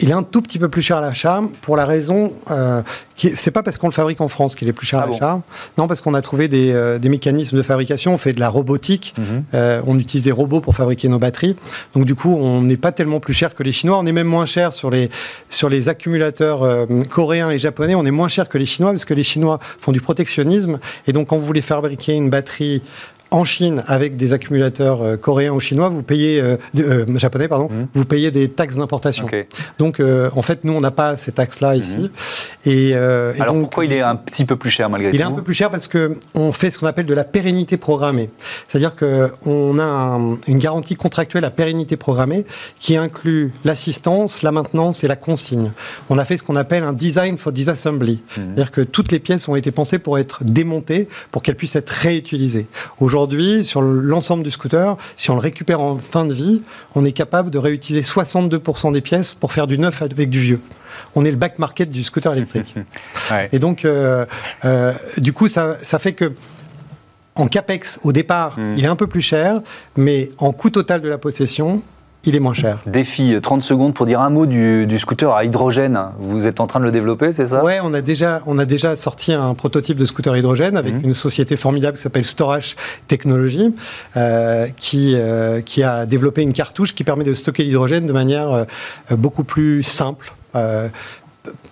Il 0.00 0.10
est 0.10 0.14
un 0.14 0.22
tout 0.22 0.42
petit 0.42 0.58
peu 0.58 0.68
plus 0.68 0.82
cher 0.82 0.98
à 0.98 1.00
l'achat 1.00 1.42
pour 1.62 1.76
la 1.76 1.84
raison, 1.84 2.32
euh, 2.50 2.82
c'est 3.16 3.50
pas 3.50 3.62
parce 3.62 3.78
qu'on 3.78 3.88
le 3.88 3.92
fabrique 3.92 4.20
en 4.20 4.28
France 4.28 4.54
qu'il 4.54 4.68
est 4.68 4.72
plus 4.72 4.86
cher 4.86 5.00
à 5.00 5.04
ah 5.06 5.10
l'achat. 5.10 5.40
non, 5.76 5.88
parce 5.88 6.00
qu'on 6.00 6.14
a 6.14 6.22
trouvé 6.22 6.46
des, 6.46 6.72
euh, 6.72 6.98
des, 6.98 7.08
mécanismes 7.08 7.56
de 7.56 7.62
fabrication. 7.62 8.14
On 8.14 8.18
fait 8.18 8.32
de 8.32 8.40
la 8.40 8.48
robotique. 8.48 9.14
Mhm. 9.18 9.44
euh, 9.54 9.80
on 9.86 9.98
utilise 9.98 10.24
des 10.24 10.32
robots 10.32 10.60
pour 10.60 10.74
fabriquer 10.76 11.08
nos 11.08 11.18
batteries. 11.18 11.56
Donc 11.94 12.04
du 12.04 12.14
coup, 12.14 12.36
on 12.36 12.62
n'est 12.62 12.76
pas 12.76 12.92
tellement 12.92 13.18
plus 13.20 13.34
cher 13.34 13.54
que 13.54 13.62
les 13.62 13.72
Chinois. 13.72 13.98
On 13.98 14.06
est 14.06 14.12
même 14.12 14.26
moins 14.26 14.46
cher 14.46 14.72
sur 14.72 14.90
les 14.90 15.10
sur 15.48 15.68
les 15.68 15.88
accumulateurs 15.88 16.62
euh, 16.62 16.86
coréens 17.10 17.50
et 17.50 17.58
japonais. 17.58 17.94
On 17.94 18.06
est 18.06 18.12
moins 18.12 18.28
cher 18.28 18.48
que 18.48 18.58
les 18.58 18.66
Chinois 18.66 18.92
parce 18.92 19.04
que 19.04 19.14
les 19.14 19.24
Chinois 19.24 19.58
font 19.80 19.92
du 19.92 20.00
protectionnisme. 20.00 20.78
Et 21.06 21.12
donc, 21.12 21.28
quand 21.28 21.36
vous 21.36 21.46
voulez 21.46 21.62
fabriquer 21.62 22.14
une 22.14 22.30
batterie 22.30 22.82
en 23.30 23.44
Chine 23.44 23.82
avec 23.86 24.16
des 24.16 24.32
accumulateurs 24.32 25.02
euh, 25.02 25.16
coréens 25.16 25.52
ou 25.52 25.60
chinois, 25.60 25.88
vous 25.88 26.02
payez 26.02 26.40
euh, 26.40 26.56
euh, 26.78 27.04
japonais 27.18 27.48
pardon, 27.48 27.68
mmh. 27.68 27.88
vous 27.94 28.04
payez 28.04 28.30
des 28.30 28.48
taxes 28.48 28.76
d'importation. 28.76 29.26
Donc 29.78 30.00
en 30.00 30.42
fait 30.42 30.64
nous 30.64 30.72
on 30.72 30.80
n'a 30.80 30.90
pas 30.90 31.16
ces 31.16 31.32
taxes 31.32 31.60
là 31.60 31.74
mmh. 31.74 31.80
ici. 31.80 32.10
Et, 32.64 32.94
alors 32.94 33.54
pourquoi 33.60 33.84
il 33.84 33.92
est 33.92 34.00
un 34.00 34.16
petit 34.16 34.44
peu 34.44 34.56
plus 34.56 34.70
cher 34.70 34.88
malgré 34.88 35.10
tout 35.10 35.16
Il 35.16 35.20
est 35.20 35.24
un 35.24 35.32
peu 35.32 35.42
plus 35.42 35.54
cher 35.54 35.70
parce 35.70 35.88
que 35.88 36.16
on 36.34 36.52
fait 36.52 36.70
ce 36.70 36.78
qu'on 36.78 36.86
appelle 36.86 37.06
de 37.06 37.14
la 37.14 37.24
pérennité 37.24 37.76
programmée. 37.76 38.30
C'est-à-dire 38.66 38.96
que 38.96 39.30
on 39.44 39.78
a 39.78 40.18
une 40.46 40.58
garantie 40.58 40.96
contractuelle 40.96 41.44
à 41.44 41.50
pérennité 41.50 41.96
programmée 41.96 42.44
qui 42.80 42.96
inclut 42.96 43.52
l'assistance, 43.64 44.42
la 44.42 44.52
maintenance 44.52 45.04
et 45.04 45.08
la 45.08 45.16
consigne. 45.16 45.72
On 46.08 46.18
a 46.18 46.24
fait 46.24 46.38
ce 46.38 46.42
qu'on 46.42 46.56
appelle 46.56 46.82
un 46.82 46.92
design 46.92 47.36
for 47.36 47.52
disassembly, 47.52 48.14
mmh. 48.14 48.32
c'est-à-dire 48.34 48.70
que 48.70 48.80
toutes 48.80 49.12
les 49.12 49.18
pièces 49.18 49.48
ont 49.48 49.56
été 49.56 49.70
pensées 49.70 49.98
pour 49.98 50.18
être 50.18 50.44
démontées 50.44 51.08
pour 51.30 51.42
qu'elles 51.42 51.56
puissent 51.56 51.76
être 51.76 51.90
réutilisées. 51.90 52.66
Aujourd'hui 53.00 53.17
Aujourd'hui, 53.18 53.64
sur 53.64 53.82
l'ensemble 53.82 54.44
du 54.44 54.52
scooter, 54.52 54.96
si 55.16 55.28
on 55.32 55.34
le 55.34 55.40
récupère 55.40 55.80
en 55.80 55.98
fin 55.98 56.24
de 56.24 56.32
vie, 56.32 56.62
on 56.94 57.04
est 57.04 57.10
capable 57.10 57.50
de 57.50 57.58
réutiliser 57.58 58.08
62% 58.08 58.92
des 58.92 59.00
pièces 59.00 59.34
pour 59.34 59.52
faire 59.52 59.66
du 59.66 59.76
neuf 59.76 60.02
avec 60.02 60.30
du 60.30 60.38
vieux 60.38 60.60
on 61.14 61.24
est 61.24 61.30
le 61.30 61.36
back 61.36 61.58
market 61.58 61.90
du 61.90 62.04
scooter 62.04 62.32
électrique. 62.32 62.74
Et 63.52 63.58
donc, 63.58 63.84
euh, 63.84 64.24
euh, 64.64 64.92
du 65.16 65.32
coup, 65.32 65.48
ça, 65.48 65.76
fait 65.98 66.12
que 66.12 66.32
en 67.34 67.48
capex, 67.48 67.98
au 68.04 68.12
départ, 68.12 68.58
hmm. 68.58 68.74
il 68.76 68.84
est 68.84 68.88
un 68.88 68.96
peu 68.96 69.06
plus 69.08 69.20
cher, 69.20 69.60
mais 69.96 70.28
en 70.38 70.52
coût 70.52 70.70
total 70.70 71.00
de 71.00 71.08
la 71.08 71.18
possession, 71.18 71.82
il 72.24 72.34
est 72.34 72.40
moins 72.40 72.54
cher. 72.54 72.78
Défi, 72.86 73.34
30 73.40 73.62
secondes 73.62 73.94
pour 73.94 74.04
dire 74.04 74.20
un 74.20 74.30
mot 74.30 74.46
du, 74.46 74.98
scooter 74.98 75.32
à 75.34 75.44
hydrogène. 75.44 75.98
Vous 76.18 76.46
êtes 76.46 76.60
en 76.60 76.66
train 76.66 76.80
de 76.80 76.84
le 76.84 76.90
développer, 76.90 77.32
c'est 77.32 77.46
ça? 77.46 77.64
Oui, 77.64 77.74
on, 77.82 77.94
a 77.94 78.00
déjà, 78.00 78.42
on 78.46 78.58
a 78.58 78.64
déjà 78.64 78.96
sorti 78.96 79.32
un 79.32 79.54
prototype 79.54 79.96
de 79.96 80.04
scooter 80.04 80.36
hydrogène 80.36 80.76
avec 80.76 80.94
mhm. 80.94 81.04
une 81.04 81.14
société 81.14 81.56
formidable 81.56 81.96
qui 81.96 82.02
s'appelle 82.02 82.24
Storage 82.24 82.76
Technology, 83.06 83.74
euh, 84.16 84.66
qui, 84.76 85.14
euh, 85.16 85.60
qui 85.60 85.82
a 85.82 86.06
développé 86.06 86.42
une 86.42 86.52
cartouche 86.52 86.94
qui 86.94 87.04
permet 87.04 87.24
de 87.24 87.34
stocker 87.34 87.64
l'hydrogène 87.64 88.06
de 88.06 88.12
manière 88.12 88.50
euh, 88.50 88.64
beaucoup 89.12 89.44
plus 89.44 89.82
simple, 89.82 90.32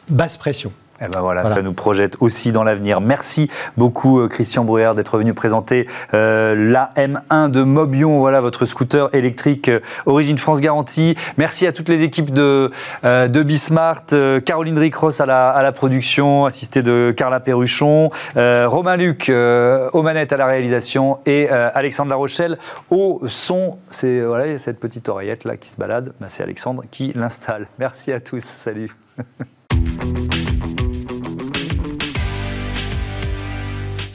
basse 0.08 0.36
pression. 0.36 0.70
Et 0.98 1.04
eh 1.04 1.08
ben 1.08 1.20
voilà, 1.20 1.44
ça 1.44 1.60
nous 1.60 1.74
projette 1.74 2.16
aussi 2.20 2.52
dans 2.52 2.64
l'avenir. 2.64 3.02
Merci 3.02 3.50
beaucoup 3.76 4.18
euh, 4.18 4.28
Christian 4.28 4.64
Brouillard 4.64 4.94
d'être 4.94 5.18
venu 5.18 5.34
présenter 5.34 5.86
euh, 6.14 6.54
la 6.56 6.90
M1 6.96 7.50
de 7.50 7.62
Mobion, 7.62 8.18
voilà 8.18 8.40
votre 8.40 8.64
scooter 8.64 9.14
électrique 9.14 9.68
euh, 9.68 9.80
Origine 10.06 10.38
France 10.38 10.62
Garantie. 10.62 11.14
Merci 11.36 11.66
à 11.66 11.72
toutes 11.72 11.90
les 11.90 12.02
équipes 12.02 12.32
de, 12.32 12.70
de 13.04 13.42
Bismart, 13.42 14.06
Caroline 14.44 14.78
Ricross 14.78 15.20
à 15.20 15.26
la, 15.26 15.50
à 15.50 15.62
la 15.62 15.72
production, 15.72 16.46
assistée 16.46 16.82
de 16.82 17.12
Carla 17.14 17.40
Perruchon, 17.40 18.10
Romain 18.34 18.96
Luc 18.96 19.30
aux 19.30 20.02
manettes 20.02 20.32
à 20.32 20.36
la 20.36 20.46
réalisation 20.46 21.18
et 21.26 21.48
Alexandre 21.50 22.10
Larochelle 22.10 22.58
au 22.90 23.20
son. 23.26 23.76
C'est 23.90 24.20
voilà, 24.20 24.58
cette 24.58 24.80
petite 24.80 25.08
oreillette 25.08 25.44
là 25.44 25.56
qui 25.56 25.68
se 25.68 25.76
balade, 25.76 26.12
ben, 26.20 26.28
c'est 26.28 26.42
Alexandre 26.42 26.84
qui 26.90 27.12
l'installe. 27.14 27.66
Merci 27.78 28.12
à 28.12 28.20
tous, 28.20 28.42
salut. 28.44 28.90